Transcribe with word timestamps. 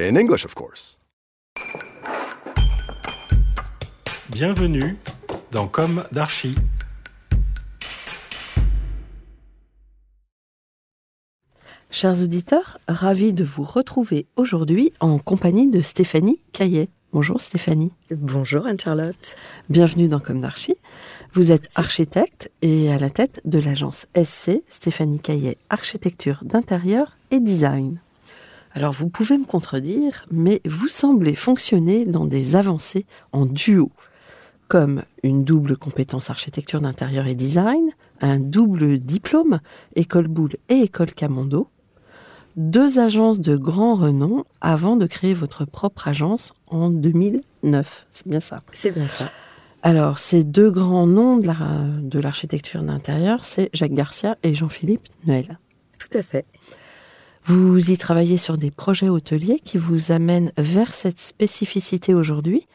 In 0.00 0.14
English, 0.14 0.44
of 0.44 0.54
course. 0.54 0.96
Bienvenue 4.30 4.96
dans 5.50 5.66
Comme 5.66 6.04
d'Archi. 6.12 6.54
Chers 11.90 12.22
auditeurs, 12.22 12.78
ravi 12.86 13.32
de 13.32 13.42
vous 13.42 13.64
retrouver 13.64 14.26
aujourd'hui 14.36 14.92
en 15.00 15.18
compagnie 15.18 15.68
de 15.68 15.80
Stéphanie 15.80 16.38
Caillet. 16.52 16.90
Bonjour 17.12 17.40
Stéphanie. 17.40 17.90
Bonjour 18.12 18.66
Anne-Charlotte. 18.66 19.34
Bienvenue 19.68 20.06
dans 20.06 20.20
Comme 20.20 20.40
d'Archi. 20.40 20.76
Vous 21.32 21.50
êtes 21.50 21.70
architecte 21.74 22.52
et 22.62 22.92
à 22.92 22.98
la 22.98 23.10
tête 23.10 23.40
de 23.44 23.58
l'agence 23.58 24.06
SC, 24.14 24.62
Stéphanie 24.68 25.18
Caillet, 25.18 25.56
architecture 25.70 26.38
d'intérieur 26.44 27.16
et 27.32 27.40
design. 27.40 28.00
Alors 28.78 28.92
vous 28.92 29.08
pouvez 29.08 29.36
me 29.38 29.44
contredire, 29.44 30.24
mais 30.30 30.60
vous 30.64 30.86
semblez 30.86 31.34
fonctionner 31.34 32.04
dans 32.06 32.26
des 32.26 32.54
avancées 32.54 33.06
en 33.32 33.44
duo, 33.44 33.90
comme 34.68 35.02
une 35.24 35.42
double 35.42 35.76
compétence 35.76 36.30
architecture 36.30 36.80
d'intérieur 36.80 37.26
et 37.26 37.34
design, 37.34 37.90
un 38.20 38.38
double 38.38 39.00
diplôme, 39.00 39.58
École 39.96 40.28
Boulle 40.28 40.54
et 40.68 40.76
École 40.82 41.10
Camondo, 41.10 41.66
deux 42.54 43.00
agences 43.00 43.40
de 43.40 43.56
grand 43.56 43.96
renom 43.96 44.44
avant 44.60 44.94
de 44.94 45.06
créer 45.06 45.34
votre 45.34 45.64
propre 45.64 46.06
agence 46.06 46.54
en 46.68 46.88
2009. 46.88 48.06
C'est 48.10 48.28
bien 48.28 48.38
ça. 48.38 48.62
C'est 48.72 48.92
bien 48.92 49.08
ça. 49.08 49.28
Alors, 49.82 50.20
ces 50.20 50.44
deux 50.44 50.70
grands 50.70 51.08
noms 51.08 51.38
de 51.38 51.48
la- 51.48 51.84
de 52.00 52.20
l'architecture 52.20 52.84
d'intérieur, 52.84 53.44
c'est 53.44 53.70
Jacques 53.72 53.94
Garcia 53.94 54.38
et 54.44 54.54
Jean-Philippe 54.54 55.08
Noël. 55.26 55.58
Tout 55.98 56.16
à 56.16 56.22
fait. 56.22 56.44
Vous 57.48 57.90
y 57.90 57.96
travaillez 57.96 58.36
sur 58.36 58.58
des 58.58 58.70
projets 58.70 59.08
hôteliers 59.08 59.58
qui 59.58 59.78
vous 59.78 60.12
amènent 60.12 60.52
vers 60.58 60.92
cette 60.92 61.18
spécificité 61.18 62.12
aujourd'hui. 62.12 62.66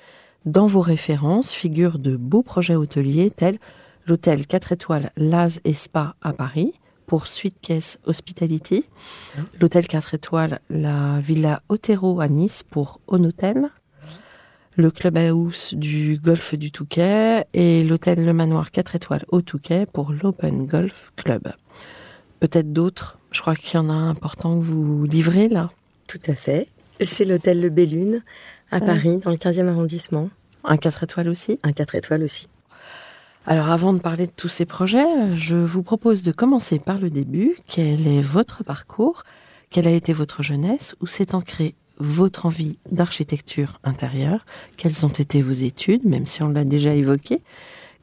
Dans 0.46 0.66
vos 0.66 0.82
références 0.82 1.54
figurent 1.54 2.00
de 2.00 2.16
beaux 2.16 2.42
projets 2.42 2.74
hôteliers 2.74 3.30
tels 3.30 3.60
l'hôtel 4.08 4.48
4 4.48 4.72
étoiles 4.72 5.12
Laz 5.16 5.62
et 5.64 5.74
Spa 5.74 6.16
à 6.24 6.34
Paris 6.34 6.74
pour 7.06 7.28
Suitecase 7.28 8.00
Hospitality, 8.06 8.84
l'hôtel 9.62 9.86
4 9.86 10.16
étoiles 10.16 10.60
la 10.72 11.20
Villa 11.20 11.62
Otero 11.70 12.20
à 12.20 12.28
Nice 12.28 12.64
pour 12.64 13.00
Honotel, 13.06 13.68
le 14.76 14.90
clubhouse 14.90 15.76
du 15.76 16.18
golfe 16.18 16.56
du 16.56 16.72
Touquet 16.72 17.46
et 17.54 17.84
l'hôtel 17.84 18.26
Le 18.26 18.34
Manoir 18.34 18.72
4 18.72 18.96
étoiles 18.96 19.26
au 19.28 19.42
Touquet 19.42 19.86
pour 19.86 20.12
l'Open 20.14 20.66
Golf 20.66 21.12
Club. 21.16 21.54
Peut-être 22.40 22.74
d'autres. 22.74 23.20
Je 23.34 23.42
crois 23.42 23.56
qu'il 23.56 23.74
y 23.76 23.78
en 23.78 23.90
a 23.90 23.94
un 23.94 24.10
important 24.10 24.58
que 24.58 24.64
vous 24.64 25.04
livrez 25.06 25.50
là. 25.50 25.72
Tout 26.08 26.22
à 26.28 26.36
fait. 26.36 26.68
C'est 27.02 27.26
l'hôtel 27.26 27.60
Le 27.60 27.70
Bellune 27.70 28.22
à 28.72 28.78
Ouais. 28.78 28.86
Paris, 28.86 29.18
dans 29.18 29.32
le 29.32 29.38
15e 29.38 29.68
arrondissement. 29.68 30.30
Un 30.64 30.78
4 30.78 31.04
étoiles 31.04 31.28
aussi. 31.28 31.60
Un 31.64 31.74
4 31.74 31.96
étoiles 31.96 32.24
aussi. 32.24 32.48
Alors 33.46 33.70
avant 33.70 33.92
de 33.92 34.00
parler 34.00 34.28
de 34.28 34.32
tous 34.36 34.48
ces 34.48 34.66
projets, 34.66 35.36
je 35.36 35.58
vous 35.58 35.84
propose 35.84 36.24
de 36.24 36.32
commencer 36.32 36.80
par 36.80 36.98
le 37.00 37.10
début. 37.10 37.58
Quel 37.68 38.08
est 38.08 38.22
votre 38.22 38.64
parcours? 38.64 39.24
Quelle 39.70 39.88
a 39.88 39.92
été 39.92 40.14
votre 40.14 40.44
jeunesse? 40.44 40.96
Où 41.02 41.08
s'est 41.08 41.36
ancrée 41.36 41.76
votre 41.98 42.46
envie 42.46 42.78
d'architecture 42.92 43.80
intérieure? 43.84 44.46
Quelles 44.78 45.06
ont 45.06 45.10
été 45.10 45.42
vos 45.42 45.52
études, 45.52 46.06
même 46.06 46.26
si 46.26 46.42
on 46.44 46.50
l'a 46.50 46.64
déjà 46.64 46.94
évoqué? 46.94 47.42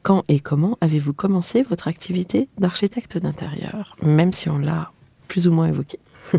Quand 0.03 0.23
et 0.27 0.39
comment 0.39 0.77
avez-vous 0.81 1.13
commencé 1.13 1.63
votre 1.63 1.87
activité 1.87 2.47
d'architecte 2.59 3.17
d'intérieur? 3.17 3.95
Même 4.03 4.33
si 4.33 4.49
on 4.49 4.57
l'a 4.59 4.91
plus 5.31 5.47
ou 5.47 5.51
moins 5.51 5.69
évoqué. 5.69 5.97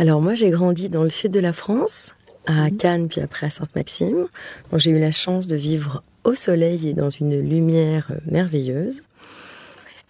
Alors 0.00 0.20
moi, 0.20 0.34
j'ai 0.34 0.50
grandi 0.50 0.88
dans 0.88 1.04
le 1.04 1.10
sud 1.10 1.30
de 1.30 1.38
la 1.38 1.52
France, 1.52 2.16
à 2.46 2.68
Cannes, 2.70 3.06
puis 3.06 3.20
après 3.20 3.46
à 3.46 3.50
Sainte-Maxime. 3.50 4.26
J'ai 4.76 4.90
eu 4.90 4.98
la 4.98 5.12
chance 5.12 5.46
de 5.46 5.54
vivre 5.54 6.02
au 6.24 6.34
soleil 6.34 6.88
et 6.88 6.94
dans 6.94 7.10
une 7.10 7.40
lumière 7.40 8.08
euh, 8.10 8.16
merveilleuse. 8.26 9.02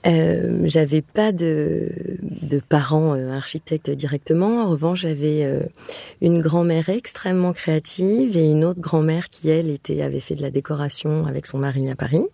Euh, 0.04 0.62
j'avais 0.64 1.03
pas 1.03 1.30
de, 1.30 1.91
de 2.22 2.58
parents 2.58 3.14
euh, 3.14 3.36
architectes 3.36 3.91
directement. 3.91 4.62
En 4.62 4.70
revanche, 4.70 5.03
j'avais 5.03 5.44
euh, 5.44 5.60
une 6.20 6.41
grand-mère 6.41 6.88
extrêmement 6.88 7.53
créative 7.53 8.36
et 8.36 8.44
une 8.44 8.64
autre 8.64 8.80
grand-mère 8.80 9.28
qui, 9.28 9.48
elle, 9.48 9.70
était, 9.70 10.03
avait 10.03 10.20
fait 10.20 10.34
de 10.34 10.42
la 10.42 10.50
décoration 10.50 11.26
avec 11.26 11.47
son 11.47 11.59
mari 11.59 11.88
à 11.88 11.94
Paris 11.94 12.24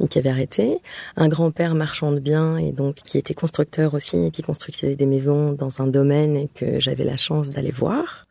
et 0.00 0.08
qui 0.08 0.18
avait 0.18 0.30
arrêté. 0.30 0.78
Un 1.16 1.28
grand-père 1.28 1.74
marchand 1.74 2.12
de 2.12 2.20
biens 2.20 2.58
et 2.58 2.72
donc 2.72 2.96
qui 2.96 3.18
était 3.18 3.34
constructeur 3.34 3.94
aussi 3.94 4.26
et 4.26 4.30
qui 4.30 4.42
construisait 4.42 4.96
des 4.96 5.06
maisons 5.06 5.52
dans 5.52 5.80
un 5.80 5.86
domaine 5.86 6.36
et 6.36 6.48
que 6.54 6.80
j'avais 6.80 7.04
la 7.04 7.16
chance 7.16 7.50
d'aller 7.50 7.70
voir. 7.70 8.26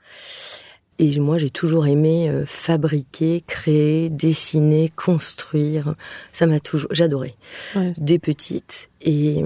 Et 0.97 1.19
moi, 1.19 1.37
j'ai 1.37 1.49
toujours 1.49 1.87
aimé 1.87 2.29
euh, 2.29 2.45
fabriquer, 2.45 3.43
créer, 3.45 4.09
dessiner, 4.09 4.89
construire. 4.95 5.95
Ça 6.31 6.45
m'a 6.45 6.61
toujours, 6.61 6.87
j'adorais. 6.91 7.35
Ouais. 7.75 7.93
Dès 7.97 8.17
petite. 8.17 8.89
Et, 9.01 9.43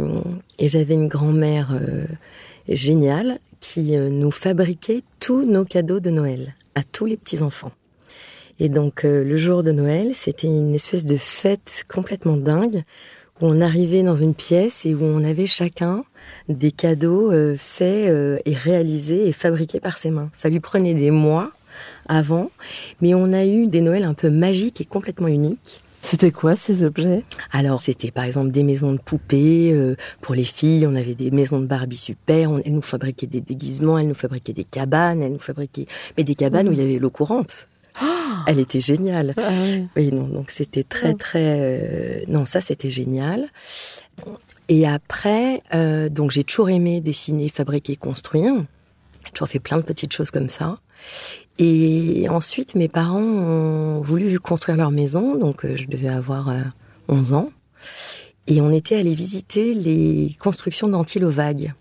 et 0.60 0.68
j'avais 0.68 0.94
une 0.94 1.08
grand-mère 1.08 1.72
euh, 1.74 2.06
géniale 2.68 3.40
qui 3.60 3.96
euh, 3.96 4.10
nous 4.10 4.32
fabriquait 4.32 5.02
tous 5.20 5.44
nos 5.44 5.66
cadeaux 5.66 6.00
de 6.00 6.12
Noël 6.12 6.54
à 6.76 6.84
tous 6.84 7.06
les 7.06 7.18
petits 7.18 7.42
enfants. 7.42 7.72
Et 8.60 8.70
donc 8.70 9.06
euh, 9.06 9.24
le 9.24 9.38
jour 9.38 9.64
de 9.64 9.72
Noël, 9.72 10.12
c'était 10.14 10.48
une 10.48 10.74
espèce 10.74 11.06
de 11.06 11.18
fête 11.18 11.86
complètement 11.88 12.38
dingue 12.38 12.84
où 13.42 13.46
on 13.46 13.62
arrivait 13.62 14.04
dans 14.04 14.18
une 14.18 14.34
pièce 14.34 14.86
et 14.86 14.94
où 14.94 15.04
on 15.04 15.24
avait 15.24 15.46
chacun 15.46 16.04
des 16.50 16.72
cadeaux 16.72 17.32
euh, 17.32 17.56
faits 17.58 18.10
euh, 18.10 18.38
et 18.46 18.54
réalisés 18.54 19.28
et 19.28 19.32
fabriqués 19.32 19.80
par 19.80 19.98
ses 19.98 20.10
mains. 20.10 20.30
Ça 20.34 20.50
lui 20.50 20.60
prenait 20.60 20.94
des 20.94 21.12
mois 21.12 21.52
avant, 22.10 22.52
mais 23.02 23.14
on 23.14 23.32
a 23.32 23.46
eu 23.46 23.68
des 23.68 23.80
Noëls 23.80 24.04
un 24.04 24.14
peu 24.14 24.30
magiques 24.30 24.82
et 24.82 24.86
complètement 24.86 25.30
uniques. 25.30 25.80
C'était 26.02 26.32
quoi 26.32 26.56
ces 26.56 26.84
objets? 26.84 27.24
Alors, 27.52 27.82
c'était 27.82 28.12
par 28.12 28.24
exemple 28.26 28.52
des 28.52 28.64
maisons 28.64 28.92
de 28.92 29.00
poupées. 29.00 29.72
euh, 29.74 29.96
pour 30.22 30.36
les 30.36 30.44
filles, 30.44 30.86
on 30.88 30.96
avait 30.96 31.16
des 31.16 31.32
maisons 31.32 31.60
de 31.60 31.66
Barbie 31.66 31.98
super. 31.98 32.52
On, 32.52 32.60
elles 32.60 32.74
nous 32.74 32.82
fabriquaient 32.82 33.28
des 33.28 33.42
déguisements, 33.42 34.00
elles 34.00 34.08
nous 34.08 34.14
fabriquaient 34.14 34.54
des 34.54 34.64
cabanes, 34.66 35.22
elles 35.22 35.34
nous 35.34 35.40
fabriquaient... 35.40 35.86
Mais 36.18 36.24
des 36.26 36.36
cabanes 36.36 36.68
où 36.68 36.72
il 36.74 36.80
y 36.80 36.82
avait 36.82 37.00
l'eau 37.00 37.10
courante. 37.10 37.69
Elle 38.48 38.60
était 38.60 38.80
géniale. 38.80 39.34
Ah. 39.38 39.52
Oui, 39.96 40.12
non, 40.12 40.28
donc 40.28 40.52
c'était 40.52 40.84
très, 40.84 41.10
Ouais. 41.10 41.14
très... 41.16 41.44
euh, 41.60 42.22
Non, 42.28 42.46
ça, 42.46 42.62
c'était 42.62 42.90
génial. 42.90 43.50
Et 44.68 44.88
après, 44.88 45.62
euh, 45.74 46.10
donc 46.10 46.32
j'ai 46.32 46.44
toujours 46.44 46.70
aimé 46.70 47.02
dessiner, 47.02 47.50
fabriquer, 47.50 47.96
construire. 47.96 48.54
J'ai 49.26 49.32
toujours 49.32 49.48
fait 49.50 49.60
plein 49.60 49.78
de 49.78 49.84
petites 49.84 50.14
choses 50.14 50.32
comme 50.32 50.50
ça. 50.50 50.78
Et 51.58 52.28
ensuite, 52.30 52.76
mes 52.76 52.88
parents 52.88 53.20
ont 53.22 54.02
voulu 54.02 54.40
construire 54.40 54.78
leur 54.78 54.92
maison, 54.92 55.36
donc 55.38 55.66
euh, 55.66 55.76
je 55.76 55.88
devais 55.88 56.08
avoir 56.08 56.50
euh, 56.50 56.60
11 57.10 57.34
ans. 57.34 57.52
Et 58.48 58.62
on 58.62 58.72
était 58.72 58.96
allé 58.96 59.14
visiter 59.14 59.74
les 59.74 60.36
constructions 60.40 60.88
d'Antilovague. 60.88 61.74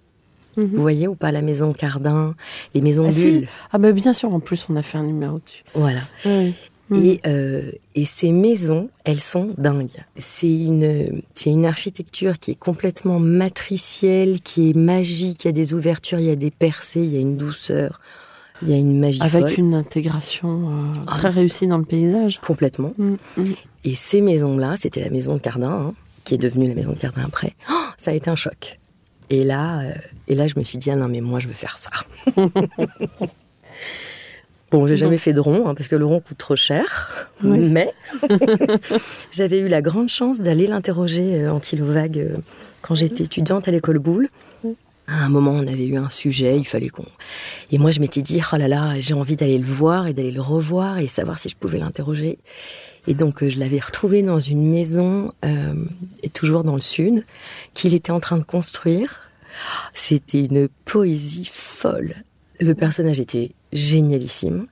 Mhm. 0.58 0.70
Vous 0.74 0.82
voyez 0.82 1.08
ou 1.08 1.14
pas 1.14 1.32
la 1.32 1.40
maison 1.40 1.72
Cardin, 1.72 2.34
les 2.74 2.80
maisons 2.82 3.06
Ah, 3.08 3.12
si. 3.12 3.44
Ah 3.72 3.78
bah 3.78 3.92
bien 3.92 4.12
sûr, 4.12 4.32
en 4.34 4.40
plus 4.40 4.66
on 4.68 4.76
a 4.76 4.82
fait 4.82 4.98
un 4.98 5.04
numéro 5.04 5.38
dessus. 5.38 5.64
Voilà. 5.74 6.00
Oui. 6.26 6.54
Mhm. 6.90 7.04
Et, 7.04 7.20
euh, 7.26 7.70
et 7.94 8.06
ces 8.06 8.32
maisons, 8.32 8.88
elles 9.04 9.20
sont 9.20 9.48
dingues. 9.58 9.90
C'est 10.16 10.48
une, 10.50 11.20
c'est 11.34 11.50
une 11.50 11.66
architecture 11.66 12.38
qui 12.38 12.52
est 12.52 12.58
complètement 12.58 13.18
matricielle, 13.20 14.40
qui 14.40 14.70
est 14.70 14.76
magique. 14.76 15.44
Il 15.44 15.48
y 15.48 15.50
a 15.50 15.52
des 15.52 15.74
ouvertures, 15.74 16.18
il 16.18 16.26
y 16.26 16.30
a 16.30 16.36
des 16.36 16.50
percées, 16.50 17.00
il 17.00 17.12
y 17.12 17.16
a 17.16 17.20
une 17.20 17.36
douceur, 17.36 18.00
il 18.62 18.70
y 18.70 18.72
a 18.72 18.76
une 18.76 18.98
magie 18.98 19.20
Avec 19.22 19.42
folle. 19.48 19.54
une 19.58 19.74
intégration 19.74 20.70
euh, 20.70 20.92
Ah. 21.06 21.16
très 21.18 21.28
réussie 21.28 21.66
dans 21.66 21.78
le 21.78 21.84
paysage. 21.84 22.40
Complètement. 22.40 22.94
Mm, 22.96 23.14
mm. 23.36 23.44
Et 23.84 23.94
ces 23.94 24.20
maisons-là, 24.22 24.74
c'était 24.76 25.04
la 25.04 25.10
maison 25.10 25.34
de 25.34 25.38
Cardin, 25.40 25.70
hein, 25.70 25.94
qui 26.24 26.34
est 26.34 26.38
devenue 26.38 26.68
la 26.68 26.74
maison 26.74 26.92
de 26.92 26.98
Cardin 26.98 27.22
après. 27.26 27.54
Oh, 27.70 27.74
ça 27.98 28.12
a 28.12 28.14
été 28.14 28.30
un 28.30 28.34
choc. 28.36 28.78
Et 29.30 29.44
là, 29.44 29.80
euh, 29.80 29.92
et 30.26 30.34
là, 30.34 30.46
je 30.46 30.58
me 30.58 30.64
suis 30.64 30.78
dit, 30.78 30.90
ah 30.90 30.96
non, 30.96 31.08
mais 31.08 31.20
moi, 31.20 31.40
je 31.40 31.48
veux 31.48 31.54
faire 31.54 31.78
ça. 31.78 31.90
Bon, 34.70 34.86
j'ai 34.86 34.98
jamais 34.98 35.16
fait 35.16 35.32
de 35.32 35.40
rond, 35.40 35.66
hein, 35.66 35.74
parce 35.74 35.88
que 35.88 35.96
le 35.96 36.04
rond 36.04 36.20
coûte 36.20 36.36
trop 36.36 36.56
cher. 36.56 37.30
Oui. 37.42 37.58
Mais 37.58 37.92
j'avais 39.30 39.58
eu 39.58 39.68
la 39.68 39.80
grande 39.80 40.08
chance 40.08 40.40
d'aller 40.40 40.66
l'interroger, 40.66 41.42
euh, 41.42 41.52
Antilovague, 41.52 42.18
euh, 42.18 42.36
quand 42.82 42.94
j'étais 42.94 43.24
étudiante 43.24 43.66
à 43.68 43.70
l'école 43.70 43.98
Boulle. 43.98 44.28
À 45.10 45.24
un 45.24 45.30
moment, 45.30 45.52
on 45.52 45.66
avait 45.66 45.86
eu 45.86 45.96
un 45.96 46.10
sujet, 46.10 46.58
il 46.58 46.66
fallait 46.66 46.90
qu'on. 46.90 47.06
Et 47.72 47.78
moi, 47.78 47.92
je 47.92 48.00
m'étais 48.00 48.20
dit, 48.20 48.42
oh 48.52 48.56
là 48.56 48.68
là, 48.68 49.00
j'ai 49.00 49.14
envie 49.14 49.36
d'aller 49.36 49.56
le 49.56 49.64
voir 49.64 50.06
et 50.06 50.12
d'aller 50.12 50.30
le 50.30 50.42
revoir 50.42 50.98
et 50.98 51.08
savoir 51.08 51.38
si 51.38 51.48
je 51.48 51.56
pouvais 51.56 51.78
l'interroger. 51.78 52.38
Et 53.08 53.14
donc, 53.14 53.42
euh, 53.42 53.48
je 53.48 53.58
l'avais 53.58 53.78
retrouvé 53.78 54.22
dans 54.22 54.38
une 54.38 54.70
maison, 54.70 55.32
euh, 55.42 55.74
toujours 56.34 56.62
dans 56.62 56.74
le 56.74 56.80
sud, 56.80 57.24
qu'il 57.72 57.94
était 57.94 58.12
en 58.12 58.20
train 58.20 58.36
de 58.36 58.44
construire. 58.44 59.30
C'était 59.94 60.44
une 60.44 60.68
poésie 60.84 61.48
folle. 61.50 62.14
Le 62.60 62.74
personnage 62.74 63.18
était 63.18 63.52
génialissime. 63.72 64.66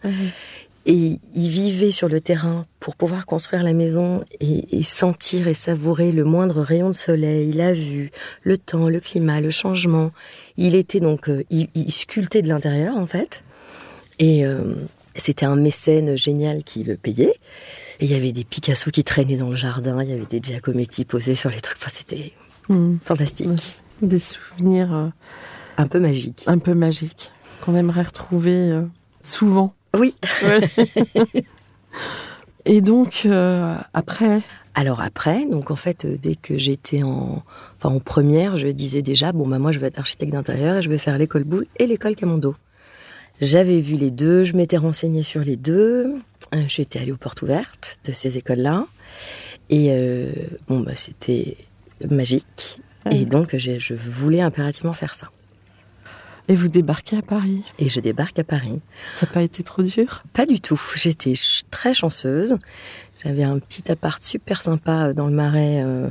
Et 0.84 1.18
il 1.34 1.48
vivait 1.48 1.90
sur 1.90 2.08
le 2.08 2.20
terrain 2.20 2.64
pour 2.78 2.94
pouvoir 2.94 3.26
construire 3.26 3.64
la 3.64 3.72
maison 3.72 4.22
et, 4.40 4.84
sentir 4.84 5.48
et 5.48 5.54
savourer 5.54 6.12
le 6.12 6.24
moindre 6.24 6.60
rayon 6.60 6.90
de 6.90 6.94
soleil, 6.94 7.52
la 7.52 7.72
vue, 7.72 8.12
le 8.42 8.56
temps, 8.56 8.88
le 8.88 9.00
climat, 9.00 9.40
le 9.40 9.50
changement. 9.50 10.12
Il 10.56 10.76
était 10.76 11.00
donc, 11.00 11.28
euh, 11.28 11.42
il, 11.50 11.90
sculptait 11.90 12.42
de 12.42 12.48
l'intérieur 12.48 12.96
en 12.96 13.06
fait. 13.06 13.42
Et 14.20 14.46
euh, 14.46 14.74
c'était 15.20 15.46
un 15.46 15.56
mécène 15.56 16.16
génial 16.16 16.64
qui 16.64 16.84
le 16.84 16.96
payait. 16.96 17.34
Et 18.00 18.04
il 18.04 18.10
y 18.10 18.14
avait 18.14 18.32
des 18.32 18.44
Picasso 18.44 18.90
qui 18.90 19.04
traînaient 19.04 19.36
dans 19.36 19.50
le 19.50 19.56
jardin, 19.56 20.02
il 20.02 20.10
y 20.10 20.12
avait 20.12 20.26
des 20.26 20.40
Giacometti 20.42 21.04
posés 21.04 21.34
sur 21.34 21.50
les 21.50 21.60
trucs. 21.60 21.78
Enfin, 21.78 21.90
c'était 21.90 22.32
hmm. 22.68 22.96
fantastique. 23.02 23.48
Des 24.02 24.18
souvenirs 24.18 24.94
euh, 24.94 25.08
un 25.78 25.86
peu 25.86 26.00
magiques. 26.00 26.44
Un 26.46 26.58
peu 26.58 26.74
magiques 26.74 27.32
qu'on 27.62 27.74
aimerait 27.74 28.02
retrouver 28.02 28.82
souvent. 29.22 29.74
Oui. 29.96 30.14
Et 32.66 32.80
donc, 32.80 33.22
euh, 33.24 33.76
après? 33.94 34.42
Alors 34.74 35.00
après, 35.00 35.46
donc 35.46 35.70
en 35.70 35.76
fait, 35.76 36.04
euh, 36.04 36.18
dès 36.20 36.34
que 36.34 36.58
j'étais 36.58 37.02
en, 37.02 37.42
enfin, 37.78 37.94
en 37.94 38.00
première, 38.00 38.56
je 38.56 38.66
disais 38.66 39.02
déjà, 39.02 39.32
bon, 39.32 39.46
bah, 39.46 39.58
moi, 39.58 39.72
je 39.72 39.78
vais 39.78 39.86
être 39.86 39.98
architecte 39.98 40.32
d'intérieur 40.32 40.76
et 40.76 40.82
je 40.82 40.90
vais 40.90 40.98
faire 40.98 41.16
l'école 41.16 41.44
Boulle 41.44 41.66
et 41.78 41.86
l'école 41.86 42.16
Camondo. 42.16 42.56
J'avais 43.40 43.80
vu 43.80 43.96
les 43.96 44.10
deux, 44.10 44.44
je 44.44 44.54
m'étais 44.54 44.76
renseignée 44.76 45.22
sur 45.22 45.40
les 45.40 45.56
deux. 45.56 46.14
Euh, 46.54 46.62
j'étais 46.68 46.98
allée 46.98 47.12
aux 47.12 47.16
portes 47.16 47.42
ouvertes 47.42 47.98
de 48.04 48.12
ces 48.12 48.38
écoles-là. 48.38 48.86
Et 49.68 49.90
bon, 50.68 50.80
bah, 50.80 50.92
c'était 50.94 51.56
magique. 52.08 52.78
Et 53.10 53.24
donc, 53.24 53.56
je 53.56 53.94
voulais 53.94 54.40
impérativement 54.40 54.92
faire 54.92 55.16
ça. 55.16 55.30
Et 56.48 56.54
vous 56.54 56.68
débarquez 56.68 57.16
à 57.16 57.22
Paris 57.22 57.62
Et 57.78 57.88
je 57.88 57.98
débarque 57.98 58.38
à 58.38 58.44
Paris. 58.44 58.80
Ça 59.14 59.26
n'a 59.26 59.32
pas 59.32 59.42
été 59.42 59.64
trop 59.64 59.82
dur? 59.82 60.22
Pas 60.32 60.46
du 60.46 60.60
tout. 60.60 60.80
J'étais 60.94 61.32
très 61.70 61.92
chanceuse. 61.92 62.56
J'avais 63.24 63.42
un 63.42 63.58
petit 63.58 63.90
appart 63.90 64.22
super 64.22 64.62
sympa 64.62 65.08
euh, 65.08 65.12
dans 65.12 65.26
le 65.26 65.32
Marais, 65.32 65.82
euh, 65.84 66.08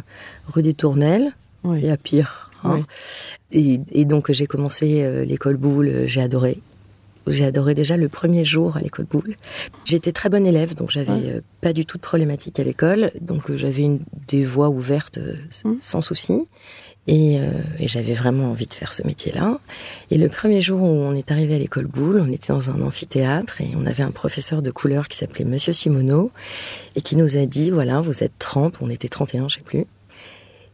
rue 0.47 0.63
des 0.63 0.73
Tournelles. 0.73 1.33
Oui. 1.63 1.79
Il 1.79 1.85
y 1.85 1.89
a 1.89 1.97
pire. 1.97 2.51
Hein. 2.63 2.81
Et, 3.51 3.77
donc 4.05 4.31
j'ai 4.31 4.47
commencé 4.47 5.03
euh, 5.03 5.23
l'école 5.23 5.57
Boulle, 5.57 6.03
j'ai 6.07 6.21
adoré. 6.21 6.59
J'ai 7.27 7.45
adoré 7.45 7.73
déjà 7.73 7.97
le 7.97 8.09
premier 8.09 8.45
jour 8.45 8.77
à 8.77 8.81
l'école 8.81 9.05
Boulle. 9.05 9.35
J'étais 9.83 10.11
très 10.11 10.29
bonne 10.29 10.45
élève, 10.45 10.75
donc 10.75 10.91
j'avais 10.91 11.41
pas 11.61 11.73
du 11.73 11.85
tout 11.85 11.97
de 11.97 12.03
problématique 12.03 12.59
à 12.59 12.63
l'école. 12.63 13.11
Donc 13.21 13.53
j'avais 13.55 13.89
des 14.27 14.43
voies 14.43 14.69
ouvertes 14.69 15.19
mmh. 15.63 15.73
sans 15.81 16.01
souci. 16.01 16.47
Euh, 17.07 17.51
et, 17.79 17.87
j'avais 17.87 18.13
vraiment 18.13 18.49
envie 18.49 18.65
de 18.65 18.73
faire 18.73 18.93
ce 18.93 19.03
métier-là. 19.03 19.59
Et 20.09 20.17
le 20.17 20.27
premier 20.27 20.61
jour 20.61 20.81
où 20.81 20.85
on 20.85 21.13
est 21.13 21.31
arrivé 21.31 21.55
à 21.55 21.59
l'école 21.59 21.85
Boulle, 21.85 22.23
on 22.25 22.31
était 22.31 22.51
dans 22.51 22.71
un 22.71 22.81
amphithéâtre 22.81 23.61
et 23.61 23.71
on 23.75 23.85
avait 23.85 24.03
un 24.03 24.11
professeur 24.11 24.61
de 24.61 24.71
couleur 24.71 25.07
qui 25.07 25.17
s'appelait 25.17 25.45
Monsieur 25.45 25.71
Simoneau 25.71 26.31
et 26.95 27.01
qui 27.01 27.15
nous 27.15 27.37
a 27.37 27.45
dit, 27.45 27.69
voilà, 27.69 28.01
vous 28.01 28.23
êtes 28.23 28.33
30, 28.39 28.77
on 28.81 28.89
était 28.89 29.07
31, 29.07 29.49
je 29.49 29.55
sais 29.55 29.61
plus. 29.61 29.85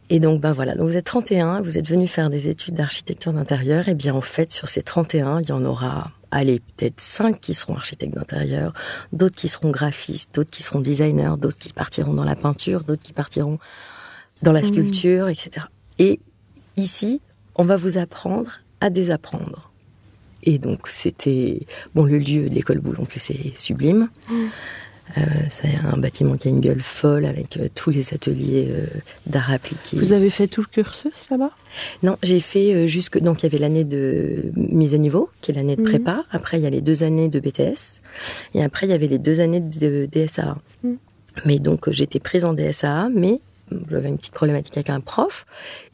Et 0.08 0.20
donc, 0.20 0.40
ben 0.40 0.52
voilà, 0.52 0.74
donc 0.74 0.88
vous 0.88 0.96
êtes 0.96 1.04
31, 1.04 1.60
vous 1.60 1.78
êtes 1.78 1.88
venu 1.88 2.06
faire 2.06 2.30
des 2.30 2.48
études 2.48 2.74
d'architecture 2.74 3.32
d'intérieur. 3.32 3.88
Et 3.88 3.94
bien, 3.94 4.14
en 4.14 4.20
fait, 4.20 4.52
sur 4.52 4.68
ces 4.68 4.82
31, 4.82 5.42
il 5.42 5.48
y 5.48 5.52
en 5.52 5.64
aura, 5.64 6.10
allez, 6.32 6.60
peut-être 6.60 7.00
5 7.00 7.40
qui 7.40 7.54
seront 7.54 7.76
architectes 7.76 8.14
d'intérieur, 8.14 8.72
d'autres 9.12 9.36
qui 9.36 9.48
seront 9.48 9.70
graphistes, 9.70 10.34
d'autres 10.34 10.50
qui 10.50 10.62
seront 10.62 10.80
designers, 10.80 11.34
d'autres 11.38 11.58
qui 11.58 11.72
partiront 11.72 12.14
dans 12.14 12.24
la 12.24 12.34
peinture, 12.34 12.82
d'autres 12.82 13.02
qui 13.02 13.12
partiront 13.12 13.58
dans 14.42 14.52
la 14.52 14.62
mmh. 14.62 14.64
sculpture, 14.64 15.28
etc. 15.28 15.66
Et 15.98 16.18
ici, 16.76 17.20
on 17.54 17.64
va 17.64 17.76
vous 17.76 17.98
apprendre 17.98 18.60
à 18.80 18.90
désapprendre. 18.90 19.70
Et 20.42 20.58
donc 20.58 20.88
c'était 20.88 21.66
bon 21.94 22.04
le 22.04 22.18
lieu 22.18 22.48
de 22.48 22.54
l'école 22.54 22.80
Boulogne, 22.80 23.06
c'est 23.16 23.52
sublime. 23.56 24.08
Mm. 24.28 24.46
Euh, 25.18 25.20
c'est 25.50 25.74
un 25.84 25.96
bâtiment 25.98 26.36
qui 26.36 26.48
a 26.48 26.50
une 26.50 26.60
gueule 26.60 26.80
folle 26.80 27.26
avec 27.26 27.56
euh, 27.56 27.68
tous 27.74 27.90
les 27.90 28.14
ateliers 28.14 28.68
euh, 28.70 28.86
d'art 29.26 29.50
appliqué. 29.50 29.98
Vous 29.98 30.12
avez 30.12 30.30
fait 30.30 30.46
tout 30.46 30.62
le 30.62 30.66
cursus 30.66 31.28
là-bas? 31.30 31.50
Non, 32.02 32.16
j'ai 32.22 32.40
fait 32.40 32.86
jusque 32.88 33.18
donc 33.18 33.40
il 33.40 33.42
y 33.44 33.46
avait 33.46 33.58
l'année 33.58 33.84
de 33.84 34.52
mise 34.56 34.94
à 34.94 34.98
niveau, 34.98 35.30
qui 35.40 35.50
est 35.50 35.54
l'année 35.54 35.76
de 35.76 35.82
mm. 35.82 35.86
prépa. 35.86 36.24
Après 36.30 36.58
il 36.58 36.62
y 36.62 36.66
a 36.66 36.70
les 36.70 36.80
deux 36.80 37.02
années 37.02 37.28
de 37.28 37.40
BTS 37.40 38.00
et 38.54 38.62
après 38.62 38.86
il 38.86 38.90
y 38.90 38.94
avait 38.94 39.06
les 39.06 39.18
deux 39.18 39.40
années 39.40 39.60
de 39.60 40.06
DSA. 40.06 40.56
Mm. 40.82 40.92
Mais 41.44 41.58
donc 41.58 41.90
j'étais 41.90 42.20
prise 42.20 42.44
en 42.44 42.54
DSA, 42.54 43.08
mais 43.14 43.40
j'avais 43.90 44.08
une 44.08 44.18
petite 44.18 44.34
problématique 44.34 44.76
avec 44.76 44.90
un 44.90 45.00
prof. 45.00 45.46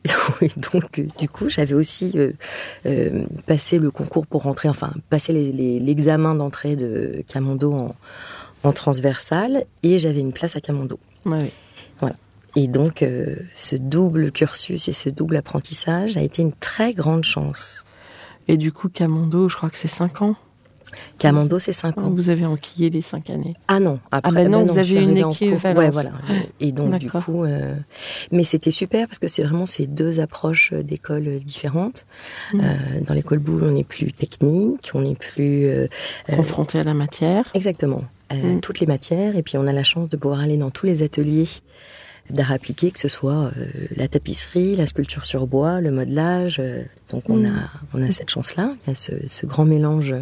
Et 0.40 0.50
donc, 0.56 1.00
du 1.18 1.28
coup, 1.28 1.48
j'avais 1.48 1.74
aussi 1.74 2.12
euh, 2.16 2.32
euh, 2.86 3.24
passé 3.46 3.78
le 3.78 3.90
concours 3.90 4.26
pour 4.26 4.42
rentrer, 4.42 4.68
enfin, 4.68 4.92
passé 5.10 5.32
l'examen 5.32 6.34
d'entrée 6.34 6.76
de 6.76 7.22
Camondo 7.28 7.72
en, 7.72 7.94
en 8.62 8.72
transversal 8.72 9.64
et 9.82 9.98
j'avais 9.98 10.20
une 10.20 10.32
place 10.32 10.56
à 10.56 10.60
Camondo. 10.60 10.98
Voilà. 11.24 12.16
Et 12.56 12.66
donc, 12.66 13.02
euh, 13.02 13.36
ce 13.54 13.76
double 13.76 14.32
cursus 14.32 14.88
et 14.88 14.92
ce 14.92 15.10
double 15.10 15.36
apprentissage 15.36 16.16
a 16.16 16.22
été 16.22 16.42
une 16.42 16.52
très 16.52 16.94
grande 16.94 17.24
chance. 17.24 17.84
Et 18.48 18.56
du 18.56 18.72
coup, 18.72 18.88
Camondo, 18.88 19.48
je 19.48 19.56
crois 19.56 19.70
que 19.70 19.78
c'est 19.78 19.88
5 19.88 20.22
ans 20.22 20.36
Camando, 21.18 21.58
c'est 21.58 21.72
5 21.72 21.98
ans. 21.98 22.10
Vous 22.10 22.30
avez 22.30 22.46
enquillé 22.46 22.90
les 22.90 23.00
5 23.00 23.30
années 23.30 23.54
Ah 23.68 23.80
non, 23.80 23.98
après, 24.10 24.30
ah 24.30 24.34
ben 24.34 24.50
non, 24.50 24.64
vous 24.64 24.78
avez 24.78 25.00
une 25.00 25.16
équipe. 25.16 25.62
Ouais, 25.64 25.90
voilà. 25.90 26.12
Et 26.60 26.72
donc, 26.72 26.98
du 26.98 27.10
coup, 27.10 27.44
euh, 27.44 27.74
mais 28.32 28.44
c'était 28.44 28.70
super 28.70 29.06
parce 29.06 29.18
que 29.18 29.28
c'est 29.28 29.42
vraiment 29.42 29.66
ces 29.66 29.86
deux 29.86 30.20
approches 30.20 30.72
d'école 30.72 31.40
différentes. 31.40 32.06
Mm. 32.52 32.60
Euh, 32.60 33.00
dans 33.06 33.14
l'école 33.14 33.38
boule, 33.38 33.64
on 33.64 33.76
est 33.76 33.84
plus 33.84 34.12
technique, 34.12 34.90
on 34.94 35.04
est 35.04 35.18
plus 35.18 35.66
euh, 35.66 35.88
confronté 36.34 36.78
à 36.78 36.84
la 36.84 36.94
matière. 36.94 37.44
Exactement, 37.54 38.02
mm. 38.34 38.60
toutes 38.60 38.80
les 38.80 38.86
matières, 38.86 39.36
et 39.36 39.42
puis 39.42 39.56
on 39.56 39.66
a 39.66 39.72
la 39.72 39.84
chance 39.84 40.08
de 40.08 40.16
pouvoir 40.16 40.40
aller 40.40 40.56
dans 40.56 40.70
tous 40.70 40.86
les 40.86 41.02
ateliers 41.02 41.48
d'art 42.30 42.52
appliqué, 42.52 42.90
que 42.90 42.98
ce 42.98 43.08
soit 43.08 43.50
la 43.96 44.06
tapisserie, 44.06 44.76
la 44.76 44.86
sculpture 44.86 45.24
sur 45.24 45.46
bois, 45.46 45.80
le 45.80 45.90
modelage. 45.90 46.60
donc 47.10 47.30
on 47.30 47.38
mm. 47.38 47.46
a 47.46 47.70
on 47.94 48.02
a 48.02 48.10
cette 48.10 48.30
chance-là, 48.30 48.74
il 48.86 48.90
y 48.90 48.92
a 48.92 48.94
ce, 48.94 49.12
ce 49.26 49.46
grand 49.46 49.64
mélange 49.64 50.14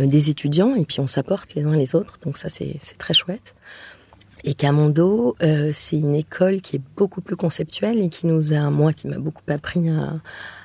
euh, 0.00 0.06
des 0.06 0.28
étudiants 0.28 0.74
et 0.74 0.84
puis 0.84 0.98
on 0.98 1.06
s'apporte 1.06 1.54
les 1.54 1.62
uns 1.62 1.76
les 1.76 1.94
autres. 1.94 2.18
Donc 2.22 2.36
ça, 2.36 2.48
c'est 2.48 2.78
très 2.98 3.14
chouette. 3.14 3.54
Et 4.42 4.54
Camondo, 4.54 5.36
euh, 5.42 5.70
c'est 5.72 5.96
une 5.96 6.16
école 6.16 6.60
qui 6.60 6.76
est 6.76 6.82
beaucoup 6.96 7.20
plus 7.20 7.36
conceptuelle 7.36 7.98
et 7.98 8.08
qui 8.08 8.26
nous 8.26 8.52
a, 8.52 8.70
moi, 8.70 8.92
qui 8.92 9.06
m'a 9.06 9.18
beaucoup 9.18 9.42
appris 9.48 9.88
à, 9.88 10.20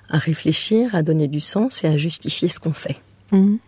réfléchir, 0.09 0.95
à 0.95 1.03
donner 1.03 1.27
du 1.27 1.39
sens 1.39 1.83
et 1.83 1.87
à 1.87 1.97
justifier 1.97 2.47
ce 2.47 2.59
qu'on 2.59 2.73
fait. 2.73 2.97
Mhm. 3.31 3.59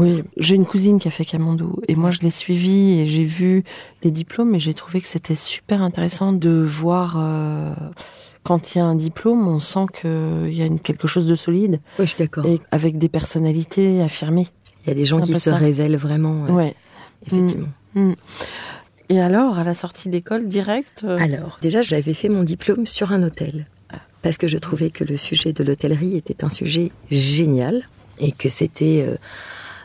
Oui, 0.00 0.22
j'ai 0.36 0.54
une 0.54 0.66
cousine 0.66 0.98
qui 0.98 1.08
a 1.08 1.10
fait 1.10 1.24
Camondo 1.24 1.80
et 1.88 1.94
moi 1.94 2.10
je 2.10 2.20
l'ai 2.20 2.30
suivie 2.30 2.98
et 2.98 3.06
j'ai 3.06 3.24
vu 3.24 3.64
les 4.02 4.10
diplômes 4.10 4.54
et 4.54 4.58
j'ai 4.58 4.74
trouvé 4.74 5.00
que 5.00 5.06
c'était 5.06 5.34
super 5.34 5.82
intéressant 5.82 6.32
de 6.32 6.50
voir 6.50 7.16
euh, 7.18 7.74
quand 8.42 8.74
il 8.74 8.78
y 8.78 8.80
a 8.80 8.84
un 8.84 8.94
diplôme, 8.94 9.46
on 9.46 9.60
sent 9.60 9.86
qu'il 10.00 10.54
y 10.54 10.62
a 10.62 10.68
quelque 10.78 11.06
chose 11.06 11.26
de 11.26 11.34
solide. 11.34 11.80
Oui, 11.98 12.06
je 12.06 12.10
suis 12.10 12.18
d'accord. 12.18 12.46
Et 12.46 12.60
avec 12.70 12.98
des 12.98 13.08
personnalités 13.08 14.00
affirmées. 14.02 14.48
Il 14.84 14.88
y 14.88 14.92
a 14.92 14.94
des 14.94 15.04
gens 15.04 15.20
qui 15.20 15.38
se 15.38 15.50
révèlent 15.50 15.96
vraiment. 15.96 16.44
Ouais. 16.46 16.74
Effectivement. 17.26 17.68
Mm. 17.94 18.10
Mm. 18.10 18.14
Et 19.10 19.20
alors, 19.20 19.58
à 19.58 19.64
la 19.64 19.74
sortie 19.74 20.08
d'école, 20.08 20.46
direct 20.46 21.02
euh, 21.04 21.18
Alors, 21.18 21.58
déjà, 21.60 21.82
j'avais 21.82 22.14
fait 22.14 22.28
mon 22.28 22.44
diplôme 22.44 22.86
sur 22.86 23.12
un 23.12 23.22
hôtel. 23.22 23.66
Parce 24.22 24.36
que 24.36 24.46
je 24.48 24.58
trouvais 24.58 24.90
que 24.90 25.02
le 25.02 25.16
sujet 25.16 25.52
de 25.52 25.64
l'hôtellerie 25.64 26.16
était 26.16 26.44
un 26.44 26.50
sujet 26.50 26.92
génial. 27.10 27.84
Et 28.18 28.32
que 28.32 28.50
c'était 28.50 29.04
euh, 29.06 29.16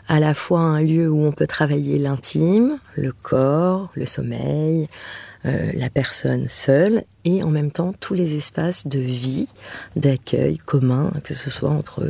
à 0.08 0.20
la 0.20 0.34
fois 0.34 0.60
un 0.60 0.80
lieu 0.80 1.08
où 1.10 1.24
on 1.24 1.32
peut 1.32 1.46
travailler 1.46 1.98
l'intime, 1.98 2.78
le 2.96 3.12
corps, 3.12 3.90
le 3.94 4.06
sommeil, 4.06 4.88
euh, 5.46 5.70
la 5.74 5.90
personne 5.90 6.48
seule 6.48 7.04
et 7.24 7.42
en 7.42 7.50
même 7.50 7.70
temps 7.70 7.92
tous 8.00 8.14
les 8.14 8.34
espaces 8.34 8.86
de 8.86 8.98
vie, 8.98 9.48
d'accueil 9.94 10.58
commun, 10.58 11.12
que 11.22 11.34
ce 11.34 11.50
soit 11.50 11.70
entre 11.70 12.04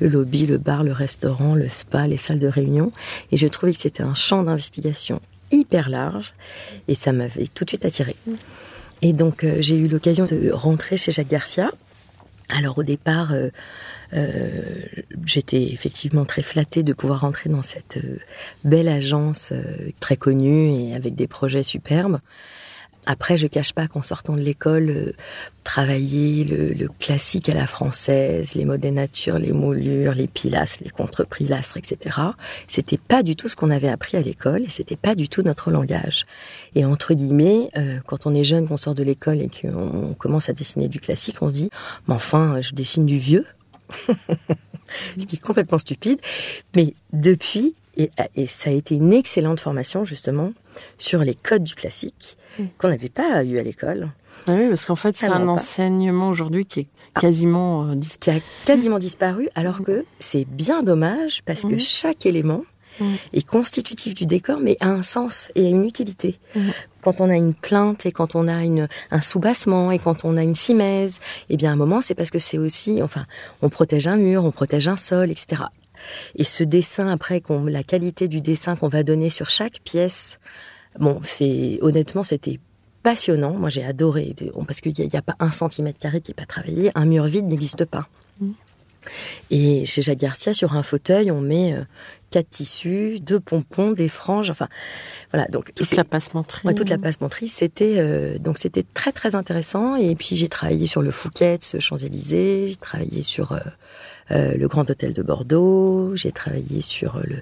le, 0.00 0.08
lobby, 0.08 0.46
le 0.46 0.58
bar, 0.58 0.82
le 0.82 0.92
restaurant, 0.92 1.54
le 1.54 1.68
spa, 1.68 2.06
les 2.06 2.16
salles 2.16 2.40
de 2.40 2.48
réunion. 2.48 2.90
Et 3.30 3.36
je 3.36 3.46
trouvais 3.46 3.72
que 3.72 3.78
c'était 3.78 4.02
un 4.02 4.14
champ 4.14 4.42
d'investigation 4.42 5.20
hyper 5.52 5.88
large 5.88 6.34
et 6.88 6.94
ça 6.94 7.12
m'avait 7.12 7.46
tout 7.46 7.64
de 7.64 7.70
suite 7.70 7.84
attiré. 7.84 8.16
Et 9.02 9.12
donc 9.12 9.44
euh, 9.44 9.56
j'ai 9.60 9.76
eu 9.76 9.86
l'occasion 9.86 10.26
de 10.26 10.50
rentrer 10.50 10.96
chez 10.96 11.12
Jacques 11.12 11.28
Garcia. 11.28 11.70
Alors 12.48 12.78
au 12.78 12.82
départ, 12.82 13.32
euh, 13.32 13.50
j'étais 15.24 15.62
effectivement 15.72 16.24
très 16.24 16.42
flattée 16.42 16.82
de 16.82 16.92
pouvoir 16.92 17.20
rentrer 17.20 17.50
dans 17.50 17.62
cette 17.62 17.98
belle 18.64 18.88
agence 18.88 19.52
très 20.00 20.16
connue 20.16 20.70
et 20.72 20.94
avec 20.94 21.14
des 21.14 21.26
projets 21.26 21.62
superbes. 21.62 22.20
Après, 23.06 23.36
je 23.36 23.46
cache 23.46 23.72
pas 23.72 23.86
qu'en 23.86 24.02
sortant 24.02 24.34
de 24.34 24.40
l'école, 24.40 24.88
euh, 24.90 25.12
travailler 25.62 26.44
le, 26.44 26.88
classique 26.98 27.48
à 27.48 27.54
la 27.54 27.66
française, 27.66 28.54
les 28.54 28.64
mots 28.64 28.76
des 28.76 28.90
natures, 28.90 29.38
les 29.38 29.52
moulures, 29.52 30.14
les 30.14 30.26
pilastres, 30.26 30.82
les 30.82 30.90
contre-pilastres, 30.90 31.76
etc. 31.76 32.16
C'était 32.66 32.98
pas 32.98 33.22
du 33.22 33.36
tout 33.36 33.48
ce 33.48 33.56
qu'on 33.56 33.70
avait 33.70 33.88
appris 33.88 34.16
à 34.16 34.22
l'école 34.22 34.62
et 34.62 34.70
c'était 34.70 34.96
pas 34.96 35.14
du 35.14 35.28
tout 35.28 35.42
notre 35.42 35.70
langage. 35.70 36.24
Et 36.74 36.84
entre 36.84 37.14
guillemets, 37.14 37.68
euh, 37.76 37.98
quand 38.06 38.26
on 38.26 38.34
est 38.34 38.44
jeune, 38.44 38.66
qu'on 38.66 38.76
sort 38.76 38.94
de 38.94 39.02
l'école 39.02 39.40
et 39.40 39.50
qu'on 39.50 40.14
commence 40.14 40.48
à 40.48 40.52
dessiner 40.52 40.88
du 40.88 41.00
classique, 41.00 41.42
on 41.42 41.50
se 41.50 41.54
dit, 41.54 41.70
mais 42.08 42.14
enfin, 42.14 42.60
je 42.60 42.72
dessine 42.72 43.06
du 43.06 43.18
vieux. 43.18 43.44
ce 45.18 45.24
qui 45.26 45.36
est 45.36 45.42
complètement 45.42 45.78
stupide. 45.78 46.20
Mais 46.74 46.94
depuis, 47.12 47.74
et, 47.96 48.10
ça 48.46 48.70
a 48.70 48.72
été 48.72 48.94
une 48.94 49.12
excellente 49.12 49.60
formation 49.60 50.04
justement 50.04 50.52
sur 50.98 51.20
les 51.20 51.34
codes 51.34 51.64
du 51.64 51.74
classique 51.74 52.36
mm. 52.58 52.64
qu'on 52.78 52.88
n'avait 52.88 53.08
pas 53.08 53.44
eu 53.44 53.58
à 53.58 53.62
l'école. 53.62 54.10
Ah 54.46 54.52
oui, 54.52 54.68
parce 54.68 54.84
qu'en 54.84 54.96
fait, 54.96 55.16
c'est 55.16 55.28
un 55.28 55.48
enseignement 55.48 56.28
aujourd'hui 56.28 56.66
qui 56.66 56.80
est 56.80 56.88
ah. 57.14 57.20
quasiment 57.20 57.88
euh, 57.88 57.94
qui 58.20 58.30
a 58.30 58.34
quasiment 58.64 58.98
disparu, 58.98 59.48
alors 59.54 59.80
mm. 59.80 59.84
que 59.84 60.04
c'est 60.18 60.44
bien 60.44 60.82
dommage 60.82 61.42
parce 61.44 61.62
que 61.62 61.74
mm. 61.74 61.80
chaque 61.80 62.26
élément 62.26 62.64
est 63.32 63.46
constitutif 63.46 64.14
du 64.14 64.26
décor, 64.26 64.60
mais 64.60 64.76
a 64.80 64.88
un 64.88 65.02
sens 65.02 65.50
et 65.54 65.64
une 65.64 65.84
utilité. 65.84 66.38
Quand 67.00 67.20
on 67.20 67.28
a 67.28 67.36
une 67.36 67.54
plainte 67.54 68.06
et 68.06 68.12
quand 68.12 68.34
on 68.34 68.48
a 68.48 68.64
une, 68.64 68.88
un 69.10 69.20
soubassement 69.20 69.90
et 69.90 69.98
quand 69.98 70.24
on 70.24 70.36
a 70.36 70.42
une 70.42 70.54
simèse, 70.54 71.20
eh 71.50 71.56
bien, 71.56 71.70
à 71.70 71.72
un 71.74 71.76
moment, 71.76 72.00
c'est 72.00 72.14
parce 72.14 72.30
que 72.30 72.38
c'est 72.38 72.58
aussi, 72.58 73.02
enfin, 73.02 73.26
on 73.62 73.68
protège 73.68 74.06
un 74.06 74.16
mur, 74.16 74.44
on 74.44 74.52
protège 74.52 74.88
un 74.88 74.96
sol, 74.96 75.30
etc. 75.30 75.64
Et 76.36 76.44
ce 76.44 76.64
dessin, 76.64 77.08
après, 77.08 77.42
la 77.66 77.82
qualité 77.82 78.28
du 78.28 78.40
dessin 78.40 78.76
qu'on 78.76 78.88
va 78.88 79.02
donner 79.02 79.30
sur 79.30 79.48
chaque 79.50 79.80
pièce, 79.80 80.38
bon, 80.98 81.20
c'est 81.22 81.78
honnêtement, 81.82 82.22
c'était 82.22 82.58
passionnant. 83.02 83.52
Moi, 83.52 83.68
j'ai 83.68 83.84
adoré 83.84 84.34
parce 84.66 84.80
qu'il 84.80 84.92
n'y 84.96 85.16
a, 85.16 85.22
pas 85.22 85.36
un 85.38 85.52
centimètre 85.52 85.98
carré 85.98 86.20
qui 86.20 86.30
n'est 86.30 86.34
pas 86.34 86.46
travaillé. 86.46 86.90
Un 86.94 87.04
mur 87.04 87.24
vide 87.24 87.46
n'existe 87.46 87.84
pas. 87.84 88.08
Mm. 88.40 88.50
Et 89.50 89.86
chez 89.86 90.02
Jacques 90.02 90.18
Garcia, 90.18 90.54
sur 90.54 90.74
un 90.74 90.82
fauteuil, 90.82 91.30
on 91.30 91.40
met 91.40 91.74
euh, 91.74 91.84
quatre 92.34 92.50
tissus, 92.50 93.20
deux 93.20 93.38
pompons, 93.38 93.92
des 93.92 94.08
franges, 94.08 94.50
enfin 94.50 94.68
voilà. 95.32 95.46
Donc 95.46 95.72
toute 95.72 95.94
la 95.94 96.02
passementerie. 96.02 96.74
toute 96.74 96.88
la 96.88 96.98
passementerie, 96.98 97.46
c'était 97.46 97.94
euh, 97.98 98.38
donc 98.38 98.58
c'était 98.58 98.82
très 98.82 99.12
très 99.12 99.36
intéressant. 99.36 99.94
Et 99.94 100.16
puis 100.16 100.34
j'ai 100.34 100.48
travaillé 100.48 100.88
sur 100.88 101.00
le 101.00 101.12
Fouquet, 101.12 101.58
ce 101.60 101.78
Champs 101.78 101.96
Élysées, 101.96 102.66
j'ai 102.66 102.76
travaillé 102.76 103.22
sur 103.22 103.52
euh, 103.52 103.60
euh, 104.32 104.56
le 104.56 104.66
Grand 104.66 104.90
Hôtel 104.90 105.12
de 105.12 105.22
Bordeaux, 105.22 106.16
j'ai 106.16 106.32
travaillé 106.32 106.80
sur 106.80 107.20
le, 107.24 107.36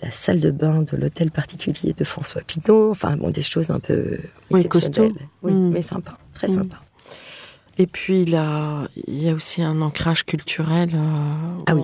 la 0.00 0.12
salle 0.12 0.38
de 0.38 0.52
bain 0.52 0.82
de 0.82 0.96
l'hôtel 0.96 1.32
particulier 1.32 1.92
de 1.92 2.04
François 2.04 2.42
Pinault, 2.42 2.92
enfin 2.92 3.16
bon, 3.16 3.30
des 3.30 3.42
choses 3.42 3.70
un 3.70 3.80
peu 3.80 4.18
oui, 4.52 4.64
costaud. 4.68 5.12
Oui, 5.42 5.52
mm. 5.52 5.70
mais 5.72 5.82
sympa, 5.82 6.18
très 6.34 6.46
mm. 6.46 6.54
sympa. 6.54 6.76
Et 7.78 7.86
puis 7.86 8.22
il, 8.22 8.30
y 8.30 9.28
a 9.28 9.34
aussi 9.34 9.62
un 9.62 9.80
ancrage 9.82 10.24
culturel. 10.24 10.90
Euh, 10.94 11.62
ah 11.66 11.74
oui. 11.74 11.82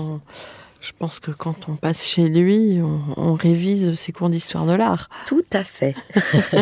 Je 0.82 0.92
pense 0.98 1.20
que 1.20 1.30
quand 1.30 1.68
on 1.68 1.76
passe 1.76 2.04
chez 2.04 2.28
lui, 2.28 2.80
on, 3.16 3.34
révise 3.34 3.94
ses 3.94 4.12
cours 4.12 4.28
d'histoire 4.28 4.66
de 4.66 4.72
l'art. 4.72 5.08
Tout 5.26 5.44
à 5.52 5.64
fait. 5.64 5.94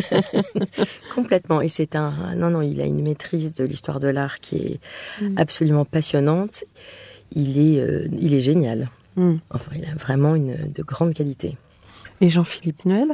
Complètement. 1.15 1.61
Et 1.61 1.69
c'est 1.69 1.97
un. 1.97 2.35
Non, 2.37 2.51
non, 2.51 2.63
il 2.63 2.81
a 2.81 2.85
une 2.85 3.03
maîtrise 3.03 3.55
de 3.55 3.65
l'histoire 3.65 3.99
de 3.99 4.09
l'art 4.09 4.41
qui 4.41 4.57
est 4.57 4.81
mm. 5.23 5.39
absolument 5.39 5.85
passionnante 5.85 6.65
il 7.33 7.59
est, 7.59 7.81
euh, 7.81 8.09
il 8.19 8.35
est 8.35 8.41
génial. 8.41 8.89
Hmm. 9.17 9.37
Enfin, 9.51 9.73
il 9.77 9.85
a 9.85 9.95
vraiment 9.95 10.35
une 10.35 10.73
de 10.73 10.83
grande 10.83 11.15
qualité. 11.15 11.57
Et 12.23 12.29
Jean-Philippe 12.29 12.85
Nuel 12.85 13.09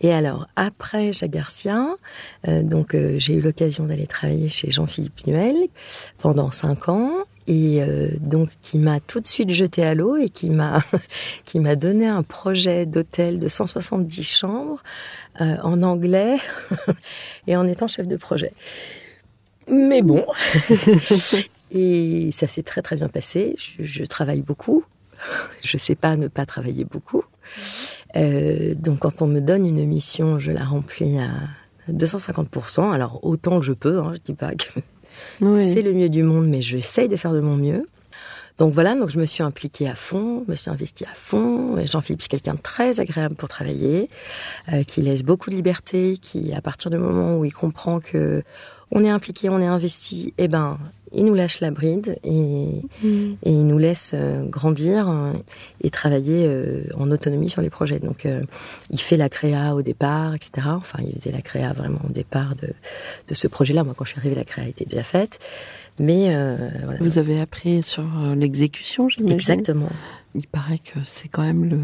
Et 0.00 0.12
alors, 0.12 0.48
après 0.56 1.12
Jacques 1.12 1.30
Garcia, 1.30 1.94
euh, 2.48 2.62
donc 2.62 2.94
euh, 2.94 3.14
j'ai 3.18 3.34
eu 3.34 3.40
l'occasion 3.40 3.84
d'aller 3.84 4.08
travailler 4.08 4.48
chez 4.48 4.70
Jean-Philippe 4.70 5.26
Nuel 5.26 5.54
pendant 6.18 6.50
cinq 6.50 6.88
ans 6.88 7.12
et 7.48 7.82
donc 8.20 8.50
qui 8.62 8.78
m'a 8.78 9.00
tout 9.00 9.20
de 9.20 9.26
suite 9.26 9.50
jeté 9.50 9.84
à 9.84 9.94
l'eau 9.94 10.16
et 10.16 10.28
qui 10.28 10.50
m'a 10.50 10.82
qui 11.44 11.58
m'a 11.58 11.74
donné 11.74 12.06
un 12.06 12.22
projet 12.22 12.86
d'hôtel 12.86 13.38
de 13.38 13.48
170 13.48 14.22
chambres 14.22 14.82
en 15.40 15.82
anglais 15.82 16.36
et 17.46 17.56
en 17.56 17.66
étant 17.66 17.86
chef 17.86 18.06
de 18.06 18.16
projet. 18.16 18.52
Mais 19.68 20.02
bon, 20.02 20.24
Et 21.70 22.30
ça 22.32 22.46
s'est 22.46 22.62
très 22.62 22.82
très 22.82 22.96
bien 22.96 23.08
passé. 23.08 23.56
Je, 23.58 24.04
travaille 24.04 24.42
beaucoup. 24.42 24.84
Je 25.62 25.76
sais 25.76 25.94
pas 25.94 26.16
ne 26.16 26.28
pas 26.28 26.46
travailler 26.46 26.84
beaucoup. 26.84 27.24
Euh, 28.16 28.74
donc 28.74 29.00
quand 29.00 29.20
on 29.20 29.26
me 29.26 29.40
donne 29.40 29.66
une 29.66 29.84
mission, 29.86 30.38
je 30.38 30.50
la 30.50 30.64
remplis 30.64 31.18
à 31.18 31.30
250%. 31.90 32.92
Alors 32.92 33.24
autant 33.24 33.60
que 33.60 33.66
je 33.66 33.72
peux. 33.72 33.98
Hein, 33.98 34.12
je 34.14 34.20
dis 34.20 34.34
pas 34.34 34.54
que 34.54 34.80
c'est 35.40 35.82
le 35.82 35.92
mieux 35.92 36.08
du 36.08 36.22
monde, 36.22 36.48
mais 36.48 36.62
j'essaye 36.62 37.08
de 37.08 37.16
faire 37.16 37.32
de 37.32 37.40
mon 37.40 37.56
mieux. 37.56 37.86
Donc 38.58 38.74
voilà, 38.74 38.96
donc 38.96 39.08
je 39.10 39.18
me 39.20 39.24
suis 39.24 39.44
impliquée 39.44 39.88
à 39.88 39.94
fond, 39.94 40.42
je 40.46 40.50
me 40.50 40.56
suis 40.56 40.68
investie 40.68 41.04
à 41.04 41.14
fond. 41.14 41.76
Jean-Philippe, 41.86 42.22
c'est 42.22 42.28
quelqu'un 42.28 42.54
de 42.54 42.60
très 42.60 42.98
agréable 42.98 43.36
pour 43.36 43.48
travailler, 43.48 44.10
euh, 44.72 44.82
qui 44.82 45.00
laisse 45.00 45.22
beaucoup 45.22 45.50
de 45.50 45.54
liberté, 45.54 46.18
qui, 46.20 46.52
à 46.52 46.60
partir 46.60 46.90
du 46.90 46.98
moment 46.98 47.38
où 47.38 47.44
il 47.44 47.54
comprend 47.54 48.00
que 48.00 48.42
on 48.90 49.04
est 49.04 49.10
impliqué, 49.10 49.48
on 49.48 49.60
est 49.60 49.66
investi, 49.66 50.34
eh 50.38 50.48
ben, 50.48 50.78
il 51.12 51.24
nous 51.24 51.34
lâche 51.34 51.60
la 51.60 51.70
bride 51.70 52.18
et, 52.24 52.82
mm. 53.02 53.36
il 53.44 53.66
nous 53.66 53.78
laisse 53.78 54.12
euh, 54.14 54.44
grandir 54.44 55.08
euh, 55.08 55.32
et 55.80 55.90
travailler 55.90 56.46
euh, 56.46 56.82
en 56.96 57.10
autonomie 57.10 57.48
sur 57.48 57.62
les 57.62 57.70
projets. 57.70 57.98
Donc, 57.98 58.26
il 58.90 59.00
fait 59.00 59.16
la 59.16 59.28
créa 59.28 59.74
au 59.74 59.82
départ, 59.82 60.34
etc. 60.34 60.68
Enfin, 60.70 60.98
il 61.02 61.18
faisait 61.18 61.32
la 61.32 61.42
créa 61.42 61.72
vraiment 61.72 62.00
au 62.08 62.12
départ 62.12 62.54
de, 62.56 62.68
de 63.28 63.34
ce 63.34 63.48
projet-là. 63.48 63.84
Moi, 63.84 63.94
quand 63.96 64.04
je 64.04 64.10
suis 64.10 64.20
arrivée, 64.20 64.34
la 64.34 64.44
créa 64.44 64.66
était 64.66 64.84
déjà 64.84 65.02
faite. 65.02 65.38
Mais 65.98 66.26
voilà. 66.84 66.98
Vous 67.00 67.18
avez 67.18 67.40
appris 67.40 67.82
sur 67.82 68.04
l'exécution, 68.36 69.08
j'imagine 69.08 69.34
Exactement 69.34 69.90
il 70.34 70.46
paraît 70.46 70.78
que 70.78 71.00
c'est 71.04 71.28
quand 71.28 71.42
même 71.42 71.64
le, 71.64 71.80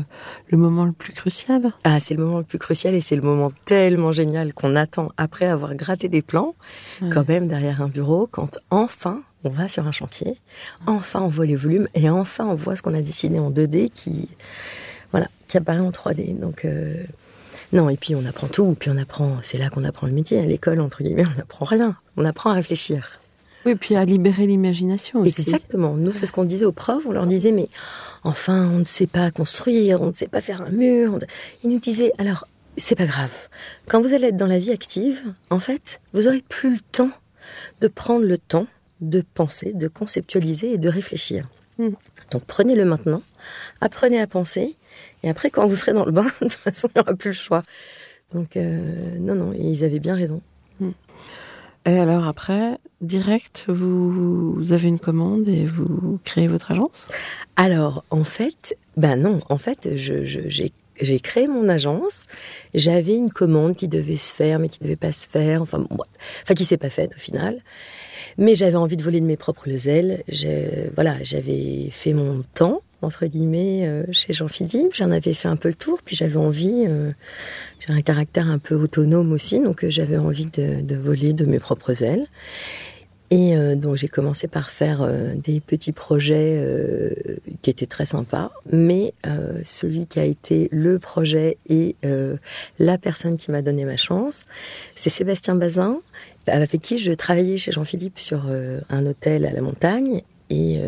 le, 0.48 0.58
moment 0.58 0.84
le 0.84 0.92
plus 0.92 1.12
crucial. 1.12 1.72
Ah, 1.84 2.00
c'est 2.00 2.14
le 2.14 2.22
moment 2.22 2.38
le 2.38 2.44
plus 2.44 2.58
crucial 2.58 2.94
et 2.94 3.00
c'est 3.00 3.16
le 3.16 3.22
moment 3.22 3.52
tellement 3.64 4.12
génial 4.12 4.54
qu'on 4.54 4.76
attend 4.76 5.12
après 5.16 5.46
avoir 5.46 5.74
gratté 5.74 6.08
des 6.08 6.22
plans, 6.22 6.54
quand 7.12 7.26
même 7.28 7.48
derrière 7.48 7.82
un 7.82 7.88
bureau, 7.88 8.28
quand 8.30 8.58
enfin 8.70 9.22
on 9.44 9.50
va 9.50 9.68
sur 9.68 9.86
un 9.86 9.92
chantier, 9.92 10.38
enfin 10.86 11.20
on 11.20 11.28
voit 11.28 11.46
les 11.46 11.56
volumes 11.56 11.88
et 11.94 12.08
enfin 12.08 12.46
on 12.46 12.54
voit 12.54 12.76
ce 12.76 12.82
qu'on 12.82 12.94
a 12.94 13.02
dessiné 13.02 13.38
en 13.38 13.50
2D 13.50 13.90
qui, 13.90 14.28
voilà, 15.10 15.28
qui 15.48 15.56
apparaît 15.56 15.80
en 15.80 15.90
3D. 15.90 16.38
Donc 16.38 16.64
euh, 16.64 17.04
non, 17.72 17.88
et 17.88 17.96
puis 17.96 18.14
on 18.14 18.24
apprend 18.24 18.46
tout, 18.46 18.76
puis 18.78 18.90
on 18.90 18.96
apprend, 18.96 19.38
c'est 19.42 19.58
là 19.58 19.68
qu'on 19.70 19.84
apprend 19.84 20.06
le 20.06 20.12
métier. 20.12 20.38
À 20.38 20.46
l'école, 20.46 20.80
entre 20.80 21.02
guillemets, 21.02 21.26
on 21.26 21.36
n'apprend 21.38 21.64
rien. 21.64 21.96
On 22.16 22.24
apprend 22.24 22.50
à 22.50 22.54
réfléchir. 22.54 23.20
Oui, 23.66 23.74
puis 23.74 23.96
à 23.96 24.04
libérer 24.04 24.46
l'imagination 24.46 25.20
aussi. 25.20 25.40
Exactement. 25.40 25.94
Nous, 25.94 26.12
c'est 26.12 26.26
ce 26.26 26.32
qu'on 26.32 26.44
disait 26.44 26.64
aux 26.64 26.72
profs. 26.72 27.06
On 27.06 27.12
leur 27.12 27.26
disait, 27.26 27.52
mais 27.52 27.68
enfin, 28.22 28.68
on 28.72 28.78
ne 28.78 28.84
sait 28.84 29.06
pas 29.06 29.30
construire, 29.30 30.02
on 30.02 30.08
ne 30.08 30.12
sait 30.12 30.28
pas 30.28 30.40
faire 30.40 30.62
un 30.62 30.70
mur. 30.70 31.18
Ils 31.62 31.70
nous 31.70 31.78
disaient, 31.78 32.12
alors, 32.18 32.46
c'est 32.76 32.96
pas 32.96 33.06
grave. 33.06 33.32
Quand 33.86 34.00
vous 34.00 34.12
allez 34.12 34.28
être 34.28 34.36
dans 34.36 34.46
la 34.46 34.58
vie 34.58 34.70
active, 34.70 35.22
en 35.50 35.58
fait, 35.58 36.00
vous 36.12 36.26
aurez 36.26 36.42
plus 36.48 36.74
le 36.74 36.80
temps 36.92 37.10
de 37.80 37.88
prendre 37.88 38.24
le 38.24 38.38
temps 38.38 38.66
de 39.00 39.22
penser, 39.34 39.72
de 39.72 39.88
conceptualiser 39.88 40.72
et 40.72 40.78
de 40.78 40.88
réfléchir. 40.88 41.48
Hmm. 41.78 41.90
Donc 42.30 42.44
prenez-le 42.46 42.84
maintenant, 42.84 43.22
apprenez 43.80 44.20
à 44.20 44.26
penser, 44.26 44.76
et 45.22 45.28
après, 45.28 45.50
quand 45.50 45.66
vous 45.66 45.76
serez 45.76 45.92
dans 45.92 46.04
le 46.04 46.12
bain, 46.12 46.24
de 46.40 46.46
toute 46.46 46.52
façon, 46.54 46.88
il 46.94 46.98
n'y 46.98 47.02
aura 47.02 47.14
plus 47.14 47.30
le 47.30 47.34
choix. 47.34 47.62
Donc, 48.32 48.56
euh, 48.56 49.18
non, 49.18 49.34
non, 49.34 49.52
ils 49.52 49.84
avaient 49.84 50.00
bien 50.00 50.14
raison. 50.14 50.40
Et 51.86 51.98
alors 51.98 52.26
après, 52.26 52.78
direct, 53.02 53.66
vous, 53.68 54.72
avez 54.72 54.88
une 54.88 54.98
commande 54.98 55.46
et 55.48 55.66
vous 55.66 56.18
créez 56.24 56.48
votre 56.48 56.70
agence? 56.70 57.08
Alors, 57.56 58.04
en 58.10 58.24
fait, 58.24 58.76
ben 58.96 59.16
non, 59.16 59.40
en 59.50 59.58
fait, 59.58 59.90
j'ai 59.94 61.20
créé 61.20 61.46
mon 61.46 61.68
agence. 61.68 62.26
J'avais 62.72 63.14
une 63.14 63.30
commande 63.30 63.76
qui 63.76 63.88
devait 63.88 64.16
se 64.16 64.32
faire, 64.32 64.58
mais 64.58 64.70
qui 64.70 64.78
ne 64.82 64.86
devait 64.86 64.96
pas 64.96 65.12
se 65.12 65.28
faire. 65.28 65.60
Enfin, 65.60 65.78
bon, 65.78 66.04
enfin 66.42 66.54
qui 66.54 66.64
s'est 66.64 66.78
pas 66.78 66.90
faite 66.90 67.16
au 67.16 67.20
final. 67.20 67.62
Mais 68.38 68.54
j'avais 68.54 68.76
envie 68.76 68.96
de 68.96 69.02
voler 69.02 69.20
de 69.20 69.26
mes 69.26 69.36
propres 69.36 69.88
ailes. 69.88 70.22
Voilà, 70.94 71.16
j'avais 71.22 71.88
fait 71.90 72.12
mon 72.12 72.42
temps 72.54 72.82
entre 73.04 73.26
guillemets 73.26 73.86
euh, 73.86 74.04
chez 74.10 74.32
Jean-Philippe. 74.32 74.94
J'en 74.94 75.10
avais 75.10 75.34
fait 75.34 75.48
un 75.48 75.56
peu 75.56 75.68
le 75.68 75.74
tour, 75.74 76.00
puis 76.04 76.16
j'avais 76.16 76.36
envie. 76.36 76.84
Euh, 76.88 77.12
j'ai 77.86 77.92
un 77.92 78.02
caractère 78.02 78.48
un 78.48 78.58
peu 78.58 78.74
autonome 78.74 79.32
aussi, 79.32 79.60
donc 79.60 79.84
euh, 79.84 79.90
j'avais 79.90 80.16
envie 80.16 80.46
de, 80.46 80.96
voler 80.96 81.32
de 81.32 81.44
mes 81.44 81.58
propres 81.58 82.02
ailes. 82.02 82.26
Et 83.30 83.56
donc 83.74 83.96
j'ai 83.96 84.06
commencé 84.06 84.46
par 84.46 84.70
faire 84.70 85.10
des 85.34 85.58
petits 85.58 85.90
projets 85.90 86.62
qui 87.62 87.70
étaient 87.70 87.86
très 87.86 88.06
sympas, 88.06 88.52
mais 88.70 89.12
celui 89.64 90.06
qui 90.06 90.20
a 90.20 90.24
été 90.24 90.68
le 90.70 91.00
projet 91.00 91.56
et 91.68 91.96
la 92.78 92.96
personne 92.96 93.36
qui 93.36 93.50
m'a 93.50 93.60
donné 93.60 93.86
ma 93.86 93.96
chance, 93.96 94.44
c'est 94.94 95.10
Sébastien 95.10 95.56
Bazin, 95.56 95.98
avec 96.46 96.80
qui 96.80 96.98
je 96.98 97.12
travaillais 97.12 97.56
chez 97.56 97.72
Jean-Philippe 97.72 98.18
sur 98.18 98.46
un 98.90 99.06
hôtel 99.06 99.46
à 99.46 99.52
la 99.52 99.60
montagne. 99.60 100.22
Et 100.50 100.80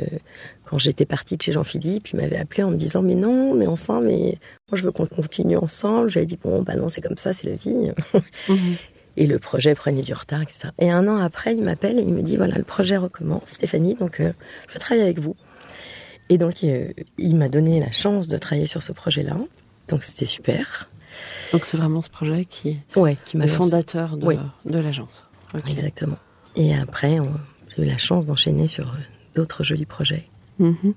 quand 0.64 0.78
j'étais 0.78 1.06
partie 1.06 1.36
de 1.36 1.42
chez 1.42 1.52
Jean-Philippe, 1.52 2.08
il 2.12 2.16
m'avait 2.20 2.36
appelé 2.36 2.62
en 2.62 2.70
me 2.70 2.76
disant 2.76 3.02
mais 3.02 3.14
non, 3.14 3.54
mais 3.54 3.66
enfin, 3.66 4.00
mais 4.00 4.38
moi 4.70 4.74
je 4.76 4.82
veux 4.82 4.92
qu'on 4.92 5.06
continue 5.06 5.56
ensemble. 5.56 6.10
J'avais 6.10 6.26
dit 6.26 6.38
bon 6.42 6.62
bah 6.62 6.76
non, 6.76 6.88
c'est 6.88 7.00
comme 7.00 7.16
ça, 7.16 7.32
c'est 7.32 7.48
la 7.48 7.56
vie. 7.56 7.92
Mhm. 8.48 8.76
Et 9.18 9.26
le 9.26 9.38
projet 9.38 9.74
prenait 9.74 10.02
du 10.02 10.12
retard, 10.12 10.42
etc. 10.42 10.68
Et 10.78 10.90
un 10.90 11.08
an 11.08 11.16
après, 11.16 11.54
il 11.54 11.62
m'appelle 11.62 11.98
et 11.98 12.02
il 12.02 12.12
me 12.12 12.20
dit 12.20 12.36
voilà, 12.36 12.56
le 12.56 12.64
projet 12.64 12.98
recommence, 12.98 13.46
Stéphanie, 13.46 13.94
donc 13.94 14.20
euh, 14.20 14.32
je 14.68 14.74
veux 14.74 14.78
travailler 14.78 15.04
avec 15.04 15.18
vous. 15.20 15.34
Et 16.28 16.38
donc, 16.38 16.64
euh, 16.64 16.88
il 17.18 17.36
m'a 17.36 17.48
donné 17.48 17.80
la 17.80 17.92
chance 17.92 18.28
de 18.28 18.36
travailler 18.36 18.66
sur 18.66 18.82
ce 18.82 18.92
projet-là. 18.92 19.36
Donc, 19.88 20.02
c'était 20.02 20.26
super. 20.26 20.88
Donc, 21.52 21.64
c'est 21.64 21.76
vraiment 21.76 22.02
ce 22.02 22.10
projet 22.10 22.44
qui, 22.44 22.80
ouais, 22.96 23.16
qui 23.24 23.36
est 23.36 23.40
le 23.40 23.46
fondateur 23.46 24.16
de, 24.16 24.36
de 24.64 24.78
l'agence. 24.78 25.26
Exactement. 25.68 26.18
Et 26.56 26.74
après, 26.74 27.18
j'ai 27.76 27.82
eu 27.82 27.86
la 27.86 27.98
chance 27.98 28.26
d'enchaîner 28.26 28.66
sur 28.66 28.88
euh, 28.88 28.98
d'autres 29.34 29.64
jolis 29.64 29.86
projets. 29.86 30.28
Mhm. 30.58 30.94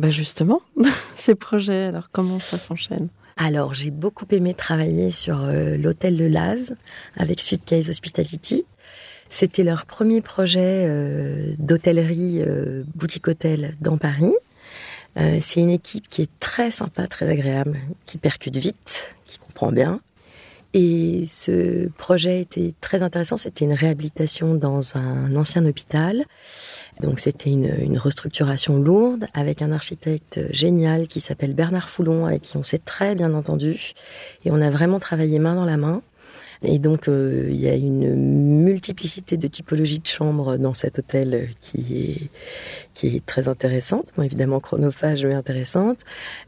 bah 0.00 0.10
justement, 0.10 0.60
ces 1.14 1.34
projets, 1.34 1.84
alors 1.86 2.08
comment 2.12 2.38
ça 2.38 2.58
s'enchaîne? 2.58 3.08
Alors, 3.38 3.74
j'ai 3.74 3.90
beaucoup 3.90 4.24
aimé 4.30 4.54
travailler 4.54 5.10
sur 5.10 5.44
euh, 5.44 5.76
l'hôtel 5.76 6.16
Le 6.16 6.26
Laz 6.26 6.74
avec 7.18 7.40
Suite 7.40 7.66
Case 7.66 7.90
Hospitality. 7.90 8.64
C'était 9.28 9.62
leur 9.62 9.84
premier 9.84 10.22
projet 10.22 10.84
euh, 10.86 11.52
d'hôtellerie 11.58 12.40
euh, 12.40 12.82
boutique 12.94 13.28
hôtel 13.28 13.76
dans 13.82 13.98
Paris. 13.98 14.32
c'est 15.16 15.60
une 15.60 15.70
équipe 15.70 16.08
qui 16.08 16.22
est 16.22 16.30
très 16.40 16.70
sympa, 16.70 17.06
très 17.08 17.28
agréable, 17.28 17.78
qui 18.06 18.16
percute 18.16 18.56
vite, 18.56 19.14
qui 19.26 19.38
comprend 19.38 19.70
bien. 19.70 20.00
Et 20.78 21.24
ce 21.26 21.88
projet 21.88 22.42
était 22.42 22.70
très 22.82 23.02
intéressant. 23.02 23.38
C'était 23.38 23.64
une 23.64 23.72
réhabilitation 23.72 24.54
dans 24.54 24.94
un 24.94 25.34
ancien 25.34 25.64
hôpital. 25.64 26.26
Donc 27.00 27.18
c'était 27.18 27.48
une, 27.48 27.96
restructuration 27.96 28.76
lourde 28.76 29.26
avec 29.32 29.62
un 29.62 29.72
architecte 29.72 30.38
génial 30.50 31.06
qui 31.06 31.20
s'appelle 31.20 31.54
Bernard 31.54 31.88
Foulon, 31.88 32.26
avec 32.26 32.42
qui 32.42 32.58
on 32.58 32.62
s'est 32.62 32.76
très 32.76 33.14
bien 33.14 33.32
entendu. 33.32 33.94
Et 34.44 34.50
on 34.50 34.60
a 34.60 34.68
vraiment 34.68 35.00
travaillé 35.00 35.38
main 35.38 35.54
dans 35.54 35.64
la 35.64 35.78
main. 35.78 36.02
Et 36.62 36.78
donc, 36.78 37.08
euh, 37.08 37.46
il 37.50 37.60
y 37.60 37.68
a 37.68 37.74
une 37.74 38.14
multiplicité 38.64 39.36
de 39.36 39.46
typologies 39.46 39.98
de 39.98 40.06
chambres 40.06 40.56
dans 40.56 40.74
cet 40.74 40.98
hôtel 40.98 41.50
qui 41.60 41.98
est, 41.98 42.30
qui 42.94 43.16
est 43.16 43.24
très 43.24 43.48
intéressante. 43.48 44.06
Bon, 44.16 44.22
évidemment, 44.22 44.60
chronophage, 44.60 45.24
mais 45.24 45.34
intéressante. 45.34 46.00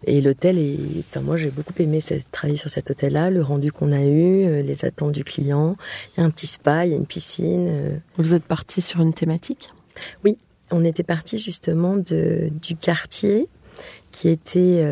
Et 0.05 0.21
l'hôtel 0.21 0.59
est, 0.59 0.79
enfin, 1.11 1.21
moi, 1.21 1.37
j'ai 1.37 1.51
beaucoup 1.51 1.75
aimé 1.79 2.01
travailler 2.33 2.59
sur 2.59 2.71
cet 2.71 2.91
hôtel-là, 2.91 3.31
le 3.31 3.43
rendu 3.43 3.73
qu'on 3.73 3.93
a 3.93 4.03
eu, 4.03 4.45
euh, 4.47 4.63
les 4.63 4.85
attentes 4.85 5.13
du 5.13 5.25
client. 5.25 5.77
Il 6.17 6.21
y 6.21 6.23
a 6.23 6.27
un 6.27 6.31
petit 6.31 6.47
spa, 6.47 6.87
il 6.87 6.91
y 6.91 6.95
a 6.95 6.97
une 6.97 7.07
piscine. 7.07 7.69
Euh. 7.69 7.97
Vous 8.17 8.35
êtes 8.35 8.45
parti 8.45 8.81
sur 8.81 9.01
une 9.01 9.15
thématique? 9.15 9.71
Oui, 10.25 10.39
on 10.71 10.85
était 10.85 11.03
parti 11.03 11.39
justement 11.39 11.97
de, 11.97 12.51
du 12.63 12.77
quartier 12.77 13.49
qui 14.11 14.29
était 14.29 14.83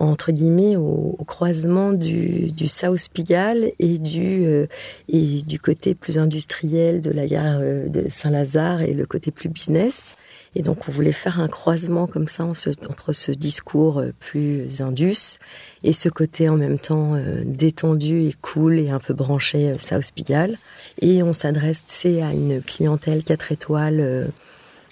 entre 0.00 0.32
guillemets 0.32 0.76
au, 0.76 1.16
croisement 1.26 1.92
du, 1.92 2.50
du, 2.50 2.68
South 2.68 3.08
Pigalle 3.12 3.70
et 3.78 3.98
du 3.98 4.46
euh, 4.46 4.66
et 5.08 5.42
du 5.42 5.60
côté 5.60 5.94
plus 5.94 6.18
industriel 6.18 7.02
de 7.02 7.10
la 7.10 7.26
gare 7.26 7.58
euh, 7.60 7.86
de 7.86 8.08
Saint-Lazare 8.08 8.80
et 8.80 8.94
le 8.94 9.04
côté 9.04 9.30
plus 9.30 9.50
business. 9.50 10.16
Et 10.56 10.62
donc 10.62 10.88
on 10.88 10.92
voulait 10.92 11.12
faire 11.12 11.38
un 11.38 11.48
croisement 11.48 12.06
comme 12.06 12.28
ça 12.28 12.44
entre 12.44 13.12
ce 13.12 13.30
discours 13.30 13.98
euh, 13.98 14.12
plus 14.18 14.80
indus 14.80 15.38
et 15.84 15.92
ce 15.92 16.08
côté 16.08 16.48
en 16.48 16.56
même 16.56 16.78
temps 16.78 17.14
détendu 17.44 18.22
et 18.22 18.34
cool 18.40 18.78
et 18.78 18.90
un 18.90 18.98
peu 18.98 19.14
branché 19.14 19.72
South 19.78 20.12
Pigalle. 20.14 20.56
Et 21.00 21.22
on 21.22 21.32
s'adressait 21.32 22.22
à 22.22 22.32
une 22.32 22.60
clientèle 22.60 23.22
4 23.22 23.52
étoiles 23.52 24.30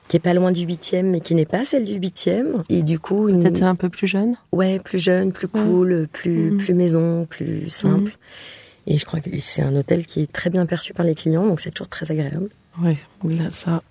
qui 0.08 0.16
est 0.16 0.20
pas 0.20 0.34
loin 0.34 0.52
du 0.52 0.62
huitième, 0.62 1.10
mais 1.10 1.20
qui 1.20 1.34
n'est 1.34 1.46
pas 1.46 1.64
celle 1.64 1.84
du 1.84 1.94
huitième. 1.94 2.64
Et 2.68 2.82
du 2.82 2.98
coup, 2.98 3.26
peut-être 3.26 3.62
un 3.62 3.74
peu 3.74 3.88
plus 3.88 4.06
jeune. 4.06 4.36
Ouais, 4.52 4.78
plus 4.78 4.98
jeune, 4.98 5.32
plus 5.32 5.48
cool, 5.48 6.08
plus 6.12 6.50
mhm. 6.50 6.58
plus 6.58 6.74
maison, 6.74 7.26
plus 7.26 7.68
simple. 7.68 8.10
Mhm. 8.10 8.94
Et 8.94 8.98
je 8.98 9.04
crois 9.04 9.20
que 9.20 9.28
c'est 9.40 9.62
un 9.62 9.76
hôtel 9.76 10.06
qui 10.06 10.22
est 10.22 10.32
très 10.32 10.48
bien 10.48 10.64
perçu 10.64 10.94
par 10.94 11.04
les 11.04 11.14
clients, 11.14 11.46
donc 11.46 11.60
c'est 11.60 11.70
toujours 11.70 11.88
très 11.88 12.10
agréable. 12.10 12.48
Oui, 12.82 12.96
là 13.24 13.50
ça. 13.50 13.82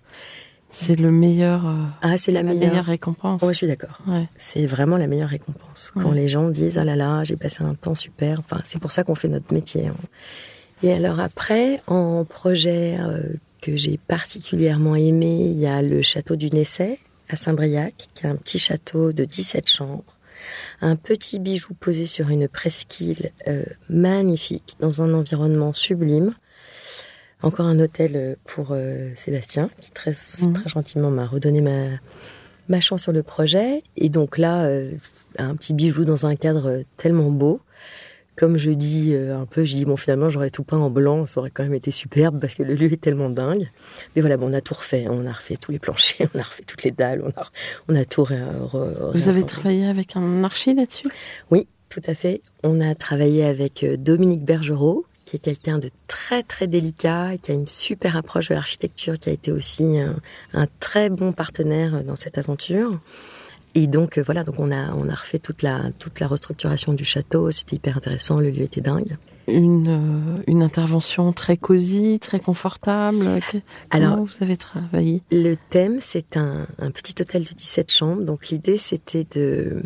C'est 0.70 1.00
le 1.00 1.12
meilleur. 1.12 1.66
Euh, 1.66 1.86
ah, 2.02 2.18
c'est 2.18 2.32
la, 2.32 2.44
meilleure... 2.44 2.86
récompense. 2.86 3.42
Oui, 3.42 3.50
je 3.50 3.58
suis 3.58 3.68
d'accord. 3.68 4.02
Ouais. 4.08 4.28
C'est 4.38 4.66
vraiment 4.66 4.98
la 4.98 5.08
meilleure 5.08 5.30
récompense. 5.30 5.92
Quand 5.94 6.12
les 6.12 6.28
gens 6.28 6.50
disent 6.50 6.78
ah 6.78 6.84
là 6.84 6.96
là, 6.96 7.24
j'ai 7.24 7.36
passé 7.36 7.64
un 7.64 7.74
temps 7.74 7.96
super. 7.96 8.40
Enfin, 8.40 8.62
c'est 8.66 8.80
pour 8.80 8.92
ça 8.92 9.04
qu'on 9.04 9.16
fait 9.16 9.30
notre 9.30 9.54
métier. 9.54 9.88
Hein. 9.88 9.96
Et 10.84 10.94
alors 10.94 11.20
après, 11.20 11.82
en 11.88 12.26
projet 12.26 12.98
euh, 13.00 13.24
que 13.62 13.76
j'ai 13.76 14.00
particulièrement 14.08 14.96
aimé, 14.96 15.52
il 15.52 15.60
y 15.60 15.68
a 15.68 15.82
le 15.82 16.02
château 16.02 16.36
du 16.36 16.50
Nessay 16.50 17.00
à 17.30 17.36
Saint-Briac, 17.36 18.10
qui 18.14 18.26
est 18.26 18.30
un 18.30 18.36
petit 18.36 18.60
château 18.60 19.12
de 19.12 19.26
17 19.26 19.70
chambres. 19.70 20.18
Un 20.82 20.96
petit 20.96 21.40
bijou 21.40 21.74
posé 21.74 22.06
sur 22.06 22.30
une 22.30 22.48
presqu'île 22.48 23.32
euh, 23.48 23.64
magnifique, 23.90 24.76
dans 24.80 25.02
un 25.02 25.14
environnement 25.14 25.74
sublime. 25.74 26.36
Encore 27.42 27.66
un 27.66 27.80
hôtel 27.80 28.12
euh, 28.16 28.36
pour 28.46 28.70
euh, 28.72 29.12
Sébastien, 29.16 29.70
qui 29.80 29.92
très, 29.92 30.12
mmh. 30.12 30.54
très 30.54 30.70
gentiment 30.70 31.10
m'a 31.10 31.26
redonné 31.26 31.62
ma, 31.62 31.88
ma 32.70 32.80
chance 32.80 33.04
sur 33.04 33.12
le 33.12 33.24
projet. 33.24 33.84
Et 33.96 34.10
donc 34.10 34.38
là, 34.38 34.70
un 35.38 35.56
petit 35.56 35.74
bijou 35.74 36.04
dans 36.04 36.26
un 36.26 36.36
cadre 36.36 36.84
tellement 36.98 37.32
beau 37.32 37.62
comme 38.38 38.58
je 38.58 38.72
dis 38.72 39.14
euh, 39.14 39.36
un 39.36 39.46
peu, 39.46 39.66
je 39.66 39.74
dis 39.74 39.84
bon 39.84 39.98
finalement 39.98 40.30
j'aurais 40.30 40.52
tout 40.52 40.64
peint 40.64 40.78
en 40.78 40.92
blanc, 40.92 41.26
ça 41.26 41.40
aurait 41.40 41.50
quand 41.50 41.64
même 41.64 41.74
été 41.74 41.92
superbe 41.92 42.40
parce 42.40 42.54
que 42.54 42.64
le 42.64 42.76
lieu 42.76 42.92
est 42.94 43.02
tellement 43.02 43.30
dingue. 43.30 43.70
Mais 44.16 44.22
voilà, 44.22 44.38
bon, 44.38 44.50
on 44.50 44.54
a 44.54 44.62
tout 44.62 44.76
refait, 44.76 45.08
on 45.10 45.26
a 45.26 45.34
refait 45.34 45.58
tous 45.58 45.72
les 45.72 45.80
planchers, 45.80 46.30
on 46.36 46.40
a 46.40 46.44
refait 46.44 46.64
toutes 46.64 46.84
les 46.84 46.92
dalles, 46.92 47.24
on 47.24 47.30
a, 47.30 47.50
on 47.90 47.96
a 47.96 48.06
tout. 48.06 48.28
Vous 49.14 49.28
avez 49.28 49.44
travaillé 49.44 49.88
avec 49.88 50.16
un 50.16 50.44
archi 50.44 50.74
là-dessus? 50.74 51.08
Oui, 51.50 51.68
tout 51.90 52.02
à 52.06 52.14
fait. 52.14 52.42
On 52.64 52.80
a 52.80 52.94
travaillé 52.94 53.44
avec 53.44 53.84
euh, 53.84 53.98
Dominique 53.98 54.46
Bergerot, 54.46 55.06
qui 55.26 55.38
est 55.38 55.40
quelqu'un 55.40 55.80
de 55.80 55.90
très 56.06 56.44
très 56.44 56.68
délicat, 56.68 57.32
qui 57.42 57.52
a 57.52 57.56
une 57.56 57.68
super 57.68 58.16
approche 58.16 58.50
de 58.50 58.54
l'architecture, 58.54 59.16
qui 59.16 59.30
a 59.30 59.34
été 59.34 59.52
aussi 59.52 59.98
un 60.54 60.68
très 60.80 61.10
bon 61.10 61.34
partenaire 61.34 62.04
dans 62.04 62.16
cette 62.16 62.38
aventure. 62.38 62.98
Et 63.78 63.86
donc 63.86 64.18
euh, 64.18 64.24
voilà, 64.24 64.44
donc 64.44 64.60
on 64.60 64.72
a 64.72 64.92
on 64.96 65.08
a 65.08 65.14
refait 65.14 65.38
toute 65.38 65.62
la 65.62 65.92
toute 66.00 66.20
la 66.20 66.26
restructuration 66.26 66.94
du 66.94 67.06
château. 67.06 67.52
C'était 67.52 67.76
hyper 67.76 67.96
intéressant. 67.96 68.40
Le 68.40 68.50
lieu 68.50 68.64
était 68.64 68.82
dingue. 68.82 69.18
Une 69.48 69.88
euh, 69.88 70.42
une 70.48 70.64
intervention 70.64 71.32
très 71.32 71.58
cosy, 71.58 72.18
très 72.20 72.40
confortable. 72.40 73.40
Alors 73.92 74.26
vous 74.26 74.44
avez 74.44 74.58
travaillé? 74.58 75.22
Le 75.32 75.54
thème 75.70 76.00
c'est 76.02 76.38
un, 76.38 76.66
un 76.80 76.90
petit 76.90 77.14
hôtel 77.22 77.44
de 77.44 77.54
17 77.54 77.92
chambres. 77.92 78.24
Donc 78.24 78.48
l'idée 78.48 78.78
c'était 78.78 79.28
de 79.36 79.84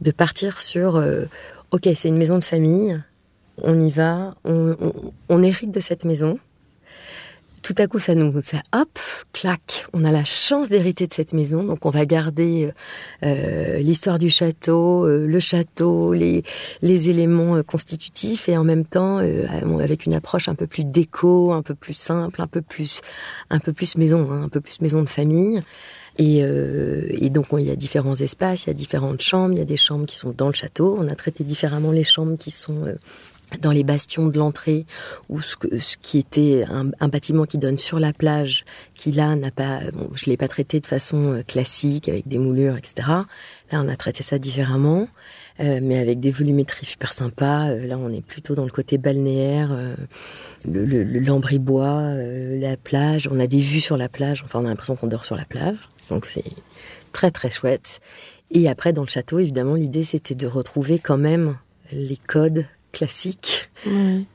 de 0.00 0.10
partir 0.12 0.60
sur 0.60 0.94
euh, 0.94 1.24
ok 1.72 1.88
c'est 1.96 2.08
une 2.08 2.16
maison 2.16 2.38
de 2.38 2.44
famille. 2.44 3.02
On 3.60 3.76
y 3.80 3.90
va, 3.90 4.36
on, 4.44 4.76
on, 4.80 5.12
on 5.28 5.42
hérite 5.42 5.72
de 5.72 5.80
cette 5.80 6.04
maison 6.04 6.38
tout 7.62 7.74
à 7.78 7.86
coup, 7.86 7.98
ça 7.98 8.14
nous, 8.14 8.40
ça, 8.40 8.62
hop, 8.72 8.98
clac, 9.32 9.86
on 9.92 10.04
a 10.04 10.10
la 10.10 10.24
chance 10.24 10.70
d'hériter 10.70 11.06
de 11.06 11.12
cette 11.12 11.32
maison, 11.32 11.62
donc 11.62 11.84
on 11.84 11.90
va 11.90 12.06
garder 12.06 12.72
euh, 13.22 13.26
euh, 13.26 13.78
l'histoire 13.78 14.18
du 14.18 14.30
château, 14.30 15.06
euh, 15.06 15.26
le 15.26 15.40
château, 15.40 16.12
les, 16.14 16.42
les 16.80 17.10
éléments 17.10 17.62
constitutifs, 17.62 18.48
et 18.48 18.56
en 18.56 18.64
même 18.64 18.84
temps 18.84 19.18
avec 19.18 20.06
une 20.06 20.14
approche 20.14 20.48
un 20.48 20.54
peu 20.54 20.66
plus 20.66 20.84
déco, 20.84 21.52
un 21.52 21.62
peu 21.62 21.74
plus 21.74 21.94
simple, 21.94 22.40
un 22.40 22.46
peu 22.46 22.62
plus, 22.62 23.02
un 23.50 23.58
peu 23.58 23.72
plus 23.72 23.96
maison, 23.96 24.30
hein, 24.30 24.44
un 24.44 24.48
peu 24.48 24.60
plus 24.60 24.80
maison 24.80 25.02
de 25.02 25.08
famille. 25.08 25.62
Et, 26.18 26.38
et, 26.40 27.30
donc, 27.30 27.46
il 27.52 27.64
y 27.64 27.70
a 27.70 27.76
différents 27.76 28.16
espaces, 28.16 28.64
il 28.64 28.66
y 28.66 28.70
a 28.70 28.74
différentes 28.74 29.22
chambres, 29.22 29.54
il 29.54 29.58
y 29.58 29.62
a 29.62 29.66
des 29.66 29.78
chambres 29.78 30.04
qui 30.04 30.16
sont 30.16 30.34
dans 30.36 30.48
le 30.48 30.52
château. 30.52 30.96
On 30.98 31.08
a 31.08 31.14
traité 31.14 31.44
différemment 31.44 31.92
les 31.92 32.04
chambres 32.04 32.36
qui 32.36 32.50
sont 32.50 32.94
dans 33.58 33.72
les 33.72 33.84
bastions 33.84 34.28
de 34.28 34.38
l'entrée, 34.38 34.86
ou 35.28 35.40
ce, 35.40 35.56
ce, 35.78 35.96
qui 35.96 36.18
était 36.18 36.64
un, 36.68 37.08
bâtiment 37.08 37.44
qui 37.44 37.58
donne 37.58 37.78
sur 37.78 37.98
la 37.98 38.12
plage, 38.12 38.64
qui 38.94 39.12
là 39.12 39.34
n'a 39.36 39.50
pas, 39.50 39.80
bon, 39.92 40.08
je 40.14 40.26
l'ai 40.26 40.36
pas 40.36 40.48
traité 40.48 40.80
de 40.80 40.86
façon 40.86 41.34
euh, 41.34 41.42
classique 41.42 42.08
avec 42.08 42.28
des 42.28 42.38
moulures, 42.38 42.76
etc. 42.76 43.08
Là, 43.72 43.82
on 43.82 43.88
a 43.88 43.96
traité 43.96 44.22
ça 44.22 44.38
différemment, 44.38 45.08
euh, 45.60 45.80
mais 45.82 45.98
avec 45.98 46.20
des 46.20 46.30
volumétries 46.30 46.86
super 46.86 47.12
sympas. 47.12 47.70
Euh, 47.70 47.86
là, 47.86 47.98
on 47.98 48.12
est 48.12 48.24
plutôt 48.24 48.54
dans 48.54 48.64
le 48.64 48.70
côté 48.70 48.98
balnéaire, 48.98 49.76
le, 50.68 50.84
le, 50.84 51.02
le 51.02 51.20
lambribois, 51.20 52.14
la 52.14 52.76
plage. 52.76 53.28
On 53.30 53.40
a 53.40 53.46
des 53.46 53.60
vues 53.60 53.80
sur 53.80 53.96
la 53.96 54.08
plage. 54.08 54.42
Enfin, 54.44 54.60
on 54.60 54.66
a 54.66 54.68
l'impression 54.68 54.96
qu'on 54.96 55.06
dort 55.06 55.24
sur 55.24 55.36
la 55.36 55.44
plage. 55.44 55.76
Donc 56.08 56.26
c'est 56.26 56.44
très 57.12 57.30
très 57.30 57.50
chouette. 57.50 58.00
Et 58.50 58.68
après, 58.68 58.92
dans 58.92 59.02
le 59.02 59.08
château, 59.08 59.38
évidemment, 59.38 59.74
l'idée 59.74 60.02
c'était 60.02 60.34
de 60.34 60.46
retrouver 60.46 60.98
quand 60.98 61.18
même 61.18 61.56
les 61.92 62.16
codes 62.16 62.66
classique 62.92 63.70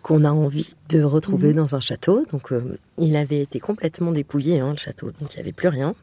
qu'on 0.01 0.23
a 0.23 0.31
envie 0.31 0.73
de 0.89 1.01
retrouver 1.03 1.49
mhm. 1.49 1.55
dans 1.55 1.75
un 1.75 1.79
château. 1.79 2.25
Donc, 2.31 2.51
euh, 2.51 2.77
il 2.97 3.15
avait 3.15 3.41
été 3.41 3.59
complètement 3.59 4.11
dépouillé, 4.11 4.59
hein, 4.59 4.71
le 4.71 4.77
château, 4.77 5.07
donc 5.19 5.33
il 5.33 5.37
n'y 5.37 5.41
avait 5.41 5.51
plus 5.51 5.67
rien. 5.67 5.95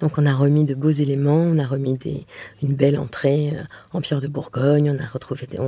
Donc, 0.00 0.18
on 0.18 0.26
a 0.26 0.34
remis 0.34 0.64
de 0.64 0.74
beaux 0.74 0.90
éléments, 0.90 1.38
on 1.38 1.58
a 1.58 1.66
remis 1.66 1.96
des, 1.96 2.26
une 2.62 2.74
belle 2.74 2.98
entrée 2.98 3.54
euh, 3.54 3.62
en 3.92 4.00
pierre 4.00 4.20
de 4.20 4.28
Bourgogne, 4.28 4.94
on 4.94 5.02
a 5.02 5.06
retrouvé 5.06 5.46
des, 5.46 5.58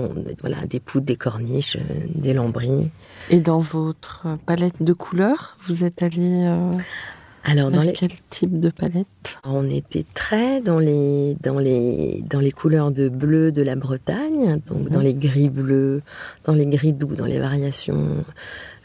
voilà, 0.41 0.67
des 0.67 0.81
poutres, 0.81 1.07
des 1.07 1.17
corniches, 1.17 1.77
euh, 1.77 2.07
des 2.15 2.35
lambris. 2.35 2.91
Et 3.31 3.41
dans 3.41 3.61
votre 3.61 4.27
palette 4.45 4.83
de 4.83 4.93
couleurs, 4.93 5.57
vous 5.67 5.85
êtes 5.85 6.03
allé 6.03 6.47
Alors, 7.51 7.71
dans 7.71 7.83
les, 7.83 7.93
quel 7.93 8.11
type 8.31 8.61
de 8.61 8.71
palette? 8.71 9.07
On 9.45 9.69
était 9.69 10.05
très 10.15 10.61
dans 10.61 10.79
les, 10.79 11.37
dans 11.41 11.59
les, 11.59 12.23
dans 12.29 12.41
les 12.41 12.53
couleurs 12.53 12.91
de 12.91 13.09
bleu 13.09 13.53
de 13.53 13.63
la 13.63 13.77
Bretagne, 13.77 14.61
donc 14.67 14.89
dans 14.91 15.01
les 15.01 15.15
gris 15.15 15.51
bleus, 15.51 16.03
dans 16.45 16.53
les 16.53 16.67
gris 16.67 16.93
doux, 16.93 17.15
dans 17.15 17.27
les 17.27 17.39
variations 17.39 18.25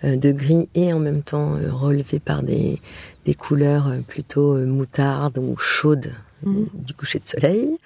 euh, 0.04 0.16
de 0.16 0.32
gris 0.32 0.70
et 0.76 0.94
en 0.94 1.00
même 1.00 1.24
temps 1.24 1.56
euh, 1.56 1.72
relevées 1.72 2.20
par 2.20 2.44
des, 2.44 2.80
des 3.26 3.34
couleurs 3.36 3.88
euh, 3.88 4.00
plutôt 4.08 4.56
moutarde 4.58 5.38
ou 5.38 5.58
chaudes 5.58 6.12
Mhm. 6.44 6.68
du 6.74 6.94
coucher 6.94 7.20
de 7.20 7.28
soleil. 7.28 7.78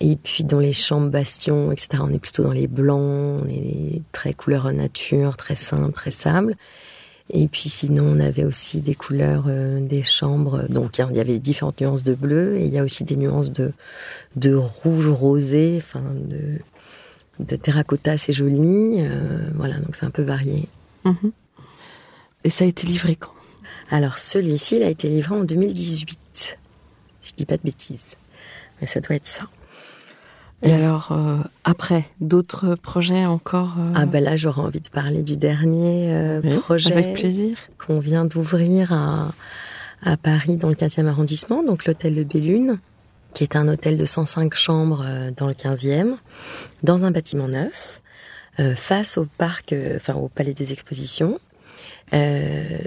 Et 0.00 0.16
puis 0.16 0.44
dans 0.44 0.58
les 0.58 0.72
chambres 0.72 1.10
bastions, 1.10 1.70
etc., 1.70 1.88
on 2.00 2.12
est 2.12 2.18
plutôt 2.18 2.42
dans 2.42 2.52
les 2.52 2.66
blancs, 2.66 3.42
on 3.44 3.48
est 3.48 4.02
très 4.12 4.34
couleur 4.34 4.72
nature, 4.72 5.36
très 5.36 5.54
simple, 5.54 5.92
très 5.92 6.10
sable. 6.10 6.56
Et 7.30 7.48
puis 7.48 7.68
sinon, 7.70 8.04
on 8.04 8.20
avait 8.20 8.44
aussi 8.44 8.80
des 8.80 8.94
couleurs 8.94 9.44
euh, 9.48 9.80
des 9.80 10.02
chambres. 10.02 10.64
Donc 10.68 10.98
il 10.98 11.16
y 11.16 11.20
avait 11.20 11.38
différentes 11.38 11.80
nuances 11.80 12.04
de 12.04 12.14
bleu 12.14 12.56
et 12.56 12.66
il 12.66 12.72
y 12.72 12.78
a 12.78 12.84
aussi 12.84 13.04
des 13.04 13.16
nuances 13.16 13.50
de, 13.50 13.72
de 14.36 14.54
rouge 14.54 15.08
rosé, 15.08 15.74
enfin 15.78 16.02
de, 16.02 16.58
de 17.44 17.56
terracotta 17.56 18.12
assez 18.12 18.32
joli. 18.32 18.96
euh, 18.98 19.48
voilà, 19.54 19.76
donc 19.78 19.96
c'est 19.96 20.04
un 20.04 20.10
peu 20.10 20.22
varié. 20.22 20.68
Mhm. 21.04 21.32
Et 22.44 22.50
ça 22.50 22.64
a 22.64 22.68
été 22.68 22.86
livré 22.86 23.16
quand? 23.16 23.32
Alors 23.90 24.18
celui-ci, 24.18 24.76
il 24.76 24.82
a 24.82 24.90
été 24.90 25.08
livré 25.08 25.34
en 25.34 25.44
2018. 25.44 26.58
Je 27.22 27.32
dis 27.36 27.46
pas 27.46 27.56
de 27.56 27.62
bêtises, 27.62 28.16
mais 28.80 28.86
ça 28.86 29.00
doit 29.00 29.16
être 29.16 29.26
ça. 29.26 29.44
Et 30.62 30.72
alors, 30.72 31.12
euh, 31.12 31.38
après, 31.64 32.04
d'autres 32.20 32.74
projets 32.74 33.26
encore 33.26 33.74
euh, 33.78 33.92
Ah 33.94 34.06
ben 34.06 34.24
là, 34.24 34.36
j'aurais 34.36 34.62
envie 34.62 34.80
de 34.80 34.88
parler 34.88 35.22
du 35.22 35.36
dernier 35.36 36.10
euh, 36.10 36.40
oui, 36.42 36.56
projet 36.56 36.92
Avec 36.92 37.14
plaisir. 37.14 37.58
qu'on 37.78 37.98
vient 37.98 38.24
d'ouvrir 38.24 38.92
à, 38.92 39.32
à 40.02 40.16
Paris 40.16 40.56
dans 40.56 40.68
le 40.68 40.74
15e 40.74 41.06
arrondissement, 41.06 41.62
donc 41.62 41.84
l'hôtel 41.84 42.14
Le 42.14 42.24
Bellune, 42.24 42.78
qui 43.34 43.42
est 43.42 43.56
un 43.56 43.68
hôtel 43.68 43.98
de 43.98 44.06
105 44.06 44.54
chambres 44.54 45.04
dans 45.36 45.48
le 45.48 45.54
15e, 45.54 46.14
dans 46.82 47.04
un 47.04 47.10
bâtiment 47.10 47.48
neuf, 47.48 48.00
face 48.76 49.18
au 49.18 49.26
parc, 49.36 49.74
enfin 49.96 50.14
au 50.14 50.28
palais 50.28 50.54
des 50.54 50.72
expositions. 50.72 51.40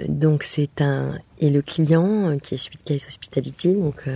Donc 0.08 0.42
c'est 0.42 0.80
un 0.80 1.18
et 1.38 1.50
le 1.50 1.60
client 1.60 2.38
qui 2.42 2.54
est 2.54 2.58
Suite 2.58 2.80
Case 2.82 3.04
Hospitality 3.06 3.74
donc 3.74 4.08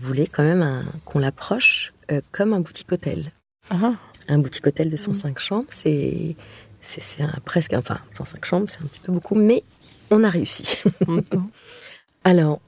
voulait 0.00 0.28
quand 0.28 0.44
même 0.44 0.84
qu'on 1.04 1.18
l'approche 1.18 1.92
euh, 2.12 2.20
comme 2.32 2.52
un 2.52 2.60
boutique 2.60 2.92
hôtel 2.92 3.32
Ah, 3.70 3.94
un 4.28 4.38
boutique 4.38 4.66
hôtel 4.66 4.90
de 4.90 4.96
105 4.96 5.38
chambres, 5.38 5.68
c'est 5.70 6.36
c'est 6.80 7.24
presque 7.44 7.74
enfin 7.74 7.98
105 8.16 8.44
chambres, 8.44 8.66
c'est 8.68 8.82
un 8.82 8.86
petit 8.86 9.00
peu 9.00 9.12
beaucoup, 9.12 9.34
mais 9.34 9.62
on 10.10 10.24
a 10.24 10.28
réussi. 10.28 10.82
mhm. 11.06 11.22
Alors 12.24 12.60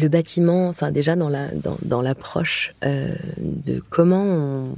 le 0.00 0.08
bâtiment, 0.08 0.68
enfin 0.68 0.90
déjà 0.90 1.16
dans 1.16 1.28
la 1.28 1.48
dans, 1.48 1.78
dans 1.82 2.02
l'approche 2.02 2.74
euh, 2.84 3.14
de 3.38 3.82
comment 3.90 4.22
on 4.22 4.74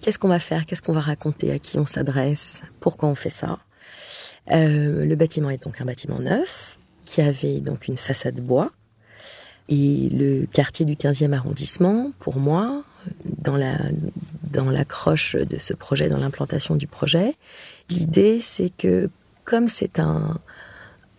qu'est-ce 0.00 0.18
qu'on 0.18 0.28
va 0.28 0.38
faire, 0.38 0.66
qu'est-ce 0.66 0.82
qu'on 0.82 0.92
va 0.92 1.00
raconter, 1.00 1.52
à 1.52 1.58
qui 1.58 1.78
on 1.78 1.86
s'adresse, 1.86 2.62
pourquoi 2.80 3.08
on 3.08 3.14
fait 3.14 3.30
ça. 3.30 3.58
Euh, 4.50 5.04
le 5.04 5.14
bâtiment 5.14 5.50
est 5.50 5.62
donc 5.62 5.80
un 5.80 5.84
bâtiment 5.84 6.18
neuf 6.18 6.78
qui 7.04 7.20
avait 7.20 7.60
donc 7.60 7.88
une 7.88 7.96
façade 7.96 8.40
bois 8.40 8.70
et 9.68 10.08
le 10.10 10.46
quartier 10.46 10.84
du 10.84 10.94
15e 10.94 11.32
arrondissement, 11.32 12.10
pour 12.18 12.38
moi, 12.38 12.82
dans 13.24 13.56
la 13.56 13.76
dans 14.50 14.70
l'accroche 14.70 15.36
de 15.36 15.58
ce 15.58 15.74
projet, 15.74 16.08
dans 16.08 16.18
l'implantation 16.18 16.74
du 16.74 16.86
projet, 16.86 17.34
l'idée 17.88 18.40
c'est 18.40 18.70
que 18.76 19.08
comme 19.44 19.68
c'est 19.68 19.98
un 19.98 20.38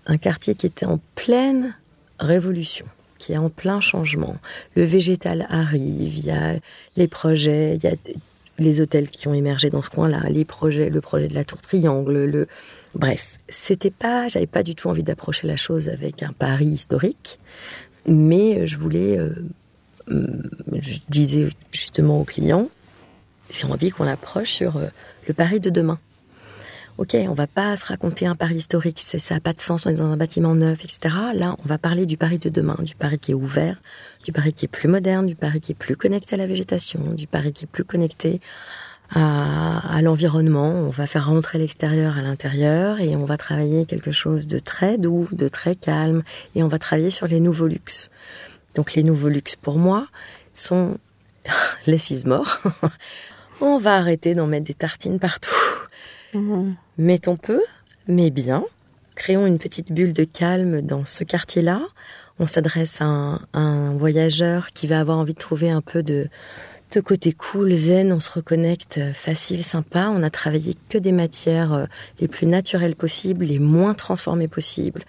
un 0.05 0.17
quartier 0.17 0.55
qui 0.55 0.65
était 0.65 0.85
en 0.85 0.99
pleine 1.15 1.75
révolution, 2.19 2.85
qui 3.17 3.33
est 3.33 3.37
en 3.37 3.49
plein 3.49 3.79
changement, 3.79 4.37
le 4.75 4.83
végétal 4.83 5.45
arrive, 5.49 6.17
il 6.17 6.25
y 6.25 6.31
a 6.31 6.55
les 6.97 7.07
projets, 7.07 7.75
il 7.75 7.83
y 7.83 7.87
a 7.87 7.95
les 8.57 8.81
hôtels 8.81 9.09
qui 9.09 9.27
ont 9.27 9.33
émergé 9.33 9.69
dans 9.69 9.81
ce 9.81 9.89
coin-là, 9.89 10.21
les 10.29 10.45
projets, 10.45 10.89
le 10.89 11.01
projet 11.01 11.27
de 11.27 11.33
la 11.33 11.43
tour 11.43 11.61
triangle, 11.61 12.25
le 12.25 12.47
bref, 12.93 13.37
c'était 13.49 13.91
pas, 13.91 14.27
j'avais 14.27 14.47
pas 14.47 14.63
du 14.63 14.75
tout 14.75 14.87
envie 14.87 15.03
d'approcher 15.03 15.47
la 15.47 15.57
chose 15.57 15.89
avec 15.89 16.23
un 16.23 16.31
Paris 16.31 16.65
historique, 16.65 17.39
mais 18.07 18.67
je 18.67 18.77
voulais, 18.77 19.17
euh, 19.17 19.33
je 20.73 20.99
disais 21.09 21.47
justement 21.71 22.19
aux 22.19 22.25
clients, 22.25 22.69
j'ai 23.51 23.65
envie 23.65 23.89
qu'on 23.89 24.03
l'approche 24.03 24.51
sur 24.51 24.77
euh, 24.77 24.87
le 25.27 25.33
Paris 25.33 25.59
de 25.59 25.69
demain. 25.69 25.99
Ok, 26.97 27.15
on 27.27 27.33
va 27.33 27.47
pas 27.47 27.75
se 27.77 27.85
raconter 27.85 28.27
un 28.27 28.35
Paris 28.35 28.55
historique, 28.55 29.01
ça 29.01 29.33
n'a 29.33 29.39
pas 29.39 29.53
de 29.53 29.59
sens, 29.59 29.85
on 29.85 29.89
est 29.89 29.95
dans 29.95 30.11
un 30.11 30.17
bâtiment 30.17 30.53
neuf, 30.53 30.83
etc. 30.83 31.15
Là, 31.33 31.55
on 31.63 31.67
va 31.67 31.77
parler 31.77 32.05
du 32.05 32.17
Paris 32.17 32.37
de 32.37 32.49
demain, 32.49 32.75
du 32.79 32.95
Paris 32.95 33.17
qui 33.17 33.31
est 33.31 33.33
ouvert, 33.33 33.81
du 34.23 34.31
Paris 34.31 34.53
qui 34.53 34.65
est 34.65 34.67
plus 34.67 34.89
moderne, 34.89 35.25
du 35.25 35.35
Paris 35.35 35.61
qui 35.61 35.71
est 35.71 35.75
plus 35.75 35.95
connecté 35.95 36.35
à 36.35 36.37
la 36.37 36.47
végétation, 36.47 36.99
du 37.13 37.27
Paris 37.27 37.53
qui 37.53 37.63
est 37.63 37.67
plus 37.67 37.85
connecté 37.85 38.39
à, 39.09 39.97
à 39.97 40.01
l'environnement. 40.01 40.69
On 40.69 40.89
va 40.89 41.07
faire 41.07 41.27
rentrer 41.27 41.57
l'extérieur 41.57 42.17
à 42.17 42.21
l'intérieur 42.21 42.99
et 42.99 43.15
on 43.15 43.25
va 43.25 43.37
travailler 43.37 43.85
quelque 43.85 44.11
chose 44.11 44.45
de 44.45 44.59
très 44.59 44.97
doux, 44.97 45.27
de 45.31 45.47
très 45.47 45.75
calme 45.75 46.23
et 46.55 46.61
on 46.61 46.67
va 46.67 46.77
travailler 46.77 47.09
sur 47.09 47.25
les 47.25 47.39
nouveaux 47.39 47.67
luxes. 47.67 48.11
Donc 48.75 48.93
les 48.93 49.03
nouveaux 49.03 49.29
luxes 49.29 49.55
pour 49.55 49.77
moi 49.77 50.07
sont 50.53 50.97
les 51.87 51.97
six 51.97 52.25
morts. 52.25 52.59
on 53.61 53.77
va 53.77 53.95
arrêter 53.95 54.35
d'en 54.35 54.47
mettre 54.47 54.65
des 54.65 54.73
tartines 54.73 55.19
partout. 55.19 55.49
Mhm. 56.33 56.75
Mettons 56.97 57.37
peu, 57.37 57.61
mais 58.07 58.29
bien. 58.29 58.63
Créons 59.15 59.45
une 59.45 59.59
petite 59.59 59.91
bulle 59.91 60.13
de 60.13 60.23
calme 60.23 60.81
dans 60.81 61.05
ce 61.05 61.23
quartier-là. 61.23 61.81
On 62.39 62.47
s'adresse 62.47 63.01
à 63.01 63.05
un, 63.05 63.35
à 63.53 63.59
un 63.59 63.93
voyageur 63.93 64.69
qui 64.73 64.87
va 64.87 64.99
avoir 64.99 65.17
envie 65.17 65.33
de 65.33 65.39
trouver 65.39 65.69
un 65.69 65.81
peu 65.81 66.01
de, 66.01 66.29
de 66.91 66.99
côté 67.01 67.33
cool, 67.33 67.73
zen. 67.73 68.11
On 68.11 68.19
se 68.19 68.31
reconnecte 68.31 68.97
euh, 68.97 69.13
facile, 69.13 69.63
sympa. 69.63 70.09
On 70.09 70.23
a 70.23 70.29
travaillé 70.29 70.75
que 70.89 70.97
des 70.97 71.11
matières 71.11 71.73
euh, 71.73 71.85
les 72.19 72.27
plus 72.27 72.47
naturelles 72.47 72.95
possibles, 72.95 73.45
les 73.45 73.59
moins 73.59 73.93
transformées 73.93 74.47
possibles, 74.47 75.03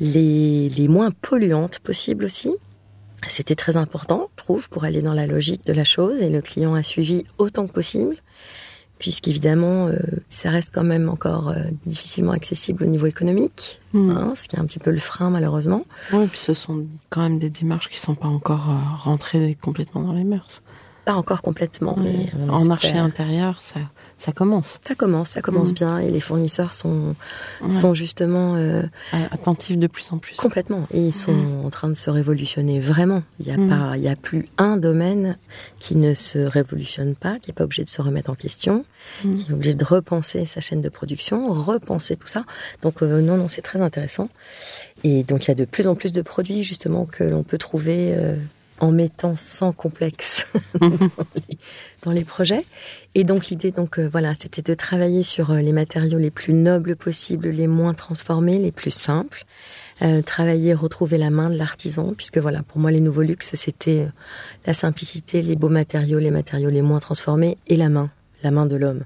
les, 0.00 0.68
les 0.68 0.88
moins 0.88 1.10
polluantes 1.10 1.80
possibles 1.80 2.24
aussi. 2.24 2.54
C'était 3.28 3.54
très 3.56 3.76
important, 3.76 4.28
je 4.38 4.42
trouve, 4.44 4.68
pour 4.68 4.84
aller 4.84 5.02
dans 5.02 5.12
la 5.14 5.26
logique 5.26 5.64
de 5.66 5.72
la 5.72 5.84
chose. 5.84 6.22
Et 6.22 6.28
le 6.30 6.40
client 6.42 6.74
a 6.74 6.82
suivi 6.82 7.24
autant 7.38 7.66
que 7.66 7.72
possible 7.72 8.16
puisqu'évidemment, 8.98 9.88
euh, 9.88 9.98
ça 10.30 10.48
reste 10.48 10.70
quand 10.74 10.82
même 10.82 11.10
encore 11.10 11.50
euh, 11.50 11.56
difficilement 11.84 12.32
accessible 12.32 12.82
au 12.82 12.86
niveau 12.86 13.04
économique, 13.06 13.78
Mhm. 13.92 14.10
hein, 14.10 14.32
ce 14.34 14.48
qui 14.48 14.56
est 14.56 14.58
un 14.58 14.64
petit 14.64 14.78
peu 14.78 14.90
le 14.90 14.98
frein 15.00 15.28
malheureusement. 15.28 15.82
Ouais, 16.14 16.24
et 16.24 16.26
puis 16.28 16.38
ce 16.38 16.54
sont 16.54 16.86
quand 17.10 17.20
même 17.20 17.38
des 17.38 17.50
démarches 17.50 17.90
qui 17.90 17.98
sont 17.98 18.14
pas 18.14 18.28
encore 18.28 18.70
euh, 18.70 18.96
rentrées 19.02 19.58
complètement 19.60 20.00
dans 20.00 20.14
les 20.14 20.24
mœurs. 20.24 20.62
Pas 21.06 21.14
encore 21.14 21.40
complètement, 21.40 21.96
mais 21.96 22.26
on 22.36 22.48
En 22.48 22.54
espère. 22.56 22.68
marché 22.68 22.98
intérieur, 22.98 23.62
ça, 23.62 23.78
ça 24.18 24.32
commence. 24.32 24.80
Ça 24.82 24.96
commence, 24.96 25.30
ça 25.30 25.40
commence 25.40 25.68
Mhm. 25.68 25.74
bien 25.74 25.98
et 26.00 26.10
les 26.10 26.18
fournisseurs 26.18 26.72
sont, 26.72 27.14
Ouais. 27.62 27.70
sont 27.72 27.94
justement 27.94 28.56
euh, 28.56 28.82
Euh, 29.14 29.26
Attentifs 29.30 29.78
de 29.78 29.86
plus 29.86 30.10
en 30.12 30.18
plus. 30.18 30.34
complètement 30.34 30.88
et 30.92 30.98
ils 31.00 31.12
sont 31.14 31.32
Mhm. 31.32 31.64
en 31.64 31.70
train 31.70 31.88
de 31.88 31.94
se 31.94 32.10
révolutionner 32.10 32.80
vraiment. 32.80 33.22
Il 33.38 33.46
y 33.46 33.52
a 33.52 33.56
Mhm. 33.56 33.68
pas, 33.68 33.96
il 33.96 34.02
y 34.02 34.08
a 34.08 34.16
plus 34.16 34.48
un 34.58 34.76
domaine 34.78 35.38
qui 35.78 35.94
ne 35.96 36.12
se 36.12 36.40
révolutionne 36.40 37.14
pas, 37.14 37.38
qui 37.38 37.52
est 37.52 37.54
pas 37.54 37.62
obligé 37.64 37.84
de 37.84 37.88
se 37.88 38.02
remettre 38.02 38.30
en 38.30 38.34
question, 38.34 38.84
qui 39.22 39.46
est 39.48 39.52
obligé 39.52 39.74
de 39.74 39.84
repenser 39.84 40.44
sa 40.44 40.60
chaîne 40.60 40.82
de 40.82 40.88
production, 40.88 41.52
repenser 41.52 42.16
tout 42.16 42.26
ça. 42.26 42.44
Donc 42.82 43.00
euh, 43.04 43.20
non, 43.20 43.36
non, 43.36 43.46
c'est 43.48 43.62
très 43.62 43.80
intéressant. 43.80 44.28
Et 45.04 45.22
donc 45.22 45.44
il 45.44 45.48
y 45.48 45.50
a 45.52 45.54
de 45.54 45.66
plus 45.66 45.86
en 45.86 45.94
plus 45.94 46.12
de 46.12 46.22
produits 46.22 46.64
justement 46.64 47.06
que 47.06 47.22
l'on 47.22 47.44
peut 47.44 47.58
trouver 47.58 48.12
euh, 48.16 48.34
en 48.80 48.92
mettant 48.92 49.36
sans 49.36 49.72
complexe 49.72 50.50
dans, 50.80 50.88
les, 50.88 51.58
dans 52.02 52.10
les 52.12 52.24
projets. 52.24 52.64
Et 53.14 53.24
donc 53.24 53.46
l'idée, 53.46 53.70
donc 53.70 53.98
euh, 53.98 54.08
voilà, 54.08 54.34
c'était 54.34 54.62
de 54.62 54.74
travailler 54.74 55.22
sur 55.22 55.50
euh, 55.50 55.60
les 55.60 55.72
matériaux 55.72 56.18
les 56.18 56.30
plus 56.30 56.52
nobles 56.52 56.96
possibles, 56.96 57.48
les 57.48 57.66
moins 57.66 57.94
transformés, 57.94 58.58
les 58.58 58.72
plus 58.72 58.90
simples. 58.90 59.44
Euh, 60.02 60.20
travailler, 60.20 60.74
retrouver 60.74 61.16
la 61.16 61.30
main 61.30 61.48
de 61.48 61.56
l'artisan, 61.56 62.12
puisque 62.14 62.36
voilà, 62.36 62.62
pour 62.62 62.78
moi 62.78 62.90
les 62.90 63.00
nouveaux 63.00 63.22
luxes, 63.22 63.54
c'était 63.54 64.00
euh, 64.00 64.08
la 64.66 64.74
simplicité, 64.74 65.40
les 65.40 65.56
beaux 65.56 65.70
matériaux, 65.70 66.18
les 66.18 66.30
matériaux 66.30 66.68
les 66.68 66.82
moins 66.82 67.00
transformés 67.00 67.56
et 67.66 67.76
la 67.76 67.88
main, 67.88 68.10
main 68.50 68.66
de 68.66 68.76
l'homme, 68.76 69.04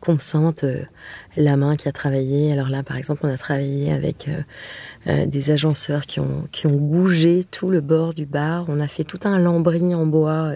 qu'on 0.00 0.18
sente 0.18 0.64
euh, 0.64 0.82
la 1.36 1.56
main 1.56 1.76
qui 1.76 1.88
a 1.88 1.92
travaillé. 1.92 2.52
Alors 2.52 2.68
là, 2.68 2.82
par 2.82 2.96
exemple, 2.96 3.20
on 3.24 3.28
a 3.28 3.36
travaillé 3.36 3.92
avec 3.92 4.28
euh, 4.28 4.42
euh, 5.06 5.26
des 5.26 5.50
agenceurs 5.50 6.06
qui 6.06 6.20
ont 6.20 6.48
qui 6.52 6.66
ont 6.66 6.76
gougé 6.76 7.44
tout 7.50 7.70
le 7.70 7.80
bord 7.80 8.14
du 8.14 8.26
bar. 8.26 8.66
On 8.68 8.80
a 8.80 8.88
fait 8.88 9.04
tout 9.04 9.20
un 9.24 9.38
lambris 9.38 9.94
en 9.94 10.06
bois. 10.06 10.54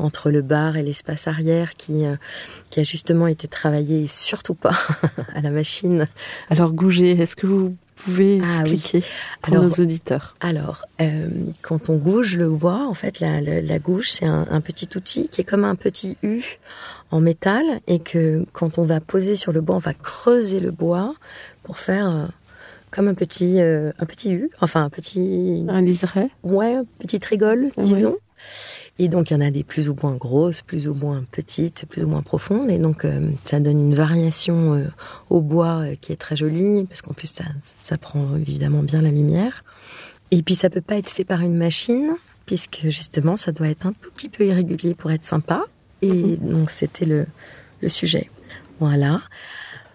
entre 0.00 0.30
le 0.30 0.42
bar 0.42 0.76
et 0.76 0.84
l'espace 0.84 1.26
arrière 1.26 1.74
qui, 1.74 2.04
a 2.04 2.82
justement 2.84 3.26
été 3.26 3.48
travaillé 3.48 4.06
surtout 4.06 4.54
pas 4.54 4.76
à 5.34 5.40
la 5.40 5.50
machine. 5.50 6.06
Alors 6.50 6.72
Gouget, 6.72 7.18
est-ce 7.18 7.34
que 7.34 7.48
vous 7.48 7.74
pouvez 8.04 8.40
Ah 8.42 8.62
oui. 8.64 8.72
expliquer 8.74 9.04
pour 9.42 9.54
Alors, 9.54 9.64
nos 9.64 9.70
auditeurs 9.82 10.36
Alors, 10.40 10.84
euh, 11.00 11.28
quand 11.62 11.88
on 11.90 11.96
gouge 11.96 12.36
le 12.36 12.48
bois, 12.48 12.86
en 12.88 12.94
fait, 12.94 13.20
la, 13.20 13.40
la, 13.40 13.60
la 13.60 13.78
gouge, 13.78 14.10
c'est 14.10 14.26
un, 14.26 14.46
un 14.50 14.60
petit 14.60 14.88
outil 14.96 15.28
qui 15.28 15.40
est 15.40 15.44
comme 15.44 15.64
un 15.64 15.74
petit 15.76 16.16
U 16.22 16.42
en 17.10 17.20
métal 17.20 17.64
et 17.86 17.98
que 17.98 18.44
quand 18.52 18.78
on 18.78 18.84
va 18.84 19.00
poser 19.00 19.34
sur 19.36 19.52
le 19.52 19.60
bois, 19.60 19.76
on 19.76 19.80
va 19.80 19.94
creuser 19.94 20.60
le 20.60 20.70
bois 20.70 21.14
pour 21.62 21.78
faire 21.78 22.08
euh, 22.10 22.26
comme 22.90 23.08
un 23.08 23.14
petit, 23.14 23.60
euh, 23.60 23.92
un 23.98 24.06
petit 24.06 24.32
U, 24.32 24.50
enfin 24.60 24.82
un 24.84 24.90
petit, 24.90 25.64
Un 25.68 25.80
liseré 25.82 26.28
ouais, 26.42 26.72
une 26.74 26.86
petite 27.00 27.24
rigole, 27.26 27.68
Oui. 27.76 28.04
Et 29.00 29.08
donc 29.08 29.30
il 29.30 29.34
y 29.34 29.36
en 29.36 29.40
a 29.40 29.50
des 29.50 29.62
plus 29.62 29.88
ou 29.88 29.96
moins 30.02 30.16
grosses, 30.16 30.62
plus 30.62 30.88
ou 30.88 30.94
moins 30.94 31.24
petites, 31.30 31.86
plus 31.86 32.02
ou 32.02 32.08
moins 32.08 32.22
profondes. 32.22 32.70
Et 32.70 32.78
donc 32.78 33.04
euh, 33.04 33.30
ça 33.44 33.60
donne 33.60 33.80
une 33.80 33.94
variation 33.94 34.74
euh, 34.74 34.84
au 35.30 35.40
bois 35.40 35.82
euh, 35.82 35.94
qui 36.00 36.12
est 36.12 36.16
très 36.16 36.34
jolie, 36.34 36.84
parce 36.88 37.00
qu'en 37.00 37.14
plus 37.14 37.28
ça, 37.28 37.44
ça 37.80 37.96
prend 37.96 38.36
évidemment 38.36 38.82
bien 38.82 39.00
la 39.00 39.10
lumière. 39.10 39.62
Et 40.32 40.42
puis 40.42 40.56
ça 40.56 40.68
peut 40.68 40.80
pas 40.80 40.96
être 40.96 41.10
fait 41.10 41.24
par 41.24 41.42
une 41.42 41.56
machine, 41.56 42.10
puisque 42.44 42.80
justement 42.88 43.36
ça 43.36 43.52
doit 43.52 43.68
être 43.68 43.86
un 43.86 43.92
tout 43.92 44.10
petit 44.10 44.28
peu 44.28 44.44
irrégulier 44.46 44.94
pour 44.94 45.12
être 45.12 45.24
sympa. 45.24 45.64
Et 46.02 46.36
donc 46.36 46.70
c'était 46.70 47.04
le, 47.06 47.26
le 47.80 47.88
sujet. 47.88 48.28
Voilà. 48.80 49.20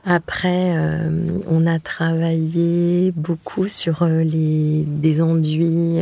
Après, 0.05 0.75
on 1.47 1.65
a 1.65 1.79
travaillé 1.79 3.13
beaucoup 3.15 3.69
sur 3.69 4.05
les, 4.05 4.83
des 4.85 5.21
enduits 5.21 5.99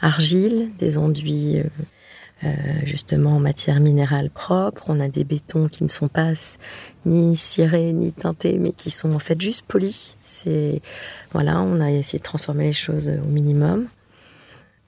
argile, 0.00 0.70
des 0.80 0.98
enduits 0.98 1.62
euh, 2.44 2.50
justement 2.84 3.36
en 3.36 3.38
matière 3.38 3.78
minérale 3.78 4.28
propre. 4.28 4.86
On 4.88 4.98
a 4.98 5.08
des 5.08 5.22
bétons 5.22 5.68
qui 5.68 5.84
ne 5.84 5.88
sont 5.88 6.08
pas 6.08 6.32
ni 7.06 7.36
cirés 7.36 7.92
ni 7.92 8.12
teintés, 8.12 8.58
mais 8.58 8.72
qui 8.72 8.90
sont 8.90 9.12
en 9.12 9.20
fait 9.20 9.40
juste 9.40 9.64
polis. 9.66 10.16
C'est 10.22 10.82
voilà, 11.30 11.60
on 11.60 11.78
a 11.78 11.92
essayé 11.92 12.18
de 12.18 12.24
transformer 12.24 12.64
les 12.64 12.72
choses 12.72 13.08
au 13.08 13.28
minimum. 13.28 13.86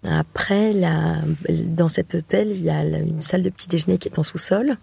Après, 0.03 0.73
la, 0.73 1.19
dans 1.49 1.89
cet 1.89 2.17
hôtel, 2.17 2.51
il 2.51 2.63
y 2.63 2.71
a 2.71 2.83
une 2.83 3.23
salle 3.23 3.43
de 3.43 3.51
petit 3.51 3.69
déjeuner 3.69 3.99
qui 3.99 4.09
est 4.09 4.19
en 4.19 4.25
sous-sol, 4.25 4.77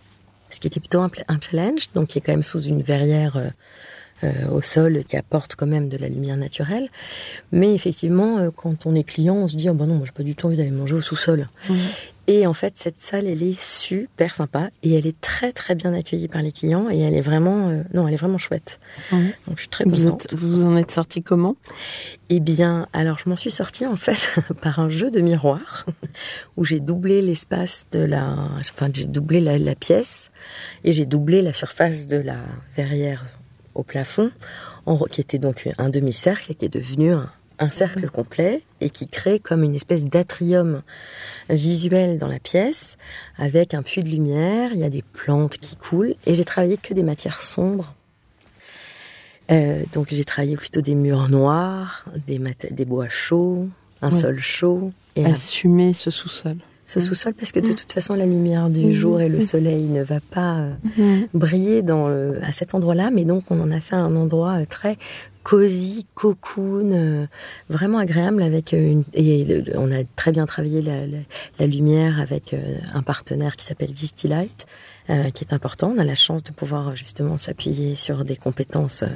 ce 0.49 0.59
qui 0.61 0.67
était 0.67 0.79
plutôt 0.79 1.01
un, 1.01 1.11
challenge, 1.39 1.91
donc 1.93 2.07
qui 2.07 2.19
est 2.19 2.21
quand 2.21 2.31
même 2.31 2.41
sous 2.41 2.61
une 2.61 2.81
verrière 2.81 3.35
euh, 3.35 3.49
euh, 4.23 4.49
au 4.49 4.61
sol 4.61 5.03
qui 5.07 5.17
apporte 5.17 5.55
quand 5.55 5.67
même 5.67 5.89
de 5.89 5.97
la 5.97 6.07
lumière 6.07 6.37
naturelle. 6.37 6.89
Mais 7.51 7.75
effectivement, 7.75 8.49
quand 8.55 8.85
on 8.85 8.95
est 8.95 9.03
client, 9.03 9.35
on 9.35 9.47
se 9.49 9.57
dit 9.57 9.69
oh 9.69 9.73
ben 9.73 9.87
non, 9.87 9.95
moi 9.95 10.05
j'ai 10.05 10.13
pas 10.13 10.23
du 10.23 10.35
tout 10.35 10.47
envie 10.47 10.57
d'aller 10.57 10.71
manger 10.71 10.95
au 10.95 11.01
sous-sol. 11.01 11.49
Et 12.27 12.45
en 12.47 12.53
fait, 12.53 12.73
cette 12.77 13.01
salle, 13.01 13.25
elle 13.25 13.41
est 13.43 13.59
super 13.59 14.35
sympa 14.35 14.69
et 14.83 14.93
elle 14.95 15.07
est 15.07 15.19
très 15.19 15.51
très 15.51 15.75
bien 15.75 15.93
accueillie 15.93 16.27
par 16.27 16.41
les 16.41 16.51
clients 16.51 16.89
et 16.89 16.99
elle 16.99 17.15
est 17.15 17.21
vraiment, 17.21 17.69
euh, 17.69 17.83
non, 17.93 18.07
elle 18.07 18.13
est 18.13 18.17
vraiment 18.17 18.37
chouette. 18.37 18.79
Donc 19.11 19.55
je 19.55 19.61
suis 19.61 19.67
très 19.69 19.83
vous, 19.85 20.03
contente. 20.05 20.25
êtes- 20.31 20.35
vous 20.39 20.63
en 20.65 20.77
êtes 20.77 20.91
sorti 20.91 21.23
comment? 21.23 21.55
Eh 22.29 22.39
bien, 22.39 22.87
alors 22.93 23.17
je 23.19 23.27
m'en 23.27 23.35
suis 23.35 23.51
sortie 23.51 23.85
en 23.85 23.95
fait 23.95 24.39
par 24.61 24.79
un 24.79 24.89
jeu 24.89 25.09
de 25.11 25.19
miroir 25.19 25.85
où 26.57 26.63
j'ai 26.63 26.79
doublé 26.79 27.21
l'espace 27.21 27.87
de 27.91 27.99
la, 27.99 28.29
enfin 28.59 28.87
j'ai 28.93 29.05
doublé 29.05 29.41
la, 29.41 29.57
la 29.57 29.75
pièce 29.75 30.29
et 30.83 30.91
j'ai 30.91 31.05
doublé 31.07 31.41
la 31.41 31.53
surface 31.53 32.07
de 32.07 32.17
la 32.17 32.37
verrière 32.75 33.25
au 33.73 33.83
plafond, 33.83 34.31
en, 34.85 34.97
qui 35.05 35.21
était 35.21 35.39
donc 35.39 35.67
un 35.77 35.89
demi-cercle 35.89 36.51
et 36.51 36.55
qui 36.55 36.65
est 36.65 36.69
devenu 36.73 37.13
un, 37.13 37.29
un 37.61 37.71
cercle 37.71 38.09
complet 38.09 38.61
et 38.81 38.89
qui 38.89 39.07
crée 39.07 39.39
comme 39.39 39.63
une 39.63 39.75
espèce 39.75 40.05
d'atrium 40.05 40.81
visuel 41.49 42.17
dans 42.17 42.27
la 42.27 42.39
pièce 42.39 42.97
avec 43.37 43.73
un 43.73 43.83
puits 43.83 44.03
de 44.03 44.09
lumière, 44.09 44.71
il 44.73 44.79
y 44.79 44.83
a 44.83 44.89
des 44.89 45.03
plantes 45.03 45.57
qui 45.57 45.75
coulent 45.77 46.15
et 46.25 46.35
j'ai 46.35 46.43
travaillé 46.45 46.75
que 46.77 46.93
des 46.93 47.03
matières 47.03 47.41
sombres. 47.41 47.93
Euh, 49.51 49.83
donc 49.93 50.07
j'ai 50.11 50.23
travaillé 50.23 50.55
plutôt 50.55 50.81
des 50.81 50.95
murs 50.95 51.29
noirs, 51.29 52.05
des, 52.27 52.39
des 52.71 52.85
bois 52.85 53.09
chauds, 53.09 53.67
un 54.01 54.11
Ouais. 54.11 54.19
sol 54.19 54.39
chaud 54.39 54.91
et 55.15 55.25
Assumer 55.25 55.93
ce 55.93 56.09
sous-sol. 56.09 56.55
ce 56.85 56.99
sous-sol 56.99 57.33
parce 57.33 57.51
que 57.51 57.59
de 57.59 57.73
toute 57.73 57.91
façon 57.91 58.15
la 58.15 58.25
lumière 58.25 58.69
du 58.69 58.93
jour 58.93 59.19
et 59.21 59.29
le 59.29 59.41
soleil 59.41 59.83
ne 59.83 60.03
va 60.03 60.19
pas 60.21 60.57
euh, 60.99 61.21
briller 61.33 61.81
dans 61.81 62.07
le- 62.07 62.39
à 62.43 62.51
cet 62.51 62.73
endroit-là, 62.75 63.11
mais 63.11 63.25
donc 63.25 63.43
on 63.51 63.59
en 63.59 63.71
a 63.71 63.79
fait 63.81 63.95
un 63.95 64.15
endroit 64.15 64.61
euh, 64.61 64.65
très 64.69 64.97
cosy, 65.43 66.05
cocoon, 66.15 66.91
euh, 66.93 67.25
vraiment 67.69 67.97
agréable 67.97 68.41
avec 68.43 68.73
euh, 68.73 68.91
une 68.91 69.03
et 69.13 69.43
le- 69.43 69.61
le- 69.61 69.77
on 69.77 69.91
a 69.91 70.03
très 70.15 70.31
bien 70.31 70.45
travaillé 70.45 70.81
la, 70.81 71.05
la- 71.07 71.17
la 71.59 71.67
lumière 71.67 72.19
avec 72.19 72.53
euh, 72.53 72.77
un 72.93 73.01
partenaire 73.03 73.55
qui 73.55 73.65
s'appelle 73.65 73.91
Distillite, 73.91 74.67
euh, 75.09 75.29
qui 75.31 75.43
est 75.43 75.53
important. 75.53 75.93
On 75.95 75.99
a 75.99 76.03
la 76.03 76.15
chance 76.15 76.43
de 76.43 76.51
pouvoir 76.51 76.95
justement 76.95 77.37
s'appuyer 77.37 77.95
sur 77.95 78.23
des 78.23 78.35
compétences 78.37 79.03
euh, 79.03 79.07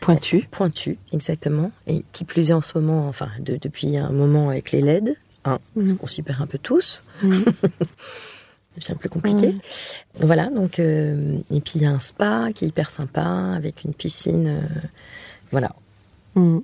Pointu. 0.00 0.48
pointu, 0.50 0.98
exactement, 1.12 1.70
et 1.86 2.04
qui 2.12 2.24
plus 2.24 2.50
est 2.50 2.54
en 2.54 2.62
ce 2.62 2.76
moment, 2.78 3.08
enfin 3.08 3.28
de- 3.38 3.56
depuis 3.60 3.96
un 3.96 4.10
moment 4.10 4.48
avec 4.50 4.72
les 4.72 4.80
LED, 4.82 5.16
hein, 5.44 5.58
parce 5.74 5.92
Mhm. 5.92 5.96
qu'on 5.98 6.06
s'y 6.08 6.22
perd 6.22 6.42
un 6.42 6.46
peu 6.46 6.58
tous, 6.58 7.02
c'est 8.80 8.92
un 8.92 8.96
peu 8.96 9.08
compliqué. 9.08 9.48
Mhm. 9.52 9.60
Voilà, 10.20 10.46
donc 10.50 10.78
euh, 10.78 11.38
et 11.50 11.60
puis 11.60 11.72
il 11.76 11.82
y 11.82 11.86
a 11.86 11.90
un 11.90 11.98
spa 12.00 12.48
qui 12.54 12.64
est 12.64 12.68
hyper 12.68 12.90
sympa 12.90 13.22
avec 13.54 13.84
une 13.84 13.94
piscine, 13.94 14.46
euh, 14.48 14.60
voilà. 15.50 15.74
Mhm. 16.34 16.62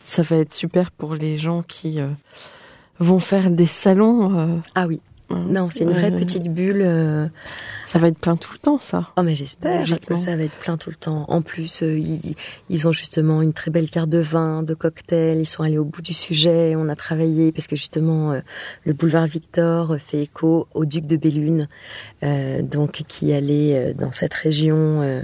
Ça 0.00 0.22
va 0.22 0.36
être 0.36 0.52
super 0.54 0.90
pour 0.90 1.14
les 1.14 1.36
gens 1.38 1.62
qui 1.62 2.00
euh, 2.00 2.08
vont 3.00 3.18
faire 3.18 3.50
des 3.50 3.66
salons. 3.66 4.38
euh, 4.38 4.56
Ah 4.74 4.86
oui, 4.86 5.00
non, 5.30 5.68
c'est 5.70 5.84
une 5.84 5.90
vraie 5.90 6.10
ouais. 6.10 6.20
petite 6.20 6.44
bulle. 6.52 6.82
euh, 6.82 7.26
Ça 7.82 7.98
va 7.98 8.08
être 8.08 8.18
plein 8.18 8.36
tout 8.36 8.52
le 8.52 8.58
temps, 8.58 8.78
ça. 8.78 9.08
Oh 9.16 9.22
mais 9.22 9.34
j'espère 9.34 9.84
que 10.00 10.14
ça 10.16 10.36
va 10.36 10.42
être 10.44 10.54
plein 10.54 10.76
tout 10.76 10.90
le 10.90 10.96
temps. 10.96 11.24
En 11.28 11.40
plus, 11.42 11.82
euh, 11.82 11.98
ils, 11.98 12.34
ils 12.68 12.86
ont 12.86 12.92
justement 12.92 13.40
une 13.42 13.52
très 13.52 13.70
belle 13.70 13.88
carte 13.90 14.10
de 14.10 14.18
vin, 14.18 14.62
de 14.62 14.74
cocktails. 14.74 15.38
Ils 15.38 15.46
sont 15.46 15.62
allés 15.62 15.78
au 15.78 15.84
bout 15.84 16.02
du 16.02 16.14
sujet. 16.14 16.74
On 16.76 16.88
a 16.88 16.96
travaillé 16.96 17.52
parce 17.52 17.66
que 17.66 17.74
justement 17.74 18.32
euh, 18.32 18.40
le 18.84 18.92
boulevard 18.92 19.26
Victor 19.26 19.96
fait 19.98 20.22
écho 20.22 20.68
au 20.74 20.84
duc 20.84 21.06
de 21.06 21.16
Bellune, 21.16 21.68
euh, 22.22 22.62
donc 22.62 23.02
qui 23.08 23.32
allait 23.32 23.94
dans 23.94 24.12
cette 24.12 24.34
région 24.34 25.00
euh, 25.02 25.22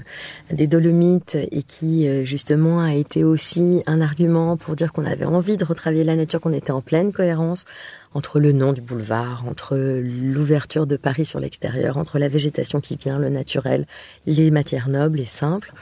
des 0.50 0.66
Dolomites 0.66 1.36
et 1.50 1.62
qui 1.62 2.08
justement 2.24 2.80
a 2.80 2.94
été 2.94 3.22
aussi 3.22 3.82
un 3.86 4.00
argument 4.00 4.56
pour 4.56 4.76
dire 4.76 4.92
qu'on 4.92 5.04
avait 5.04 5.24
envie 5.26 5.56
de 5.56 5.64
retravailler 5.64 6.04
la 6.04 6.16
nature, 6.16 6.40
qu'on 6.40 6.52
était 6.52 6.72
en 6.72 6.80
pleine 6.80 7.12
cohérence 7.12 7.64
entre 8.14 8.40
le 8.40 8.52
nom 8.52 8.72
du 8.72 8.80
boulevard, 8.80 9.44
entre 9.48 9.76
l'ouverture 9.76 10.86
de 10.86 10.96
Paris 10.96 11.24
sur 11.24 11.38
l'extérieur, 11.40 11.96
entre 11.96 12.18
la 12.18 12.28
végétation 12.28 12.80
qui 12.80 12.96
vient, 12.96 13.18
le 13.18 13.28
naturel, 13.28 13.86
les 14.26 14.50
matières 14.50 14.88
nobles 14.88 15.20
et 15.20 15.26
simples. 15.26 15.72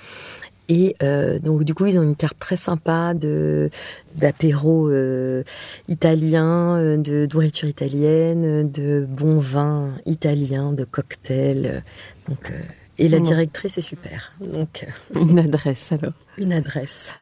Et 0.70 0.96
euh, 1.02 1.38
donc 1.38 1.64
du 1.64 1.72
coup, 1.72 1.86
ils 1.86 1.98
ont 1.98 2.02
une 2.02 2.16
carte 2.16 2.38
très 2.38 2.56
sympa 2.56 3.14
de 3.14 3.70
d'apéro 4.16 4.90
euh, 4.90 5.42
italien, 5.88 6.76
euh, 6.76 6.96
de 6.98 7.26
nourriture 7.32 7.68
italienne, 7.68 8.70
de 8.70 9.06
bons 9.08 9.38
vins 9.38 9.92
italiens, 10.04 10.72
de 10.74 10.84
cocktails. 10.84 11.66
euh, 11.66 11.80
Donc 12.28 12.50
euh, 12.50 12.60
et 12.98 13.08
la 13.08 13.20
directrice 13.20 13.78
est 13.78 13.80
super. 13.82 14.32
Donc 14.40 14.84
euh, 15.14 15.20
Une 15.20 15.38
adresse, 15.38 15.92
alors. 15.92 16.12
une 16.36 16.52
adresse. 16.52 17.14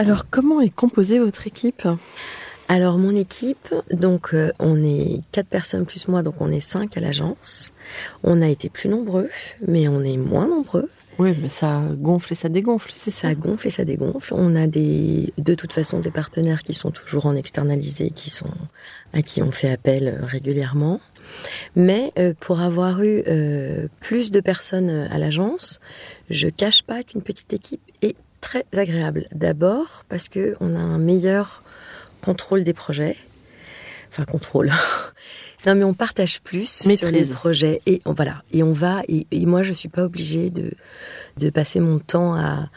Alors, 0.00 0.30
comment 0.30 0.62
est 0.62 0.74
composée 0.74 1.18
votre 1.18 1.46
équipe? 1.46 1.86
Alors 2.68 2.96
mon 2.96 3.14
équipe, 3.14 3.74
donc 3.92 4.32
euh, 4.32 4.50
on 4.58 4.82
est 4.82 5.20
quatre 5.30 5.48
personnes 5.48 5.84
plus 5.84 6.08
moi, 6.08 6.22
donc 6.22 6.40
on 6.40 6.50
est 6.50 6.60
cinq 6.60 6.96
à 6.96 7.00
l'agence. 7.00 7.70
On 8.24 8.40
a 8.40 8.48
été 8.48 8.70
plus 8.70 8.88
nombreux, 8.88 9.28
mais 9.68 9.88
on 9.88 10.00
est 10.02 10.16
moins 10.16 10.48
nombreux. 10.48 10.88
Oui, 11.18 11.36
mais 11.42 11.50
ça 11.50 11.82
gonfle 11.98 12.32
et 12.32 12.34
ça 12.34 12.48
dégonfle, 12.48 12.90
ça 12.94 13.10
Ça 13.10 13.34
gonfle 13.34 13.66
et 13.66 13.70
ça 13.70 13.84
dégonfle. 13.84 14.32
On 14.34 14.56
a 14.56 14.66
des, 14.66 15.34
de 15.36 15.54
toute 15.54 15.74
façon 15.74 16.00
des 16.00 16.10
partenaires 16.10 16.62
qui 16.62 16.72
sont 16.72 16.90
toujours 16.90 17.26
en 17.26 17.36
externalisé, 17.36 18.08
qui 18.08 18.30
sont 18.30 18.54
à 19.12 19.20
qui 19.20 19.42
on 19.42 19.50
fait 19.50 19.70
appel 19.70 20.08
euh, 20.08 20.24
régulièrement. 20.24 20.98
Mais 21.76 22.10
euh, 22.18 22.32
pour 22.40 22.60
avoir 22.60 23.02
eu 23.02 23.22
euh, 23.28 23.88
plus 24.00 24.30
de 24.30 24.40
personnes 24.40 24.88
à 25.10 25.18
l'agence, 25.18 25.78
je 26.30 26.48
cache 26.48 26.84
pas 26.84 27.02
qu'une 27.02 27.20
petite 27.20 27.52
équipe 27.52 27.82
est 28.00 28.16
très 28.40 28.64
agréable. 28.76 29.26
D'abord 29.32 30.04
parce 30.08 30.28
que 30.28 30.56
on 30.60 30.74
a 30.74 30.78
un 30.78 30.98
meilleur 30.98 31.62
contrôle 32.22 32.64
des 32.64 32.72
projets. 32.74 33.16
Enfin 34.10 34.24
contrôle. 34.24 34.70
non 35.66 35.74
mais 35.74 35.84
on 35.84 35.94
partage 35.94 36.40
plus 36.40 36.84
sur 36.98 37.10
les 37.10 37.24
projets 37.26 37.80
et 37.86 38.00
on, 38.06 38.12
voilà 38.14 38.42
et 38.50 38.62
on 38.62 38.72
va 38.72 39.02
et, 39.08 39.26
et 39.30 39.44
moi 39.46 39.62
je 39.62 39.72
suis 39.74 39.88
pas 39.90 40.04
obligée 40.04 40.50
de 40.50 40.72
de 41.36 41.50
passer 41.50 41.80
mon 41.80 41.98
temps 41.98 42.34
à 42.34 42.68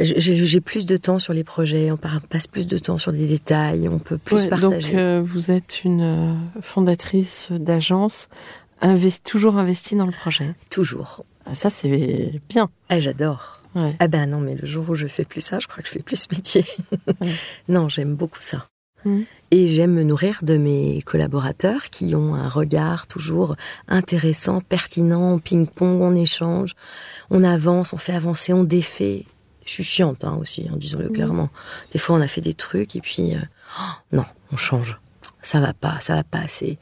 j'ai 0.00 0.60
plus 0.62 0.86
de 0.86 0.96
temps 0.96 1.18
sur 1.18 1.34
les 1.34 1.44
projets, 1.44 1.90
on 1.90 1.98
passe 1.98 2.46
plus 2.46 2.66
de 2.66 2.78
temps 2.78 2.96
sur 2.96 3.12
des 3.12 3.26
détails, 3.26 3.88
on 3.88 3.98
peut 3.98 4.16
plus 4.16 4.36
Ouais, 4.44 4.48
partager. 4.48 4.88
Donc, 4.92 4.94
euh, 4.98 5.20
vous 5.22 5.50
êtes 5.50 5.84
une 5.84 6.00
euh, 6.00 6.34
fondatrice 6.62 7.48
d'agence, 7.52 8.28
invest- 8.80 9.22
toujours 9.22 9.58
investie 9.58 9.94
dans 9.94 10.06
le 10.06 10.12
projet. 10.12 10.54
Toujours. 10.70 11.24
Ah, 11.44 11.54
Ça, 11.54 11.68
c'est 11.68 12.40
bien. 12.48 12.70
Ah, 12.88 13.00
j'adore. 13.00 13.60
Ouais. 13.74 13.96
Ah 13.98 14.08
ben 14.08 14.26
non, 14.26 14.40
mais 14.40 14.54
le 14.54 14.66
jour 14.66 14.88
où 14.90 14.94
je 14.94 15.06
fais 15.06 15.24
plus 15.24 15.40
ça, 15.40 15.58
je 15.58 15.66
crois 15.66 15.82
que 15.82 15.88
je 15.88 15.94
fais 15.94 16.02
plus 16.02 16.16
ce 16.16 16.34
métier. 16.34 16.64
Ouais. 17.20 17.34
non, 17.68 17.88
j'aime 17.88 18.14
beaucoup 18.14 18.42
ça. 18.42 18.66
Mm. 19.04 19.22
Et 19.50 19.66
j'aime 19.66 19.92
me 19.92 20.02
nourrir 20.02 20.40
de 20.42 20.56
mes 20.56 21.02
collaborateurs 21.02 21.90
qui 21.90 22.14
ont 22.14 22.34
un 22.34 22.48
regard 22.48 23.06
toujours 23.06 23.56
intéressant, 23.88 24.60
pertinent, 24.60 25.38
ping-pong, 25.38 26.00
on 26.00 26.14
échange, 26.14 26.74
on 27.30 27.42
avance, 27.44 27.92
on 27.92 27.98
fait 27.98 28.14
avancer, 28.14 28.52
on 28.52 28.64
défait. 28.64 29.24
Je 29.64 29.70
suis 29.70 29.84
chiante 29.84 30.24
hein, 30.24 30.36
aussi, 30.40 30.68
en 30.72 30.76
disons-le 30.76 31.08
clairement. 31.08 31.50
Des 31.92 31.98
fois, 31.98 32.16
on 32.16 32.20
a 32.20 32.26
fait 32.26 32.40
des 32.40 32.54
trucs 32.54 32.96
et 32.96 33.00
puis, 33.00 33.34
euh, 33.34 33.40
oh, 33.78 34.16
non, 34.16 34.24
on 34.52 34.56
change. 34.56 34.98
Ça 35.40 35.60
va 35.60 35.72
pas, 35.72 35.98
ça 36.00 36.16
va 36.16 36.24
pas 36.24 36.38
assez. 36.38 36.78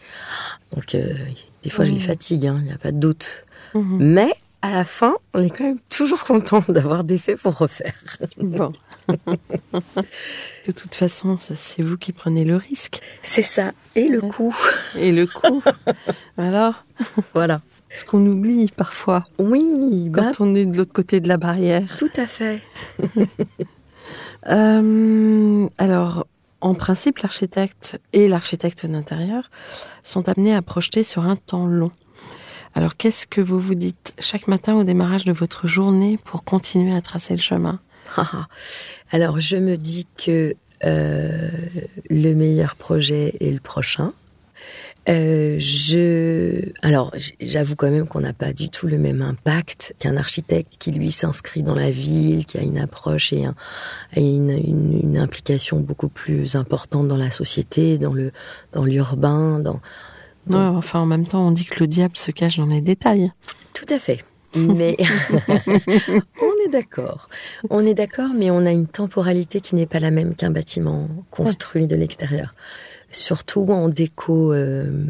Donc, 0.75 0.95
euh, 0.95 1.15
des 1.63 1.71
fois, 1.71 1.85
je 1.85 1.93
les 1.93 2.01
fatigue, 2.01 2.45
il 2.45 2.63
n'y 2.63 2.73
a 2.73 2.79
pas 2.79 2.93
de 2.93 2.99
doute. 2.99 3.45
Mais 3.75 4.33
à 4.63 4.71
la 4.71 4.85
fin, 4.85 5.15
on 5.35 5.43
est 5.43 5.51
quand 5.51 5.65
même 5.65 5.79
toujours 5.89 6.25
content 6.25 6.63
d'avoir 6.69 7.05
des 7.05 7.19
faits 7.19 7.41
pour 7.41 7.57
refaire. 7.59 7.95
Bon. 8.39 8.73
de 9.09 10.73
toute 10.73 10.95
façon, 10.95 11.39
c'est 11.41 11.83
vous 11.83 11.97
qui 11.97 12.13
prenez 12.13 12.45
le 12.45 12.57
risque. 12.57 13.01
C'est 13.23 13.43
ça. 13.43 13.73
Et 13.97 14.09
le 14.09 14.21
coup. 14.21 14.55
Et 14.97 15.13
le 15.13 15.27
coup, 15.27 15.63
alors, 16.39 16.85
Voilà. 17.35 17.61
ce 17.95 18.05
qu'on 18.05 18.25
oublie 18.27 18.71
parfois 18.77 19.25
Oui, 19.39 20.09
bah, 20.11 20.31
quand 20.37 20.45
on 20.45 20.55
est 20.55 20.67
de 20.67 20.77
l'autre 20.77 20.93
côté 20.93 21.21
de 21.21 21.29
la 21.29 21.37
barrière. 21.39 21.97
tout 21.99 22.11
à 22.17 22.27
fait. 22.27 22.61
Euh, 24.49 25.69
alors, 25.79 26.27
en 26.61 26.75
principe, 26.75 27.19
l'architecte 27.19 27.99
et 28.13 28.29
l'architecte 28.29 28.87
d'intérieur 28.87 29.51
sont 30.03 30.29
amenés 30.29 30.55
à 30.55 30.63
projeter 30.63 31.03
sur 31.05 31.25
un 31.25 31.37
temps 31.37 31.67
long. 31.67 31.91
Alors, 32.75 32.97
qu'est-ce 32.97 33.27
que 33.27 33.41
vous 33.41 33.59
vous 33.59 33.75
dites 33.75 34.15
chaque 34.19 34.47
matin 34.49 34.75
au 34.77 34.85
démarrage 34.85 35.25
de 35.25 35.33
votre 35.33 35.67
journée 35.67 36.19
pour 36.25 36.45
continuer 36.45 36.95
à 36.95 37.01
tracer 37.01 37.35
le 37.35 37.41
chemin? 37.43 37.81
Alors, 39.11 39.41
je 39.41 39.57
me 39.57 39.77
dis 39.77 40.07
que 40.17 40.55
euh, 40.85 41.49
le 42.09 42.35
meilleur 42.35 42.77
projet 42.77 43.35
est 43.41 43.51
le 43.51 43.61
prochain. 43.61 44.13
Euh, 45.09 45.57
je, 45.59 46.69
alors, 46.83 47.13
j'avoue 47.41 47.75
quand 47.75 47.91
même 47.91 48.07
qu'on 48.07 48.21
n'a 48.21 48.35
pas 48.35 48.53
du 48.53 48.69
tout 48.69 48.87
le 48.87 48.99
même 48.99 49.23
impact 49.23 49.95
qu'un 49.99 50.17
architecte 50.17 50.77
qui 50.79 50.93
lui 50.93 51.11
s'inscrit 51.11 51.63
dans 51.63 51.75
la 51.75 51.91
ville, 51.91 52.45
qui 52.45 52.59
a 52.59 52.63
une 52.63 52.79
approche 52.79 53.33
et 53.33 53.45
un- 53.47 53.55
et 54.15 54.21
une, 54.21 54.51
une- 54.51 55.01
une 55.03 55.19
implication 55.19 55.81
beaucoup 55.81 56.09
plus 56.09 56.55
importante 56.55 57.09
dans 57.09 57.17
la 57.17 57.31
société, 57.31 57.97
dans 57.99 58.13
le, 58.13 58.31
dans 58.73 58.85
l'urbain, 58.85 59.59
dans, 59.59 59.81
Enfin, 60.53 61.01
en 61.01 61.07
même 61.07 61.27
temps, 61.27 61.47
on 61.47 61.51
dit 61.51 61.65
que 61.65 61.81
le 61.81 61.87
diable 61.87 62.17
se 62.17 62.31
cache 62.31 62.59
dans 62.59 62.67
les 62.67 62.81
détails. 62.81 63.33
Tout 63.75 63.87
à 63.89 63.99
fait. 63.99 64.25
Mais 64.57 64.97
on 66.43 66.67
est 66.67 66.71
d'accord. 66.71 67.29
On 67.69 67.87
est 67.87 67.95
d'accord, 67.95 68.31
mais 68.35 68.51
on 68.51 68.67
a 68.67 68.73
une 68.73 68.89
temporalité 68.89 69.61
qui 69.61 69.77
n'est 69.77 69.87
pas 69.87 70.01
la 70.01 70.11
même 70.11 70.35
qu'un 70.35 70.51
bâtiment 70.51 71.09
construit 71.31 71.87
de 71.87 71.95
l'extérieur. 71.95 72.55
Surtout 73.13 73.67
en 73.71 73.89
déco 73.89 74.53
euh, 74.53 75.05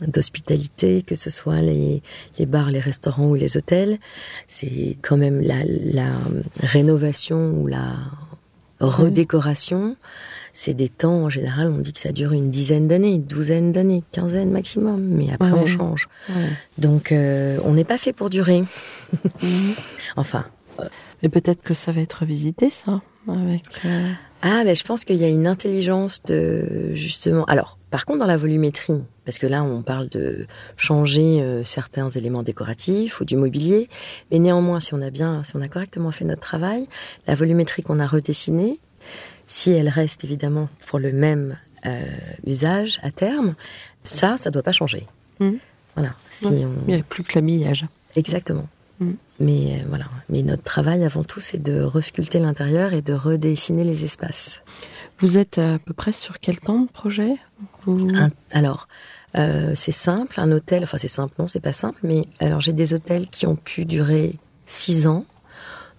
d'hospitalité, 0.00 1.02
que 1.02 1.14
ce 1.14 1.28
soit 1.28 1.60
les, 1.60 2.02
les 2.38 2.46
bars, 2.46 2.70
les 2.70 2.80
restaurants 2.80 3.28
ou 3.28 3.34
les 3.34 3.56
hôtels. 3.56 3.98
C'est 4.48 4.96
quand 5.02 5.18
même 5.18 5.42
la, 5.42 5.62
la 5.64 6.12
rénovation 6.60 7.52
ou 7.58 7.66
la 7.66 7.96
redécoration. 8.80 9.96
C'est 10.58 10.72
des 10.72 10.88
temps, 10.88 11.24
en 11.24 11.28
général, 11.28 11.70
on 11.70 11.80
dit 11.80 11.92
que 11.92 11.98
ça 12.00 12.12
dure 12.12 12.32
une 12.32 12.50
dizaine 12.50 12.88
d'années, 12.88 13.12
une 13.12 13.24
douzaine 13.24 13.72
d'années, 13.72 14.02
quinzaine 14.10 14.50
maximum, 14.50 15.00
mais 15.02 15.30
après 15.30 15.52
Ouais. 15.52 15.58
on 15.60 15.66
change. 15.66 16.08
Ouais. 16.30 16.34
Donc, 16.78 17.12
euh, 17.12 17.58
on 17.64 17.74
n'est 17.74 17.84
pas 17.84 17.98
fait 17.98 18.14
pour 18.14 18.30
durer. 18.30 18.64
enfin. 20.16 20.46
Mais 21.22 21.28
peut-être 21.28 21.62
que 21.62 21.74
ça 21.74 21.92
va 21.92 22.00
être 22.00 22.24
visité, 22.24 22.70
ça, 22.70 23.00
avec. 23.28 23.62
euh, 23.84 24.12
Ah, 24.42 24.62
ben, 24.64 24.76
je 24.76 24.82
pense 24.84 25.04
qu'il 25.04 25.16
y 25.16 25.24
a 25.24 25.28
une 25.28 25.46
intelligence 25.46 26.22
de, 26.24 26.94
justement. 26.94 27.44
Alors, 27.46 27.78
par 27.90 28.04
contre, 28.04 28.20
dans 28.20 28.26
la 28.26 28.36
volumétrie, 28.36 29.02
parce 29.24 29.38
que 29.38 29.46
là, 29.46 29.62
on 29.64 29.82
parle 29.82 30.08
de 30.10 30.46
changer 30.76 31.40
euh, 31.40 31.64
certains 31.64 32.10
éléments 32.10 32.42
décoratifs 32.42 33.20
ou 33.20 33.24
du 33.24 33.36
mobilier, 33.36 33.88
mais 34.30 34.38
néanmoins, 34.38 34.78
si 34.80 34.92
on 34.94 35.00
a 35.02 35.10
bien, 35.10 35.42
si 35.44 35.56
on 35.56 35.60
a 35.62 35.68
correctement 35.68 36.10
fait 36.12 36.24
notre 36.26 36.42
travail, 36.42 36.86
la 37.26 37.34
volumétrie 37.34 37.82
qu'on 37.82 37.98
a 37.98 38.06
redessinée, 38.06 38.78
si 39.46 39.70
elle 39.70 39.88
reste 39.88 40.24
évidemment 40.24 40.68
pour 40.86 40.98
le 40.98 41.12
même 41.12 41.56
euh, 41.86 42.02
usage 42.46 42.98
à 43.02 43.10
terme, 43.10 43.54
ça, 44.02 44.36
ça 44.36 44.50
doit 44.50 44.62
pas 44.62 44.72
changer. 44.72 45.06
Mhm. 45.40 45.58
Voilà. 45.94 46.14
Si 46.30 46.46
Ouais. 46.46 46.64
on... 46.64 46.72
Il 46.88 46.94
n'y 46.94 47.00
a 47.00 47.02
plus 47.02 47.22
que 47.24 47.34
l'habillage. 47.34 47.84
Exactement. 48.16 48.68
Mm. 49.00 49.10
Mais 49.40 49.80
euh, 49.80 49.84
voilà. 49.88 50.06
Mais 50.28 50.42
notre 50.42 50.62
travail 50.62 51.04
avant 51.04 51.22
tout, 51.24 51.40
c'est 51.40 51.62
de 51.62 51.80
resculpter 51.82 52.38
l'intérieur 52.38 52.92
et 52.92 53.02
de 53.02 53.12
redessiner 53.12 53.84
les 53.84 54.04
espaces. 54.04 54.62
Vous 55.18 55.38
êtes 55.38 55.58
à 55.58 55.78
peu 55.78 55.92
près 55.94 56.12
sur 56.12 56.40
quel 56.40 56.58
temps 56.60 56.80
de 56.80 56.90
projet? 56.90 57.36
Vous- 57.84 58.08
Un- 58.14 58.30
alors, 58.52 58.88
euh, 59.36 59.72
c'est 59.74 59.92
simple. 59.92 60.38
Un 60.40 60.50
hôtel, 60.52 60.82
enfin 60.82 60.98
c'est 60.98 61.08
simple, 61.08 61.34
non, 61.38 61.46
c'est 61.48 61.60
pas 61.60 61.72
simple. 61.72 61.98
Mais 62.02 62.26
alors 62.40 62.60
j'ai 62.60 62.72
des 62.72 62.92
hôtels 62.94 63.28
qui 63.28 63.46
ont 63.46 63.56
pu 63.56 63.84
durer 63.84 64.34
six 64.66 65.06
ans, 65.06 65.24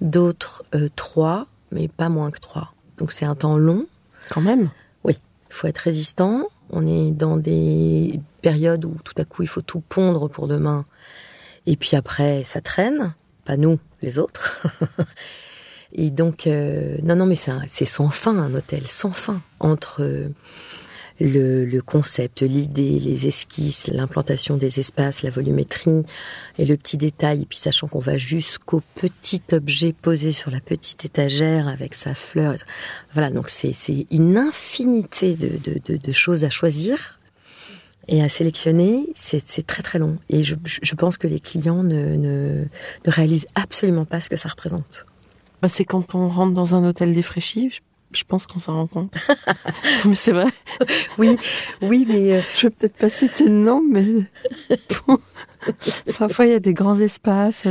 d'autres 0.01 0.63
euh, 0.75 0.89
trois, 0.95 1.47
mais 1.71 1.87
pas 1.87 2.09
moins 2.09 2.31
que 2.31 2.39
trois. 2.39 2.73
Donc 2.97 3.11
c'est 3.11 3.25
un 3.25 3.35
temps 3.35 3.57
long. 3.57 3.85
Quand 4.29 4.41
même. 4.41 4.69
Il 5.49 5.55
faut 5.55 5.67
être 5.67 5.77
résistant. 5.77 6.49
On 6.69 6.85
est 6.85 7.11
dans 7.11 7.37
des 7.37 8.19
périodes 8.41 8.83
où 8.83 8.95
tout 9.05 9.13
à 9.17 9.23
coup 9.23 9.43
il 9.43 9.47
faut 9.47 9.61
tout 9.61 9.79
pondre 9.79 10.29
pour 10.29 10.47
demain. 10.47 10.85
Et 11.65 11.77
puis 11.77 11.95
après, 11.95 12.43
ça 12.43 12.59
traîne. 12.59 13.13
Pas 13.45 13.57
nous, 13.57 13.79
les 14.01 14.19
autres. 14.19 14.61
Et 15.93 16.11
donc, 16.11 16.47
euh, 16.47 16.97
non, 17.01 17.15
non, 17.15 17.25
mais 17.25 17.37
c'est 17.67 17.85
sans 17.85 18.09
fin, 18.09 18.37
un 18.37 18.53
hôtel, 18.53 18.85
sans 18.87 19.11
fin. 19.11 19.41
Entre 19.61 20.03
euh, 20.03 20.29
le, 21.19 21.79
concept, 21.81 22.41
l'idée, 22.41 22.99
les 22.99 23.27
esquisses, 23.27 23.87
l'implantation 23.87 24.57
des 24.57 24.79
espaces, 24.79 25.23
la 25.23 25.29
volumétrie 25.29 26.03
et 26.57 26.65
le 26.65 26.77
petit 26.77 26.97
détail. 26.97 27.45
Puis 27.45 27.57
sachant 27.57 27.87
qu'on 27.87 27.99
va 27.99 28.17
jusqu'au 28.17 28.81
petit 28.95 29.41
objet 29.51 29.93
posé 29.93 30.31
sur 30.31 30.51
la 30.51 30.59
petite 30.59 31.05
étagère 31.05 31.67
avec 31.67 31.93
sa 31.93 32.13
fleur. 32.13 32.55
Voilà, 33.13 33.29
donc 33.29 33.49
c'est 33.49 33.73
une 34.11 34.37
infinité 34.37 35.35
de, 35.35 35.49
de, 35.63 35.97
de, 35.97 36.11
choses 36.11 36.43
à 36.43 36.49
choisir 36.49 37.19
et 38.07 38.21
à 38.21 38.29
sélectionner. 38.29 39.07
C'est 39.15 39.65
très 39.65 39.83
très 39.83 39.99
long. 39.99 40.17
Et 40.29 40.43
je, 40.43 40.55
je 40.65 40.79
je 40.81 40.95
pense 40.95 41.17
que 41.17 41.27
les 41.27 41.39
clients 41.39 41.83
ne, 41.83 42.15
ne, 42.15 42.65
ne 43.05 43.11
réalisent 43.11 43.47
absolument 43.55 44.05
pas 44.05 44.21
ce 44.21 44.29
que 44.29 44.37
ça 44.37 44.49
représente. 44.49 45.05
Bah, 45.61 45.69
c'est 45.69 45.85
quand 45.85 46.13
on 46.13 46.27
rentre 46.27 46.53
dans 46.53 46.75
un 46.75 46.87
hôtel 46.87 47.13
défraîchi, 47.13 47.81
je, 48.11 48.23
pense 48.23 48.45
qu'on 48.45 48.59
s'en 48.59 48.73
rend 48.75 48.87
compte. 48.87 49.13
Mais 50.05 50.15
c'est 50.15 50.31
vrai. 50.31 50.47
Oui, 51.17 51.37
oui, 51.81 52.05
mais 52.07 52.33
euh, 52.37 52.41
Je 52.55 52.67
vais 52.67 52.69
peut-être 52.69 52.97
pas 52.97 53.09
citer 53.09 53.45
de 53.45 53.49
nom, 53.49 53.81
mais 53.81 54.05
parfois 56.19 56.45
il 56.45 56.51
y 56.51 56.55
a 56.55 56.59
des 56.59 56.73
grands 56.73 56.99
espaces, 56.99 57.65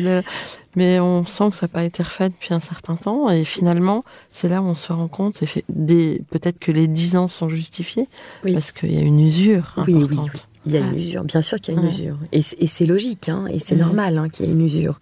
mais 0.74 0.98
on 1.00 1.24
sent 1.24 1.50
que 1.50 1.56
ça 1.56 1.66
n'a 1.66 1.68
pas 1.72 1.84
été 1.84 2.02
refait 2.02 2.28
depuis 2.28 2.52
un 2.52 2.60
certain 2.60 2.96
temps. 2.96 3.30
Et 3.30 3.44
finalement, 3.44 4.04
c'est 4.32 4.48
là 4.48 4.60
où 4.60 4.64
on 4.66 4.74
se 4.74 4.92
rend 4.92 5.08
compte. 5.08 5.42
des- 5.68 6.22
Peut-être 6.30 6.58
que 6.58 6.72
les 6.72 6.86
10 6.88 7.16
ans 7.16 7.28
sont 7.28 7.48
justifiés 7.48 8.08
Oui. 8.44 8.52
parce 8.52 8.72
qu'il 8.72 8.92
y 8.92 8.98
a 8.98 9.02
une 9.02 9.20
usure 9.20 9.74
oui, 9.86 9.94
importante. 9.96 10.30
oui. 10.34 10.55
Il 10.66 10.72
y 10.72 10.76
a 10.76 10.80
une 10.80 10.96
usure, 10.96 11.22
bien 11.24 11.42
sûr 11.42 11.60
qu'il 11.60 11.74
y 11.74 11.76
a 11.76 11.80
une 11.80 11.86
Ouais. 11.86 11.92
usure. 11.94 12.18
Et, 12.32 12.42
c'est 12.42 12.86
logique, 12.86 13.28
hein, 13.28 13.46
et 13.48 13.60
c'est 13.60 13.76
normal 13.76 14.18
hein, 14.18 14.28
qu'il 14.28 14.46
y 14.46 14.48
ait 14.48 14.52
une 14.52 14.64
usure. 14.66 14.98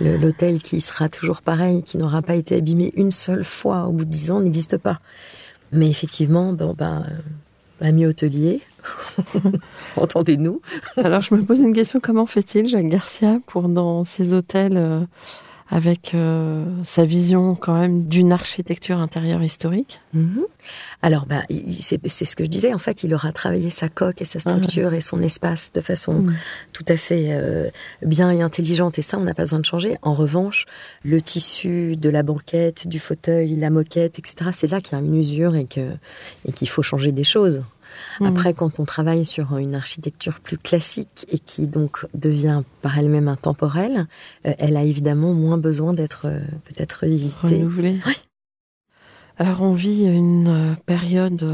L'hôtel 0.00 0.62
qui 0.62 0.80
sera 0.80 1.08
toujours 1.08 1.42
pareil, 1.42 1.82
qui 1.82 1.98
n'aura 1.98 2.22
pas 2.22 2.36
été 2.36 2.54
abîmé 2.56 2.92
une 2.96 3.10
seule 3.10 3.42
fois 3.44 3.86
au 3.86 3.92
bout 3.92 4.04
de 4.04 4.10
dix 4.10 4.30
ans, 4.30 4.40
n'existe 4.40 4.76
pas. 4.76 5.00
Mais 5.72 5.88
effectivement, 5.88 6.52
bon, 6.52 6.72
ben, 6.78 7.04
euh, 7.10 7.86
ami 7.86 8.06
hôtelier, 8.06 8.60
entendez-nous. 9.96 10.60
Alors 10.96 11.22
je 11.22 11.34
me 11.34 11.42
pose 11.44 11.60
une 11.60 11.72
question 11.72 12.00
comment 12.02 12.26
fait-il 12.26 12.68
Jacques 12.68 12.88
Garcia 12.88 13.38
pour 13.46 13.68
dans 13.68 14.04
ces 14.04 14.32
hôtels 14.32 14.76
euh, 14.76 15.00
avec 15.70 16.14
euh, 16.14 16.64
sa 16.84 17.04
vision 17.04 17.54
quand 17.54 17.74
même 17.78 18.04
d'une 18.08 18.32
architecture 18.32 18.98
intérieure 18.98 19.42
historique 19.42 20.00
Mhm. 20.14 20.40
Alors, 21.02 21.26
bah, 21.26 21.42
c'est 21.80 22.00
c'est 22.08 22.24
ce 22.24 22.34
que 22.34 22.44
je 22.44 22.48
disais. 22.48 22.72
En 22.72 22.78
fait, 22.78 23.04
il 23.04 23.12
aura 23.14 23.30
travaillé 23.32 23.68
sa 23.70 23.88
coque 23.90 24.22
et 24.22 24.24
sa 24.24 24.40
structure 24.40 24.94
et 24.94 25.00
son 25.02 25.20
espace 25.22 25.70
de 25.74 25.80
façon 25.82 26.14
Mhm. 26.14 26.34
tout 26.72 26.84
à 26.88 26.96
fait 26.96 27.26
euh, 27.30 27.68
bien 28.02 28.30
et 28.30 28.40
intelligente. 28.40 28.98
Et 28.98 29.02
ça, 29.02 29.18
on 29.18 29.24
n'a 29.24 29.34
pas 29.34 29.42
besoin 29.42 29.60
de 29.60 29.66
changer. 29.66 29.96
En 30.02 30.14
revanche, 30.14 30.64
le 31.04 31.20
tissu 31.20 31.96
de 31.96 32.08
la 32.08 32.22
banquette, 32.22 32.88
du 32.88 32.98
fauteuil, 32.98 33.54
la 33.56 33.68
moquette, 33.70 34.18
etc., 34.18 34.50
c'est 34.54 34.70
là 34.70 34.80
qu'il 34.80 34.96
y 34.96 35.00
a 35.00 35.04
une 35.04 35.14
usure 35.14 35.54
et 35.56 35.66
que 35.66 35.90
et 36.46 36.52
qu'il 36.52 36.68
faut 36.68 36.82
changer 36.82 37.12
des 37.12 37.24
choses. 37.24 37.62
Mhm. 38.20 38.26
Après, 38.26 38.54
quand 38.54 38.78
on 38.80 38.84
travaille 38.84 39.24
sur 39.26 39.56
une 39.56 39.74
architecture 39.74 40.40
plus 40.40 40.58
classique 40.58 41.26
et 41.30 41.38
qui 41.38 41.66
donc 41.66 42.06
devient 42.14 42.62
par 42.82 42.98
elle-même 42.98 43.28
intemporelle, 43.28 44.06
euh, 44.46 44.54
elle 44.58 44.76
a 44.76 44.82
évidemment 44.82 45.32
moins 45.34 45.58
besoin 45.58 45.92
d'être 45.94 46.22
euh, 46.26 46.40
peut-être 46.64 47.00
revisitée. 47.02 47.56
renouvelé. 47.56 48.00
Oui. 48.06 48.14
Alors 49.38 49.62
on 49.62 49.72
vit 49.72 50.04
une 50.04 50.48
euh, 50.48 50.74
période 50.86 51.44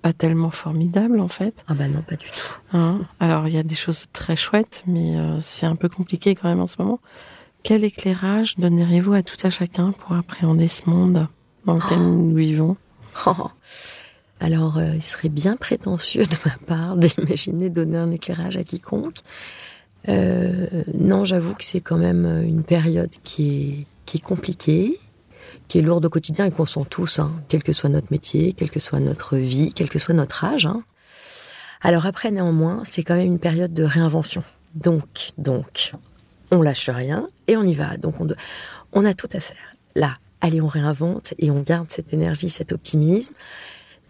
pas 0.00 0.12
tellement 0.12 0.50
formidable 0.50 1.18
en 1.20 1.28
fait. 1.28 1.64
Ah 1.68 1.74
bah 1.74 1.88
non, 1.88 2.02
pas 2.02 2.16
du 2.16 2.26
tout. 2.26 2.58
hein. 2.76 3.00
Alors 3.20 3.48
il 3.48 3.54
y 3.54 3.58
a 3.58 3.62
des 3.62 3.74
choses 3.74 4.06
très 4.12 4.36
chouettes, 4.36 4.82
mais 4.86 5.16
euh, 5.16 5.40
c'est 5.40 5.66
un 5.66 5.76
peu 5.76 5.88
compliqué 5.88 6.34
quand 6.34 6.48
même 6.48 6.60
en 6.60 6.66
ce 6.66 6.76
moment. 6.78 7.00
Quel 7.62 7.84
éclairage 7.84 8.56
donneriez-vous 8.58 9.14
à 9.14 9.22
tout 9.22 9.36
à 9.46 9.50
chacun 9.50 9.92
pour 9.92 10.14
appréhender 10.14 10.68
ce 10.68 10.88
monde 10.90 11.26
dans 11.64 11.74
lequel 11.76 11.98
nous 12.00 12.34
vivons? 12.34 12.76
Oh. 13.26 13.46
Alors, 14.40 14.78
euh, 14.78 14.92
il 14.94 15.02
serait 15.02 15.28
bien 15.28 15.56
prétentieux 15.56 16.22
de 16.22 16.36
ma 16.44 16.66
part 16.66 16.96
d'imaginer 16.98 17.70
donner 17.70 17.98
un 17.98 18.10
éclairage 18.10 18.56
à 18.56 18.64
quiconque. 18.64 19.18
Euh, 20.08 20.66
non, 20.92 21.24
j'avoue 21.24 21.54
que 21.54 21.64
c'est 21.64 21.80
quand 21.80 21.96
même 21.96 22.26
une 22.44 22.62
période 22.62 23.10
qui 23.22 23.48
est, 23.48 23.86
qui 24.04 24.18
est 24.18 24.20
compliquée, 24.20 24.98
qui 25.68 25.78
est 25.78 25.82
lourde 25.82 26.04
au 26.04 26.10
quotidien 26.10 26.44
et 26.44 26.50
qu'on 26.50 26.66
sent 26.66 26.84
tous, 26.90 27.18
hein, 27.18 27.32
quel 27.48 27.62
que 27.62 27.72
soit 27.72 27.88
notre 27.88 28.08
métier, 28.10 28.52
quelle 28.52 28.70
que 28.70 28.80
soit 28.80 29.00
notre 29.00 29.36
vie, 29.36 29.72
quel 29.74 29.88
que 29.88 29.98
soit 29.98 30.14
notre 30.14 30.44
âge. 30.44 30.66
Hein. 30.66 30.82
Alors 31.80 32.06
après, 32.06 32.30
néanmoins, 32.30 32.82
c'est 32.84 33.02
quand 33.02 33.14
même 33.14 33.26
une 33.26 33.38
période 33.38 33.72
de 33.72 33.84
réinvention. 33.84 34.42
Donc, 34.74 35.30
donc, 35.38 35.92
on 36.50 36.62
lâche 36.62 36.90
rien 36.90 37.28
et 37.46 37.56
on 37.56 37.62
y 37.62 37.74
va. 37.74 37.96
Donc, 37.96 38.20
on, 38.20 38.28
on 38.92 39.04
a 39.04 39.14
tout 39.14 39.28
à 39.32 39.40
faire. 39.40 39.74
Là, 39.94 40.18
allez, 40.40 40.60
on 40.60 40.66
réinvente 40.66 41.34
et 41.38 41.50
on 41.50 41.60
garde 41.60 41.90
cette 41.90 42.12
énergie, 42.12 42.50
cet 42.50 42.72
optimisme. 42.72 43.34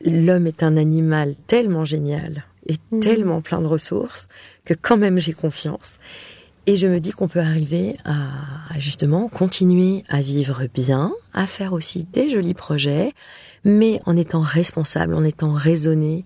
L'homme 0.04 0.46
est 0.46 0.62
un 0.62 0.76
animal 0.76 1.34
tellement 1.46 1.84
génial 1.84 2.44
et 2.66 2.76
Mhm. 2.90 3.00
tellement 3.00 3.40
plein 3.40 3.60
de 3.60 3.66
ressources 3.66 4.28
que 4.64 4.74
quand 4.74 4.96
même 4.96 5.18
j'ai 5.18 5.32
confiance. 5.32 5.98
Et 6.66 6.76
je 6.76 6.86
me 6.86 6.98
dis 6.98 7.10
qu'on 7.10 7.28
peut 7.28 7.40
arriver 7.40 7.94
à, 8.06 8.14
à 8.74 8.78
justement 8.80 9.28
continuer 9.28 10.02
à 10.08 10.20
vivre 10.22 10.62
bien, 10.72 11.12
à 11.34 11.46
faire 11.46 11.74
aussi 11.74 12.04
des 12.04 12.30
jolis 12.30 12.54
projets, 12.54 13.12
mais 13.64 14.00
en 14.06 14.16
étant 14.16 14.40
responsable, 14.40 15.14
en 15.14 15.24
étant 15.24 15.52
raisonné. 15.52 16.24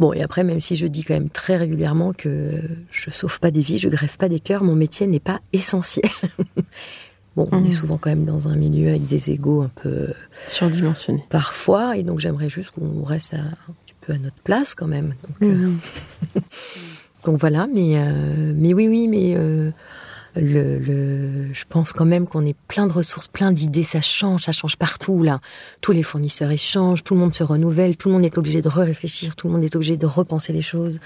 Bon, 0.00 0.12
et 0.12 0.22
après, 0.22 0.42
même 0.44 0.60
si 0.60 0.74
je 0.76 0.86
dis 0.86 1.04
quand 1.04 1.14
même 1.14 1.28
très 1.30 1.56
régulièrement 1.56 2.12
que 2.12 2.60
je 2.90 3.10
sauve 3.10 3.38
pas 3.38 3.50
des 3.50 3.60
vies, 3.60 3.78
je 3.78 3.88
greffe 3.88 4.16
pas 4.16 4.28
des 4.28 4.40
cœurs, 4.40 4.64
mon 4.64 4.74
métier 4.74 5.06
n'est 5.06 5.20
pas 5.20 5.40
essentiel. 5.52 6.10
bon, 7.36 7.48
on 7.52 7.58
est 7.58 7.66
Mhm. 7.68 7.72
souvent 7.72 7.96
quand 7.98 8.10
même 8.10 8.24
dans 8.24 8.48
un 8.48 8.56
milieu 8.56 8.88
avec 8.88 9.06
des 9.06 9.30
égaux 9.30 9.62
un 9.62 9.70
peu 9.82 10.08
Surdimensionné. 10.48 11.24
parfois, 11.28 11.96
et 11.96 12.02
donc 12.02 12.18
j'aimerais 12.20 12.48
juste 12.48 12.70
qu'on 12.70 13.02
reste 13.04 13.34
à- 13.34 13.38
un 13.38 13.74
petit 13.86 13.94
peu 14.00 14.12
à 14.14 14.18
notre 14.18 14.36
place 14.44 14.74
quand 14.74 14.86
même. 14.88 15.14
Donc, 15.26 15.36
euh, 15.50 15.54
Mhm. 15.68 15.78
donc 17.24 17.38
voilà, 17.38 17.66
mais, 17.72 17.92
euh, 17.96 18.52
mais 18.56 18.74
oui, 18.74 18.88
oui, 18.88 19.08
mais 19.08 19.34
euh, 19.36 19.70
le, 20.36 20.78
le, 20.78 21.52
je 21.52 21.64
pense 21.68 21.92
quand 21.92 22.04
même 22.04 22.26
qu'on 22.26 22.46
est 22.46 22.56
plein 22.68 22.86
de 22.86 22.92
ressources, 22.92 23.26
plein 23.28 23.52
d'idées, 23.52 23.82
ça 23.82 24.00
change, 24.00 24.44
ça 24.44 24.52
change 24.52 24.76
partout 24.76 25.22
là. 25.22 25.40
Tous 25.80 25.92
les 25.92 26.02
fournisseurs 26.02 26.50
échangent, 26.50 27.02
tout 27.04 27.14
le 27.14 27.20
monde 27.20 27.34
se 27.34 27.42
renouvelle, 27.42 27.96
tout 27.96 28.08
le 28.08 28.14
monde 28.14 28.24
est 28.24 28.38
obligé 28.38 28.62
de 28.62 28.68
réfléchir, 28.68 29.34
tout 29.36 29.48
le 29.48 29.54
monde 29.54 29.64
est 29.64 29.74
obligé 29.74 29.96
de 29.96 30.06
repenser 30.06 30.52
les 30.52 30.62
choses. 30.62 31.00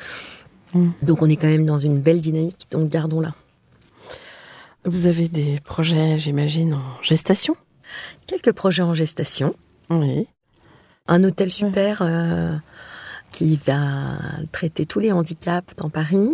Mm. 0.75 0.89
Donc 1.03 1.23
on 1.23 1.29
est 1.29 1.37
quand 1.37 1.49
même 1.49 1.65
dans 1.67 1.79
une 1.79 2.01
belle 2.01 2.21
dynamique, 2.21 2.67
donc 2.71 2.91
gardons-la. 2.91 3.31
Vous 4.85 5.07
avez 5.07 5.29
des 5.29 5.61
projets, 5.65 6.19
j'imagine, 6.19 6.75
en 6.75 7.03
gestation? 7.03 7.57
Quelques 8.27 8.53
projets 8.53 8.83
en 8.83 8.95
gestation, 8.95 9.55
Oui. 9.91 10.27
un 11.09 11.25
hôtel 11.25 11.51
super 11.51 11.99
euh, 12.03 12.55
qui 13.33 13.57
va 13.57 14.19
traiter 14.53 14.85
tous 14.87 14.99
les 15.01 15.13
handicaps 15.13 15.75
dans 15.77 15.91
Paris. 15.91 16.29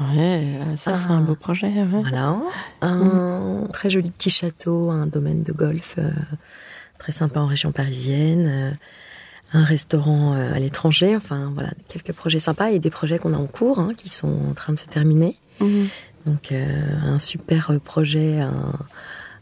Ouais, 0.00 0.46
ça 0.76 0.94
c'est 0.94 1.10
un 1.10 1.20
beau 1.20 1.34
projet. 1.34 1.66
ouais. 1.68 1.84
Voilà. 1.84 2.38
Un 2.80 3.66
très 3.72 3.90
joli 3.90 4.10
petit 4.10 4.30
château, 4.30 4.90
un 4.90 5.06
domaine 5.06 5.42
de 5.42 5.52
golf 5.52 5.96
euh, 5.98 6.10
très 6.98 7.12
sympa 7.12 7.40
en 7.40 7.46
région 7.46 7.72
parisienne, 7.72 8.46
euh, 8.48 8.70
un 9.52 9.64
restaurant 9.64 10.32
à 10.32 10.58
l'étranger, 10.58 11.14
enfin 11.14 11.50
voilà, 11.52 11.70
quelques 11.88 12.12
projets 12.12 12.38
sympas 12.40 12.70
et 12.70 12.78
des 12.78 12.88
projets 12.90 13.18
qu'on 13.18 13.34
a 13.34 13.36
en 13.36 13.46
cours 13.46 13.78
hein, 13.80 13.92
qui 13.94 14.08
sont 14.08 14.34
en 14.50 14.54
train 14.54 14.72
de 14.72 14.78
se 14.78 14.86
terminer. 14.86 15.36
Mhm. 15.60 15.88
Donc 16.26 16.52
euh, 16.52 16.66
un 17.04 17.18
super 17.18 17.72
projet, 17.84 18.40
un- 18.40 18.78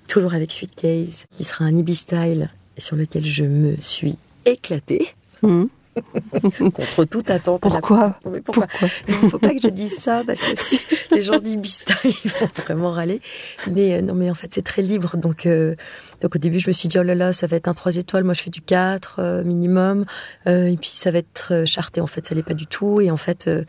toujours 0.09 0.35
avec 0.35 0.51
Sweetcase, 0.53 1.27
qui 1.37 1.45
sera 1.45 1.65
un 1.67 1.77
Ibis 1.77 1.95
Style 1.97 2.49
sur 2.79 2.97
lequel 2.97 3.25
je 3.25 3.45
me 3.45 3.77
suis 3.81 4.17
éclatée 4.47 5.09
Mhm. 5.43 5.69
contre 6.73 7.05
toute 7.05 7.31
attente. 7.31 7.61
Pourquoi? 7.61 8.19
Pourquoi? 8.23 8.43
Pourquoi? 8.67 8.67
Il 9.09 9.25
ne 9.25 9.29
faut 9.29 9.39
pas 9.39 9.51
que 9.55 9.61
je 9.63 9.69
dise 9.69 9.97
ça 9.97 10.23
parce 10.27 10.41
que 10.41 10.53
si 10.57 10.79
les 11.11 11.21
gens 11.23 11.39
disent 11.39 11.57
Bista, 11.57 11.95
ils 12.05 12.31
vont 12.41 12.49
vraiment 12.63 12.91
râler. 12.93 13.21
Mais 13.71 13.95
euh, 13.95 14.01
non, 14.03 14.15
mais 14.15 14.31
en 14.31 14.35
fait, 14.35 14.53
c'est 14.55 14.63
très 14.65 14.83
libre. 14.83 15.17
Donc, 15.17 15.47
euh, 15.47 15.75
donc 16.21 16.37
au 16.37 16.39
début, 16.39 16.59
je 16.61 16.69
me 16.69 16.73
suis 16.73 16.89
dit, 16.89 16.99
oh 16.99 17.03
là 17.03 17.15
là, 17.15 17.33
ça 17.33 17.47
va 17.49 17.57
être 17.57 17.69
un 17.69 17.75
3 17.75 17.97
étoiles. 17.97 18.25
Moi, 18.25 18.35
je 18.35 18.43
fais 18.43 18.51
du 18.51 18.61
4 18.61 19.17
euh, 19.19 19.43
minimum. 19.45 20.05
Euh, 20.47 20.67
et 20.67 20.77
puis, 20.77 20.91
ça 20.91 21.11
va 21.11 21.19
être 21.19 21.49
euh, 21.53 21.67
charté. 21.67 22.01
En 22.01 22.07
fait, 22.07 22.27
ça 22.27 22.35
l'est 22.35 22.43
pas 22.45 22.55
du 22.55 22.67
tout. 22.67 23.01
Et 23.01 23.11
en 23.11 23.17
fait, 23.17 23.49
euh, 23.49 23.65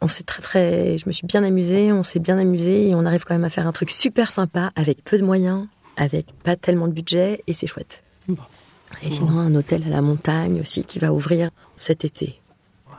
on 0.00 0.08
s'est 0.08 0.22
très, 0.24 0.42
très. 0.42 0.98
Je 0.98 1.08
me 1.08 1.12
suis 1.12 1.26
bien 1.26 1.42
amusée. 1.44 1.92
On 1.92 2.02
s'est 2.02 2.18
bien 2.20 2.38
amusé. 2.38 2.88
Et 2.88 2.94
on 2.94 3.04
arrive 3.04 3.24
quand 3.24 3.34
même 3.34 3.44
à 3.44 3.50
faire 3.50 3.66
un 3.66 3.72
truc 3.72 3.90
super 3.90 4.30
sympa 4.30 4.72
avec 4.76 5.02
peu 5.04 5.18
de 5.18 5.24
moyens, 5.24 5.66
avec 5.96 6.26
pas 6.44 6.56
tellement 6.56 6.88
de 6.88 6.92
budget. 6.92 7.42
Et 7.46 7.52
c'est 7.52 7.66
chouette. 7.66 8.02
Bon. 8.28 8.36
Et 9.02 9.10
sinon, 9.10 9.38
un 9.38 9.54
hôtel 9.54 9.82
à 9.86 9.90
la 9.90 10.00
montagne 10.00 10.60
aussi 10.60 10.82
qui 10.84 10.98
va 10.98 11.12
ouvrir 11.12 11.50
cet 11.76 12.04
été. 12.04 12.40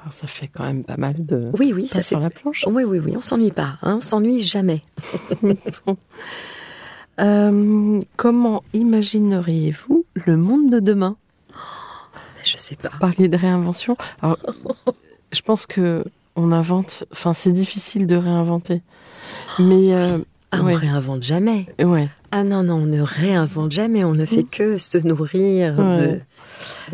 Alors, 0.01 0.13
Ça 0.13 0.27
fait 0.27 0.47
quand 0.47 0.63
même 0.63 0.83
pas 0.83 0.97
mal 0.97 1.15
de 1.25 1.49
Oui, 1.57 1.73
oui, 1.75 1.87
ça 1.87 2.01
sur 2.01 2.17
c'est 2.19 2.23
la 2.23 2.29
planche. 2.29 2.63
oui, 2.69 2.83
oui, 2.83 2.99
oui, 2.99 3.15
on 3.17 3.21
s'ennuie 3.21 3.51
pas, 3.51 3.77
hein, 3.81 3.95
on 3.97 4.01
s'ennuie 4.01 4.39
jamais. 4.39 4.81
Euh, 7.19 8.01
comment 8.15 8.63
imagineriez-vous 8.73 10.05
le 10.13 10.37
monde 10.37 10.69
de 10.71 10.79
demain? 10.79 11.17
Je 12.45 12.55
sais 12.55 12.77
pas. 12.77 12.89
Vous 12.93 12.99
parliez 12.99 13.27
de 13.27 13.35
réinvention. 13.37 13.97
Alors, 14.21 14.37
je 15.33 15.41
pense 15.41 15.65
que 15.65 16.05
on 16.35 16.51
invente. 16.51 17.03
Enfin, 17.11 17.33
c'est 17.33 17.51
difficile 17.51 18.07
de 18.07 18.15
réinventer. 18.15 18.81
Mais 19.59 19.93
euh, 19.93 20.17
Ah, 20.51 20.61
ouais, 20.61 20.73
on 20.75 20.77
réinvente 20.77 21.23
jamais. 21.23 21.65
ouais. 21.83 22.07
Ah 22.31 22.43
non, 22.43 22.61
non, 22.63 22.75
on 22.75 22.85
ne 22.85 23.01
réinvente 23.01 23.71
jamais, 23.71 24.03
on 24.03 24.13
ne 24.13 24.23
fait 24.25 24.43
que 24.43 24.77
se 24.77 24.99
nourrir 24.99 25.75
de... 25.75 25.81
Ouais. 25.81 26.21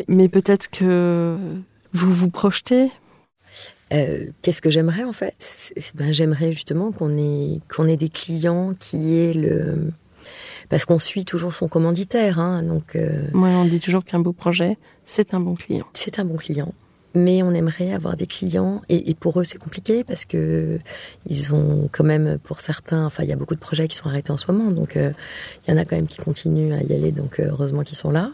Mais 0.08 0.30
peut-être 0.30 0.70
que 0.70 1.36
vous 1.92 2.14
vous 2.14 2.30
projetez. 2.30 2.90
Euh, 3.94 4.28
Qu'est-ce 4.42 4.62
que 4.62 4.70
j'aimerais 4.70 5.04
en 5.04 5.12
fait? 5.12 5.36
Ben, 5.96 6.14
J'aimerais 6.14 6.52
justement 6.54 6.92
qu'on 6.94 7.18
ait, 7.18 7.60
qu'on 7.74 7.86
ait 7.88 7.98
des 7.98 8.08
clients 8.10 8.72
qui 8.80 9.14
aient 9.14 9.34
le... 9.34 9.90
Parce 10.70 10.86
qu'on 10.86 10.98
suit 11.00 11.26
toujours 11.26 11.54
son 11.54 11.68
commanditaire, 11.68 12.40
hein, 12.40 12.64
donc 12.64 12.96
euh, 12.96 13.28
Moi, 13.34 13.50
on 13.50 13.66
dit 13.66 13.80
toujours 13.82 14.04
qu'un 14.06 14.20
beau 14.20 14.32
projet, 14.34 14.78
c'est 15.04 15.34
un 15.34 15.40
bon 15.42 15.56
client. 15.56 15.86
c'est 15.94 16.18
un 16.18 16.26
bon 16.26 16.38
client. 16.38 16.74
Mais 17.16 17.41
on 17.43 17.51
aimerait 17.51 17.93
avoir 17.93 18.18
des 18.18 18.28
clients 18.28 18.82
et, 18.89 19.09
et 19.09 19.16
pour 19.16 19.39
eux 19.39 19.45
c'est 19.45 19.57
compliqué 19.57 20.03
parce 20.03 20.26
que 20.26 20.80
ils 21.28 21.53
ont 21.53 21.89
quand 21.91 22.03
même 22.03 22.38
pour 22.43 22.59
certains, 22.59 23.05
enfin 23.05 23.24
il 23.24 23.30
y 23.30 23.34
a 23.34 23.36
beaucoup 23.36 23.55
de 23.55 23.59
projets 23.59 23.88
qui 23.88 23.95
sont 23.95 24.07
arrêtés 24.07 24.32
en 24.32 24.38
ce 24.38 24.51
moment, 24.51 24.72
donc 24.72 24.97
euh, 24.97 25.11
il 25.66 25.72
y 25.72 25.74
en 25.74 25.78
a 25.78 25.86
quand 25.86 25.95
même 25.95 26.07
qui 26.07 26.18
continuent 26.18 26.74
à 26.74 26.82
y 26.84 26.93
aller, 26.93 27.11
donc 27.11 27.39
euh, 27.39 27.47
heureusement 27.49 27.84
qu'ils 27.84 27.97
sont 27.97 28.11
là. 28.11 28.32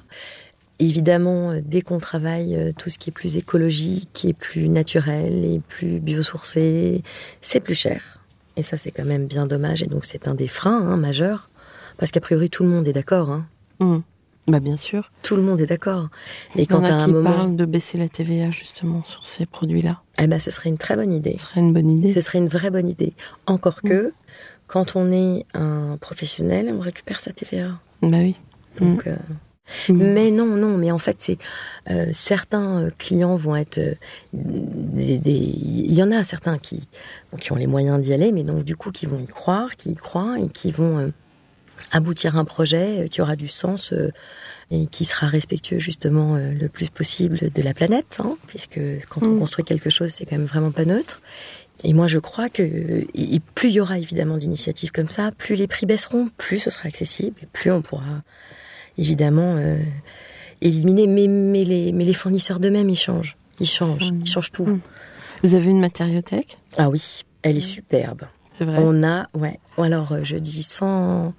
Évidemment, 0.79 1.51
euh, 1.51 1.61
dès 1.63 1.81
qu'on 1.81 1.99
travaille 1.99 2.73
tout 2.77 2.89
ce 2.89 2.97
qui 2.97 3.11
est 3.11 3.13
plus 3.13 3.37
écologique, 3.37 4.25
est 4.25 4.33
plus 4.33 4.67
naturel 4.67 5.45
et 5.45 5.61
plus 5.67 5.99
biosourcé, 5.99 7.03
c'est 7.41 7.59
plus 7.59 7.75
cher. 7.75 8.19
Et 8.57 8.63
ça 8.63 8.77
c'est 8.77 8.91
quand 8.91 9.05
même 9.05 9.27
bien 9.27 9.45
dommage 9.45 9.83
et 9.83 9.87
donc 9.87 10.05
c'est 10.05 10.27
un 10.27 10.35
des 10.35 10.47
freins 10.47 10.81
hein, 10.81 10.97
majeurs 10.97 11.49
parce 11.97 12.11
qu'a 12.11 12.19
priori 12.19 12.49
tout 12.49 12.63
le 12.63 12.69
monde 12.69 12.87
est 12.87 12.93
d'accord. 12.93 13.29
Hein. 13.29 13.45
Hum. 13.79 14.03
Bah 14.51 14.59
bien 14.59 14.77
sûr. 14.77 15.11
Tout 15.23 15.35
le 15.37 15.41
monde 15.41 15.61
est 15.61 15.65
d'accord. 15.65 16.09
Mais 16.55 16.63
Il 16.63 16.69
y 16.71 16.73
en 16.73 16.79
quand 16.81 16.85
à 16.85 16.89
a 16.89 16.93
un 16.93 17.05
qui 17.05 17.11
moment, 17.13 17.31
parlent 17.31 17.55
de 17.55 17.65
baisser 17.65 17.97
la 17.97 18.09
TVA 18.09 18.51
justement 18.51 19.03
sur 19.03 19.25
ces 19.25 19.45
produits-là. 19.45 20.01
eh 20.19 20.27
ben, 20.27 20.39
ce 20.39 20.51
serait 20.51 20.69
une 20.69 20.77
très 20.77 20.95
bonne 20.95 21.13
idée. 21.13 21.35
Ce 21.37 21.45
serait 21.47 21.61
une 21.61 21.73
bonne 21.73 21.89
idée. 21.89 22.11
Ce 22.11 22.21
serait 22.21 22.39
une 22.39 22.49
vraie 22.49 22.69
bonne 22.69 22.89
idée. 22.89 23.13
Encore 23.45 23.81
que, 23.81 24.13
quand 24.67 24.95
on 24.95 25.11
est 25.11 25.45
un 25.53 25.97
professionnel, 26.01 26.73
on 26.75 26.79
récupère 26.81 27.19
sa 27.21 27.31
TVA. 27.31 27.79
Bah 28.01 28.17
oui. 28.19 28.35
Donc, 28.79 29.07
euh, 29.07 29.15
Hum. 29.89 29.97
Mais 29.97 30.31
non, 30.31 30.47
non, 30.47 30.77
mais 30.77 30.91
en 30.91 30.97
fait, 30.97 31.15
c'est 31.19 31.37
euh, 31.89 32.07
certains 32.11 32.81
euh, 32.81 32.89
clients 32.97 33.35
vont 33.35 33.55
être 33.55 33.77
euh, 33.77 33.95
des, 34.33 35.31
Il 35.33 35.93
y 35.93 36.03
en 36.03 36.11
a 36.11 36.23
certains 36.23 36.57
qui, 36.57 36.87
qui 37.39 37.51
ont 37.51 37.55
les 37.55 37.67
moyens 37.67 38.01
d'y 38.01 38.13
aller, 38.13 38.31
mais 38.31 38.43
donc 38.43 38.63
du 38.63 38.75
coup 38.75 38.91
qui 38.91 39.05
vont 39.05 39.19
y 39.19 39.27
croire, 39.27 39.75
qui 39.77 39.91
y 39.91 39.95
croient 39.95 40.37
et 40.39 40.49
qui 40.49 40.71
vont 40.71 40.97
euh, 40.99 41.07
aboutir 41.91 42.35
à 42.35 42.39
un 42.39 42.45
projet 42.45 43.07
qui 43.09 43.21
aura 43.21 43.35
du 43.35 43.47
sens 43.47 43.93
et 44.71 44.87
qui 44.87 45.05
sera 45.05 45.27
respectueux 45.27 45.79
justement 45.79 46.35
euh, 46.35 46.53
le 46.53 46.69
plus 46.69 46.89
possible 46.89 47.51
de 47.53 47.61
la 47.61 47.73
planète, 47.73 48.19
hein, 48.23 48.35
puisque 48.47 48.79
quand 49.09 49.21
on 49.23 49.35
Mm. 49.35 49.39
construit 49.39 49.65
quelque 49.65 49.89
chose, 49.89 50.11
c'est 50.11 50.25
quand 50.25 50.37
même 50.37 50.45
vraiment 50.47 50.71
pas 50.71 50.85
neutre. 50.85 51.21
Et 51.83 51.93
moi, 51.93 52.07
je 52.07 52.19
crois 52.19 52.47
que 52.49 52.63
et 52.63 53.39
plus 53.55 53.69
il 53.69 53.73
y 53.75 53.79
aura 53.81 53.97
évidemment 53.97 54.37
d'initiatives 54.37 54.91
comme 54.91 55.09
ça, 55.09 55.31
plus 55.37 55.55
les 55.55 55.67
prix 55.67 55.85
baisseront, 55.85 56.27
plus 56.37 56.59
ce 56.59 56.69
sera 56.69 56.87
accessible, 56.87 57.35
et 57.43 57.47
plus 57.51 57.71
on 57.71 57.81
pourra 57.81 58.23
évidemment 58.97 59.55
euh, 59.57 59.77
éliminer. 60.61 61.07
Mais, 61.07 61.27
mais, 61.27 61.63
les, 61.63 61.91
mais 61.91 62.05
les 62.05 62.13
fournisseurs 62.13 62.59
d'eux-mêmes, 62.59 62.89
ils 62.89 62.95
changent. 62.97 63.35
Ils 63.59 63.65
changent. 63.67 64.11
Mm. 64.11 64.21
Ils 64.21 64.27
changent 64.29 64.51
tout. 64.51 64.65
Mm. 64.65 64.79
Vous 65.43 65.55
avez 65.55 65.69
une 65.71 65.79
matériothèque 65.81 66.57
Ah 66.77 66.89
oui, 66.89 67.23
elle 67.41 67.57
est 67.57 67.61
superbe. 67.61 68.23
C'est 68.53 68.65
vrai. 68.65 68.77
On 68.79 69.03
a, 69.03 69.27
ouais. 69.33 69.59
Alors, 69.79 70.11
euh, 70.11 70.19
je 70.23 70.37
dis 70.37 70.61
sans, 70.63 71.33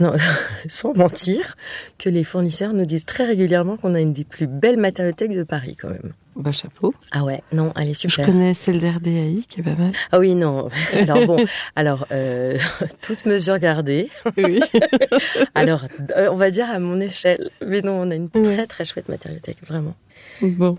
non, 0.00 0.14
sans 0.68 0.94
mentir 0.94 1.56
que 1.98 2.08
les 2.08 2.24
fournisseurs 2.24 2.72
nous 2.72 2.86
disent 2.86 3.04
très 3.04 3.24
régulièrement 3.24 3.76
qu'on 3.76 3.94
a 3.94 4.00
une 4.00 4.12
des 4.12 4.24
plus 4.24 4.46
belles 4.46 4.78
matériothèques 4.78 5.34
de 5.34 5.42
Paris, 5.42 5.76
quand 5.80 5.88
même. 5.90 6.12
Bah 6.36 6.52
chapeau. 6.52 6.92
Ah 7.12 7.24
ouais, 7.24 7.40
non, 7.52 7.72
elle 7.76 7.88
est 7.88 7.94
Je 7.94 8.08
super. 8.08 8.26
connais 8.26 8.52
celle 8.52 8.78
d'RDAI 8.78 9.44
qui 9.48 9.60
est 9.60 9.62
pas 9.62 9.74
mal. 9.74 9.92
Ah 10.12 10.18
oui, 10.18 10.34
non. 10.34 10.68
Alors 10.92 11.26
bon, 11.26 11.44
alors, 11.76 12.06
euh, 12.12 12.58
toute 13.00 13.24
mesure 13.24 13.58
gardée. 13.58 14.10
Oui. 14.36 14.60
Alors, 15.54 15.86
euh, 16.14 16.28
on 16.30 16.36
va 16.36 16.50
dire 16.50 16.68
à 16.68 16.78
mon 16.78 17.00
échelle. 17.00 17.50
Mais 17.66 17.80
non, 17.80 18.02
on 18.02 18.10
a 18.10 18.14
une 18.14 18.28
très 18.28 18.66
très 18.66 18.84
chouette 18.84 19.08
matériothèque, 19.08 19.58
vraiment. 19.66 19.94
Bon. 20.42 20.78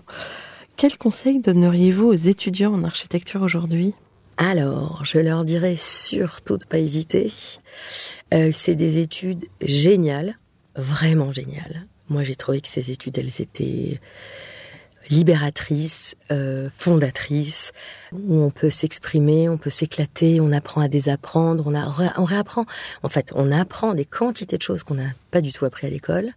Quel 0.76 0.96
conseil 0.96 1.40
donneriez-vous 1.40 2.06
aux 2.06 2.14
étudiants 2.14 2.72
en 2.72 2.84
architecture 2.84 3.42
aujourd'hui? 3.42 3.94
Alors, 4.40 5.04
je 5.04 5.18
leur 5.18 5.44
dirais 5.44 5.74
surtout 5.76 6.58
de 6.58 6.64
pas 6.64 6.78
hésiter. 6.78 7.32
Euh, 8.32 8.52
c'est 8.54 8.76
des 8.76 8.98
études 8.98 9.46
géniales, 9.60 10.38
vraiment 10.76 11.32
géniales. 11.32 11.86
Moi, 12.08 12.22
j'ai 12.22 12.36
trouvé 12.36 12.60
que 12.60 12.68
ces 12.68 12.92
études, 12.92 13.18
elles 13.18 13.40
étaient 13.40 14.00
libératrices, 15.10 16.14
euh, 16.30 16.70
fondatrices, 16.76 17.72
où 18.12 18.40
on 18.40 18.50
peut 18.50 18.70
s'exprimer, 18.70 19.48
on 19.48 19.58
peut 19.58 19.70
s'éclater, 19.70 20.40
on 20.40 20.52
apprend 20.52 20.82
à 20.82 20.88
désapprendre, 20.88 21.64
on, 21.66 21.74
a, 21.74 22.12
on 22.16 22.24
réapprend. 22.24 22.64
En 23.02 23.08
fait, 23.08 23.32
on 23.34 23.50
apprend 23.50 23.94
des 23.94 24.04
quantités 24.04 24.56
de 24.56 24.62
choses 24.62 24.84
qu'on 24.84 24.94
n'a 24.94 25.10
pas 25.32 25.40
du 25.40 25.52
tout 25.52 25.64
appris 25.64 25.88
à 25.88 25.90
l'école. 25.90 26.30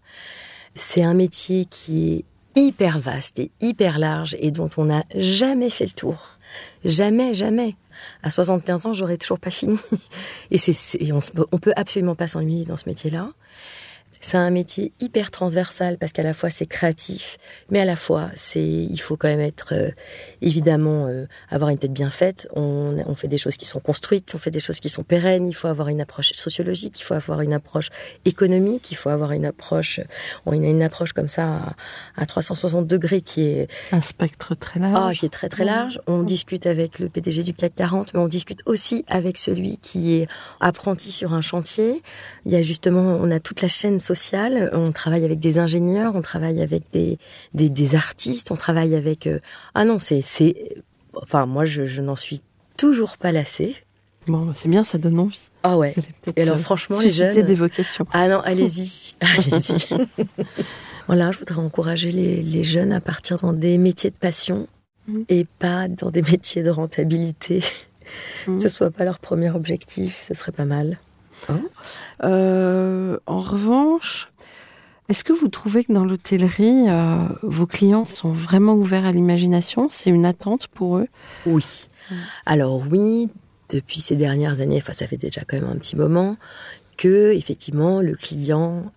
C'est 0.73 1.03
un 1.03 1.13
métier 1.13 1.65
qui 1.65 2.13
est 2.13 2.25
hyper 2.55 2.97
vaste 2.97 3.39
et 3.39 3.51
hyper 3.61 3.99
large 3.99 4.35
et 4.39 4.49
dont 4.49 4.69
on 4.77 4.85
n'a 4.85 5.03
jamais 5.15 5.69
fait 5.69 5.85
le 5.85 5.91
tour. 5.91 6.39
Jamais, 6.83 7.33
jamais. 7.33 7.75
À 8.23 8.29
75 8.29 8.85
ans, 8.85 8.93
j'aurais 8.93 9.17
toujours 9.17 9.39
pas 9.39 9.51
fini. 9.51 9.77
Et 10.51 10.57
c'est, 10.57 11.11
on, 11.11 11.19
on 11.51 11.57
peut 11.57 11.73
absolument 11.75 12.15
pas 12.15 12.27
s'ennuyer 12.27 12.65
dans 12.65 12.77
ce 12.77 12.87
métier-là. 12.87 13.29
C'est 14.21 14.37
un 14.37 14.51
métier 14.51 14.93
hyper 14.99 15.31
transversal 15.31 15.97
parce 15.97 16.11
qu'à 16.11 16.23
la 16.23 16.33
fois 16.33 16.49
c'est 16.49 16.67
créatif, 16.67 17.37
mais 17.69 17.79
à 17.79 17.85
la 17.85 17.95
fois 17.95 18.29
c'est 18.35 18.63
il 18.63 18.97
faut 18.99 19.17
quand 19.17 19.27
même 19.27 19.41
être 19.41 19.73
euh, 19.73 19.89
évidemment 20.41 21.07
euh, 21.07 21.25
avoir 21.49 21.69
une 21.71 21.77
tête 21.77 21.91
bien 21.91 22.09
faite. 22.11 22.47
On, 22.55 23.03
on, 23.05 23.15
fait 23.15 23.27
des 23.27 23.37
choses 23.37 23.57
qui 23.57 23.65
sont 23.65 23.79
construites, 23.79 24.33
on 24.35 24.37
fait 24.37 24.51
des 24.51 24.59
choses 24.59 24.79
qui 24.79 24.89
sont 24.89 25.03
pérennes. 25.03 25.47
Il 25.47 25.53
faut 25.53 25.67
avoir 25.67 25.87
une 25.87 26.01
approche 26.01 26.33
sociologique, 26.33 26.99
il 26.99 27.03
faut 27.03 27.15
avoir 27.15 27.41
une 27.41 27.53
approche 27.53 27.89
économique, 28.25 28.91
il 28.91 28.95
faut 28.95 29.09
avoir 29.09 29.31
une 29.31 29.45
approche. 29.45 29.99
On 30.45 30.51
a 30.51 30.55
une 30.55 30.83
approche 30.83 31.13
comme 31.13 31.29
ça 31.29 31.75
à, 32.15 32.21
à 32.21 32.25
360 32.25 32.87
degrés 32.87 33.21
qui 33.21 33.41
est 33.41 33.67
un 33.91 34.01
spectre 34.01 34.55
très 34.55 34.79
large. 34.79 34.95
Ah, 34.95 35.19
qui 35.19 35.25
est 35.25 35.29
très 35.29 35.49
très 35.49 35.65
large. 35.65 35.99
On 36.07 36.21
discute 36.21 36.67
avec 36.67 36.99
le 36.99 37.09
PDG 37.09 37.43
du 37.43 37.53
CAC 37.53 37.73
40, 37.75 38.13
mais 38.13 38.19
on 38.19 38.27
discute 38.27 38.61
aussi 38.65 39.03
avec 39.07 39.37
celui 39.37 39.77
qui 39.77 40.13
est 40.13 40.27
apprenti 40.59 41.11
sur 41.11 41.33
un 41.33 41.41
chantier. 41.41 42.03
Il 42.45 42.51
y 42.51 42.55
a 42.55 42.61
justement, 42.61 43.01
on 43.01 43.31
a 43.31 43.39
toute 43.39 43.61
la 43.61 43.67
chaîne 43.67 43.99
on 44.73 44.91
travaille 44.91 45.25
avec 45.25 45.39
des 45.39 45.57
ingénieurs, 45.57 46.15
on 46.15 46.21
travaille 46.21 46.61
avec 46.61 46.83
des, 46.91 47.17
des, 47.53 47.95
artistes, 47.95 48.51
on 48.51 48.55
travaille 48.55 48.95
avec... 48.95 49.27
Euh, 49.27 49.39
ah 49.75 49.85
non, 49.85 49.99
c'est... 49.99 50.23
Enfin, 51.15 51.45
moi, 51.45 51.65
je, 51.65 52.01
n'en 52.01 52.15
suis 52.15 52.41
toujours 52.77 53.17
pas 53.17 53.31
lassée. 53.31 53.75
Bon, 54.27 54.45
bah, 54.45 54.53
c'est 54.55 54.69
bien, 54.69 54.83
ça 54.83 54.97
donne 54.97 55.19
envie. 55.19 55.39
Ah 55.63 55.77
ouais. 55.77 55.93
Et 56.35 56.41
alors, 56.41 56.59
franchement, 56.59 56.99
les 56.99 57.11
jeunes... 57.11 57.41
des 57.41 57.55
vocations. 57.55 58.05
Ah 58.13 58.27
non, 58.27 58.39
allez-y. 58.41 59.15
allez-y. 59.21 59.87
voilà, 61.07 61.31
je 61.31 61.39
voudrais 61.39 61.59
encourager 61.59 62.11
les, 62.11 62.63
jeunes 62.63 62.93
à 62.93 63.01
partir 63.01 63.39
dans 63.39 63.53
des 63.53 63.77
métiers 63.77 64.09
de 64.09 64.15
passion 64.15 64.67
mmh. 65.07 65.19
et 65.29 65.45
pas 65.59 65.87
dans 65.87 66.09
des 66.09 66.21
métiers 66.21 66.63
de 66.63 66.69
rentabilité. 66.69 67.61
Mmh. 68.47 68.59
Ce 68.59 68.69
soit 68.69 68.91
pas 68.91 69.03
leur 69.03 69.19
premier 69.19 69.49
objectif, 69.49 70.21
ce 70.21 70.33
serait 70.33 70.51
pas 70.51 70.65
mal. 70.65 70.99
Hein 71.49 71.61
euh, 72.23 73.17
en 73.25 73.39
revanche, 73.39 74.31
est-ce 75.09 75.23
que 75.23 75.33
vous 75.33 75.49
trouvez 75.49 75.83
que 75.83 75.91
dans 75.91 76.05
l'hôtellerie, 76.05 76.89
euh, 76.89 77.27
vos 77.43 77.65
clients 77.65 78.05
sont 78.05 78.31
vraiment 78.31 78.75
ouverts 78.75 79.05
à 79.05 79.11
l'imagination? 79.11 79.89
C'est 79.89 80.09
une 80.09 80.25
attente 80.25 80.67
pour 80.67 80.97
eux? 80.97 81.07
Oui. 81.45 81.87
Alors 82.45 82.81
oui, 82.89 83.29
depuis 83.69 84.01
ces 84.01 84.15
dernières 84.15 84.61
années, 84.61 84.77
enfin 84.77 84.93
ça 84.93 85.07
fait 85.07 85.17
déjà 85.17 85.41
quand 85.41 85.57
même 85.57 85.69
un 85.69 85.77
petit 85.77 85.95
moment, 85.95 86.37
que 86.97 87.33
effectivement 87.33 88.01
le 88.01 88.15
client, 88.15 88.91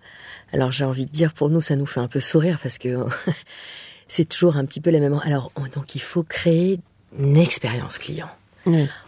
alors 0.53 0.72
j'ai 0.72 0.84
envie 0.84 1.07
de 1.07 1.11
dire 1.11 1.32
pour 1.32 1.51
nous 1.51 1.61
ça 1.61 1.76
nous 1.76 1.86
fait 1.86 2.01
un 2.01 2.09
peu 2.09 2.20
sourire 2.20 2.59
parce 2.62 2.78
que 2.78 3.05
c'est 4.09 4.28
toujours 4.28 4.57
un 4.57 4.64
petit 4.64 4.80
peu 4.80 4.90
la 4.90 5.01
même. 5.01 5.18
Alors 5.24 5.51
donc 5.74 5.95
il 5.95 6.01
faut 6.01 6.22
créer 6.22 6.80
une 7.18 7.36
expérience 7.36 7.99
client. 7.99 8.28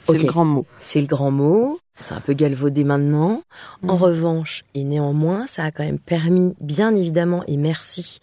C'est 0.02 0.18
le 0.18 0.24
grand 0.24 0.44
mot. 0.44 0.66
C'est 0.80 1.00
le 1.00 1.06
grand 1.06 1.30
mot. 1.30 1.78
C'est 1.98 2.14
un 2.14 2.20
peu 2.20 2.34
galvaudé 2.34 2.84
maintenant. 2.84 3.42
En 3.86 3.96
revanche, 3.96 4.64
et 4.74 4.84
néanmoins, 4.84 5.46
ça 5.46 5.64
a 5.64 5.70
quand 5.70 5.84
même 5.84 5.98
permis, 5.98 6.54
bien 6.60 6.94
évidemment, 6.94 7.42
et 7.46 7.56
merci, 7.56 8.20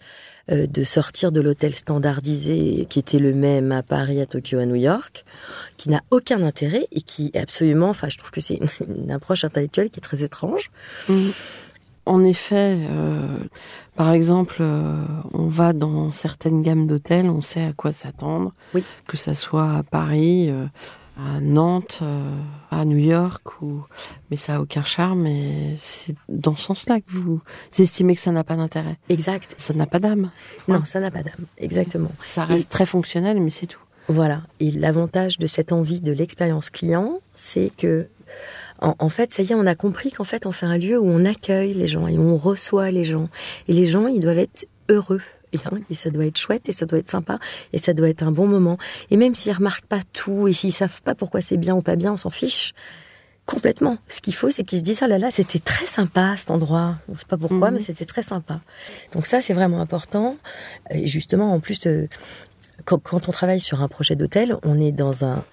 euh, 0.52 0.66
de 0.66 0.84
sortir 0.84 1.32
de 1.32 1.40
l'hôtel 1.40 1.74
standardisé 1.74 2.86
qui 2.90 2.98
était 2.98 3.18
le 3.18 3.32
même 3.32 3.72
à 3.72 3.82
Paris, 3.82 4.20
à 4.20 4.26
Tokyo, 4.26 4.58
à 4.58 4.66
New 4.66 4.74
York, 4.74 5.24
qui 5.78 5.88
n'a 5.88 6.02
aucun 6.10 6.42
intérêt 6.42 6.86
et 6.92 7.00
qui 7.00 7.30
est 7.32 7.40
absolument, 7.40 7.88
enfin, 7.88 8.10
je 8.10 8.18
trouve 8.18 8.30
que 8.30 8.42
c'est 8.42 8.60
une, 8.86 9.10
approche 9.10 9.44
intellectuelle 9.44 9.88
qui 9.88 10.00
est 10.00 10.02
très 10.02 10.22
étrange. 10.22 10.70
En 12.04 12.22
effet, 12.22 12.78
euh, 12.90 13.38
par 13.96 14.12
exemple, 14.12 14.58
euh, 14.60 15.02
on 15.32 15.46
va 15.46 15.72
dans 15.72 16.12
certaines 16.12 16.62
gammes 16.62 16.86
d'hôtels, 16.86 17.30
on 17.30 17.40
sait 17.40 17.64
à 17.64 17.72
quoi 17.72 17.92
s'attendre, 17.92 18.52
oui. 18.74 18.84
que 19.08 19.16
ça 19.16 19.32
soit 19.32 19.70
à 19.70 19.82
Paris 19.82 20.52
à 21.16 21.40
Nantes, 21.40 22.00
euh, 22.02 22.36
à 22.70 22.84
New 22.84 22.98
York, 22.98 23.62
ou... 23.62 23.82
mais 24.30 24.36
ça 24.36 24.56
a 24.56 24.60
aucun 24.60 24.82
charme. 24.82 25.26
Et 25.26 25.76
c'est 25.78 26.14
dans 26.28 26.56
ce 26.56 26.64
sens-là 26.64 27.00
que 27.00 27.10
vous 27.10 27.40
estimez 27.78 28.14
que 28.14 28.20
ça 28.20 28.32
n'a 28.32 28.44
pas 28.44 28.56
d'intérêt. 28.56 28.96
Exact. 29.08 29.54
Ça 29.56 29.74
n'a 29.74 29.86
pas 29.86 30.00
d'âme. 30.00 30.30
Non, 30.68 30.84
ça 30.84 31.00
n'a 31.00 31.10
pas 31.10 31.22
d'âme. 31.22 31.46
Exactement. 31.58 32.10
Ça 32.20 32.44
reste 32.44 32.68
très 32.68 32.86
fonctionnel, 32.86 33.40
mais 33.40 33.50
c'est 33.50 33.66
tout. 33.66 33.80
Voilà. 34.08 34.42
Et 34.60 34.70
l'avantage 34.70 35.38
de 35.38 35.46
cette 35.46 35.72
envie 35.72 36.00
de 36.00 36.12
l'expérience 36.12 36.70
client, 36.70 37.20
c'est 37.32 37.70
que 37.76 38.08
en, 38.80 39.08
fait, 39.08 39.32
ça 39.32 39.42
y 39.42 39.52
est, 39.52 39.54
on 39.54 39.66
a 39.66 39.74
compris 39.74 40.10
qu'en 40.10 40.24
fait, 40.24 40.44
on 40.44 40.52
fait 40.52 40.66
un 40.66 40.76
lieu 40.76 40.98
où 40.98 41.06
on 41.06 41.24
accueille 41.24 41.72
les 41.72 41.86
gens 41.86 42.06
et 42.06 42.18
où 42.18 42.22
on 42.22 42.36
reçoit 42.36 42.90
les 42.90 43.04
gens. 43.04 43.28
Et 43.66 43.72
les 43.72 43.86
gens, 43.86 44.06
ils 44.08 44.20
doivent 44.20 44.38
être 44.38 44.66
heureux 44.90 45.22
et 45.90 45.94
ça 45.94 46.10
doit 46.10 46.26
être 46.26 46.38
chouette 46.38 46.68
et 46.68 46.72
ça 46.72 46.86
doit 46.86 46.98
être 46.98 47.10
sympa 47.10 47.38
et 47.72 47.78
ça 47.78 47.92
doit 47.92 48.08
être 48.08 48.22
un 48.22 48.32
bon 48.32 48.46
moment. 48.46 48.78
Et 49.10 49.16
même 49.16 49.34
s'ils 49.34 49.52
remarquent 49.52 49.86
pas 49.86 50.00
tout 50.12 50.48
et 50.48 50.52
s'ils 50.52 50.72
savent 50.72 51.02
pas 51.02 51.14
pourquoi 51.14 51.40
c'est 51.40 51.56
bien 51.56 51.74
ou 51.74 51.80
pas 51.80 51.96
bien, 51.96 52.12
on 52.12 52.16
s'en 52.16 52.30
fiche 52.30 52.74
complètement. 53.46 53.98
Ce 54.08 54.20
qu'il 54.20 54.34
faut, 54.34 54.50
c'est 54.50 54.64
qu'ils 54.64 54.78
se 54.78 54.84
disent 54.84 55.02
ah 55.02 55.08
là 55.08 55.18
là, 55.18 55.30
c'était 55.30 55.58
très 55.58 55.86
sympa 55.86 56.34
cet 56.36 56.50
endroit. 56.50 56.96
Je 57.12 57.18
sais 57.18 57.26
pas 57.26 57.36
pourquoi, 57.36 57.70
mhm. 57.70 57.76
mais 57.76 57.80
c'était 57.80 58.06
très 58.06 58.22
sympa. 58.22 58.60
Donc 59.12 59.26
ça, 59.26 59.40
c'est 59.40 59.54
vraiment 59.54 59.80
important. 59.80 60.36
Et 60.90 61.06
justement, 61.06 61.52
en 61.52 61.60
plus, 61.60 61.86
euh, 61.86 62.08
quand, 62.84 62.98
quand 62.98 63.28
on 63.28 63.32
travaille 63.32 63.60
sur 63.60 63.82
un 63.82 63.88
projet 63.88 64.16
d'hôtel, 64.16 64.56
on 64.62 64.80
est 64.80 64.92
dans 64.92 65.24
un 65.24 65.44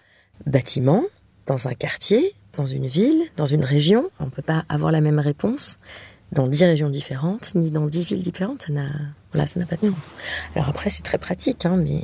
bâtiment, 0.46 1.04
dans 1.48 1.68
un 1.68 1.74
quartier, 1.74 2.34
dans 2.54 2.66
une 2.66 2.88
ville, 2.88 3.24
dans 3.38 3.46
une 3.46 3.64
région. 3.64 4.10
On 4.20 4.30
peut 4.30 4.42
pas 4.42 4.66
avoir 4.70 4.92
la 4.92 5.02
même 5.02 5.20
réponse 5.20 5.78
dans 6.32 6.48
dix 6.48 6.64
régions 6.64 6.90
différentes, 6.90 7.54
ni 7.56 7.72
dans 7.72 7.86
dix 7.86 8.06
villes 8.06 8.24
différentes. 8.24 8.64
Ça 8.64 8.74
n'a 8.74 8.90
Là, 9.34 9.48
ça 9.48 9.60
n'a 9.60 9.66
pas 9.66 9.78
de 9.78 9.86
sens. 9.86 10.16
Alors 10.56 10.70
après, 10.70 10.90
c'est 10.90 11.04
très 11.04 11.18
pratique, 11.18 11.66
hein, 11.66 11.78
mais... 11.78 12.04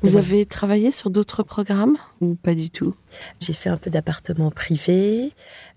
Vous 0.00 0.16
avez 0.16 0.46
travaillé 0.46 0.92
sur 0.92 1.10
d'autres 1.10 1.42
programmes 1.42 1.96
ou 2.20 2.36
pas 2.36 2.54
du 2.54 2.70
tout? 2.70 2.94
J'ai 3.40 3.52
fait 3.52 3.68
un 3.68 3.76
peu 3.76 3.90
d'appartements 3.90 4.52
privés, 4.52 5.32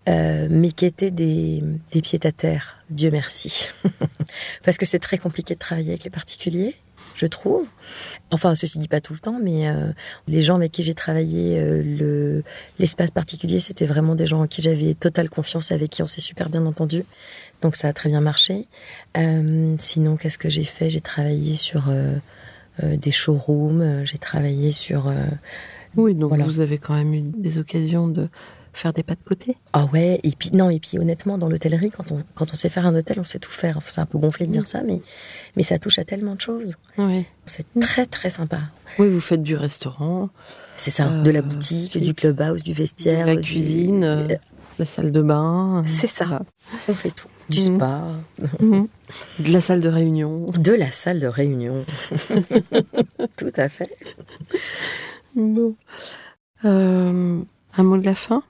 euh, 0.07 0.47
mais 0.49 0.71
qui 0.71 0.85
étaient 0.85 1.09
des, 1.09 1.63
des 1.91 2.01
pieds 2.03 2.19
à 2.25 2.31
terre, 2.31 2.77
Dieu 2.91 3.09
merci. 3.09 3.69
Parce 4.63 4.77
que 4.77 4.85
c'est 4.85 4.99
très 4.99 5.17
compliqué 5.17 5.55
de 5.55 5.59
travailler 5.59 5.89
avec 5.89 6.03
les 6.03 6.11
particuliers, 6.11 6.75
je 7.15 7.25
trouve. 7.25 7.65
Enfin, 8.31 8.55
ceci 8.55 8.79
dit 8.79 8.87
pas 8.87 9.01
tout 9.01 9.13
le 9.13 9.19
temps, 9.19 9.39
mais 9.41 9.67
euh, 9.67 9.91
les 10.27 10.41
gens 10.41 10.55
avec 10.55 10.71
qui 10.71 10.83
j'ai 10.83 10.95
travaillé, 10.95 11.59
euh, 11.59 11.81
le 11.83 12.43
l'espace 12.79 13.11
particulier, 13.11 13.59
c'était 13.59 13.85
vraiment 13.85 14.15
des 14.15 14.25
gens 14.25 14.41
en 14.41 14.47
qui 14.47 14.61
j'avais 14.61 14.93
totale 14.93 15.29
confiance, 15.29 15.71
avec 15.71 15.91
qui 15.91 16.03
on 16.03 16.07
s'est 16.07 16.21
super 16.21 16.49
bien 16.49 16.65
entendu. 16.65 17.05
Donc 17.61 17.75
ça 17.75 17.87
a 17.87 17.93
très 17.93 18.09
bien 18.09 18.21
marché. 18.21 18.67
Euh, 19.17 19.75
sinon, 19.79 20.17
qu'est-ce 20.17 20.37
que 20.37 20.49
j'ai 20.49 20.63
fait? 20.63 20.89
J'ai 20.89 21.01
travaillé 21.01 21.55
sur 21.55 21.89
euh, 21.89 22.15
euh, 22.83 22.97
des 22.97 23.11
showrooms, 23.11 24.05
j'ai 24.05 24.17
travaillé 24.17 24.71
sur... 24.71 25.11
oui, 25.95 26.15
donc 26.15 26.37
vous 26.39 26.59
avez 26.59 26.77
quand 26.77 26.95
même 26.95 27.13
eu 27.13 27.21
des 27.21 27.59
occasions 27.59 28.07
de 28.07 28.29
faire 28.73 28.93
des 28.93 29.03
pas 29.03 29.15
de 29.15 29.23
côté. 29.23 29.57
Ah 29.73 29.85
ouais, 29.91 30.21
et 30.23 30.31
puis 30.31 30.51
non, 30.53 30.69
et 30.69 30.79
puis 30.79 30.97
honnêtement, 30.97 31.37
dans 31.37 31.49
l'hôtellerie, 31.49 31.91
quand 31.91 32.09
on, 32.11 32.23
quand 32.35 32.53
on 32.53 32.55
sait 32.55 32.69
faire 32.69 32.85
un 32.85 32.95
hôtel, 32.95 33.19
on 33.19 33.23
sait 33.25 33.37
tout 33.37 33.51
faire. 33.51 33.77
Enfin, 33.77 33.89
c'est 33.91 34.01
un 34.01 34.05
peu 34.05 34.17
gonflé 34.17 34.47
de 34.47 34.53
dire 34.53 34.65
ça, 34.65 34.81
mais, 34.81 35.01
mais 35.57 35.63
ça 35.63 35.77
touche 35.77 35.99
à 35.99 36.05
tellement 36.05 36.35
de 36.35 36.41
choses. 36.41 36.75
Oui. 36.97 37.25
C'est 37.45 37.65
très 37.81 38.05
très 38.05 38.29
sympa. 38.29 38.61
Oui, 38.97 39.09
vous 39.09 39.19
faites 39.19 39.43
du 39.43 39.57
restaurant. 39.57 40.29
C'est 40.77 40.91
ça, 40.91 41.09
de 41.09 41.29
la 41.31 41.41
boutique, 41.41 41.97
du 41.97 42.13
clubhouse, 42.13 42.63
du 42.63 42.73
vestiaire. 42.73 43.25
la 43.25 43.35
cuisine, 43.35 44.37
la 44.79 44.85
salle 44.85 45.11
de 45.11 45.21
bain. 45.21 45.83
C'est 45.87 46.07
ça, 46.07 46.41
on 46.87 46.93
fait 46.93 47.11
tout 47.11 47.27
du 47.49 47.59
mhm. 47.61 47.75
spa. 47.75 48.01
Mhm. 48.59 48.87
De 49.39 49.51
la 49.51 49.61
salle 49.61 49.81
de 49.81 49.89
réunion. 49.89 50.45
De 50.57 50.71
la 50.73 50.91
salle 50.91 51.19
de 51.19 51.27
réunion. 51.27 51.85
Tout 53.37 53.53
à 53.55 53.69
fait. 53.69 53.95
Bon. 55.35 55.75
Euh, 56.65 57.41
un 57.77 57.83
mot 57.83 57.97
de 57.97 58.05
la 58.05 58.15
fin? 58.15 58.43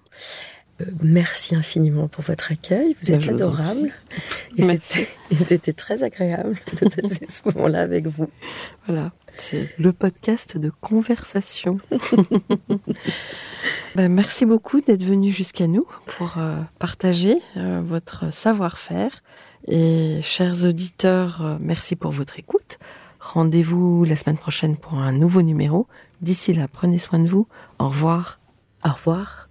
Merci 1.04 1.56
infiniment 1.56 2.08
pour 2.08 2.24
votre 2.24 2.52
accueil. 2.52 2.96
Vous 3.02 3.12
êtes 3.12 3.28
adorable. 3.28 3.92
Et 4.58 4.80
c'était 5.46 5.74
très 5.74 6.04
agréable 6.04 6.58
de 6.82 6.90
passer 6.90 7.26
ce 7.28 7.42
moment-là 7.46 7.82
avec 7.82 8.08
vous. 8.08 8.30
Voilà. 8.88 9.12
C'est 9.38 9.70
le 9.80 9.94
podcast 9.94 10.58
de 10.58 10.70
conversation. 10.82 11.78
Ben, 13.96 14.12
merci 14.12 14.46
beaucoup 14.46 14.82
d'être 14.82 15.04
venu 15.04 15.30
jusqu'à 15.30 15.68
nous 15.68 15.86
pour 16.18 16.38
euh, 16.38 16.56
partager 16.80 17.38
euh, 17.58 17.82
votre 17.86 18.34
savoir-faire. 18.34 19.22
Et 19.68 20.20
chers 20.24 20.64
auditeurs, 20.64 21.46
euh, 21.46 21.58
merci 21.60 21.96
pour 21.96 22.12
votre 22.12 22.40
écoute. 22.40 22.80
Rendez-vous 23.20 24.04
la 24.04 24.16
semaine 24.16 24.38
prochaine 24.38 24.78
pour 24.78 24.96
un 24.96 25.12
nouveau 25.12 25.42
numéro. 25.42 25.88
D'ici 26.22 26.54
là, 26.54 26.68
prenez 26.68 26.98
soin 26.98 27.20
de 27.20 27.28
vous. 27.28 27.48
Au 27.80 27.90
revoir. 27.90 28.40
Au 28.84 28.94
revoir. 28.94 29.51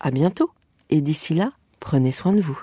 À 0.00 0.10
bientôt 0.10 0.50
et 0.88 1.00
d'ici 1.00 1.34
là, 1.34 1.52
prenez 1.78 2.12
soin 2.12 2.32
de 2.32 2.40
vous. 2.40 2.58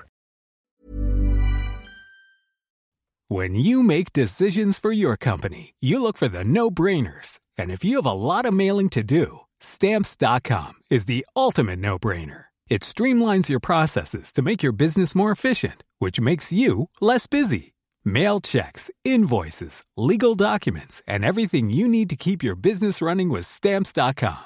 When 3.29 3.55
you 3.55 3.83
make 3.83 4.13
decisions 4.13 4.79
for 4.79 4.91
your 4.91 5.17
company, 5.17 5.73
you 5.81 6.01
look 6.01 6.15
for 6.17 6.29
the 6.29 6.45
no-brainers. 6.45 7.39
And 7.57 7.69
if 7.69 7.83
you 7.83 7.97
have 7.97 8.05
a 8.05 8.13
lot 8.13 8.45
of 8.45 8.53
mailing 8.53 8.89
to 8.89 9.03
do, 9.03 9.41
stamps.com 9.59 10.75
is 10.89 11.05
the 11.05 11.25
ultimate 11.35 11.79
no-brainer. 11.79 12.45
It 12.69 12.83
streamlines 12.83 13.49
your 13.49 13.59
processes 13.59 14.31
to 14.33 14.41
make 14.41 14.63
your 14.63 14.71
business 14.71 15.13
more 15.13 15.31
efficient, 15.31 15.83
which 15.99 16.21
makes 16.21 16.51
you 16.53 16.89
less 17.01 17.27
busy. 17.27 17.73
Mail 18.05 18.39
checks, 18.39 18.89
invoices, 19.03 19.83
legal 19.97 20.35
documents, 20.35 21.01
and 21.05 21.25
everything 21.25 21.69
you 21.69 21.89
need 21.89 22.09
to 22.09 22.15
keep 22.15 22.43
your 22.43 22.55
business 22.55 23.01
running 23.01 23.29
with 23.29 23.45
stamps.com. 23.45 24.45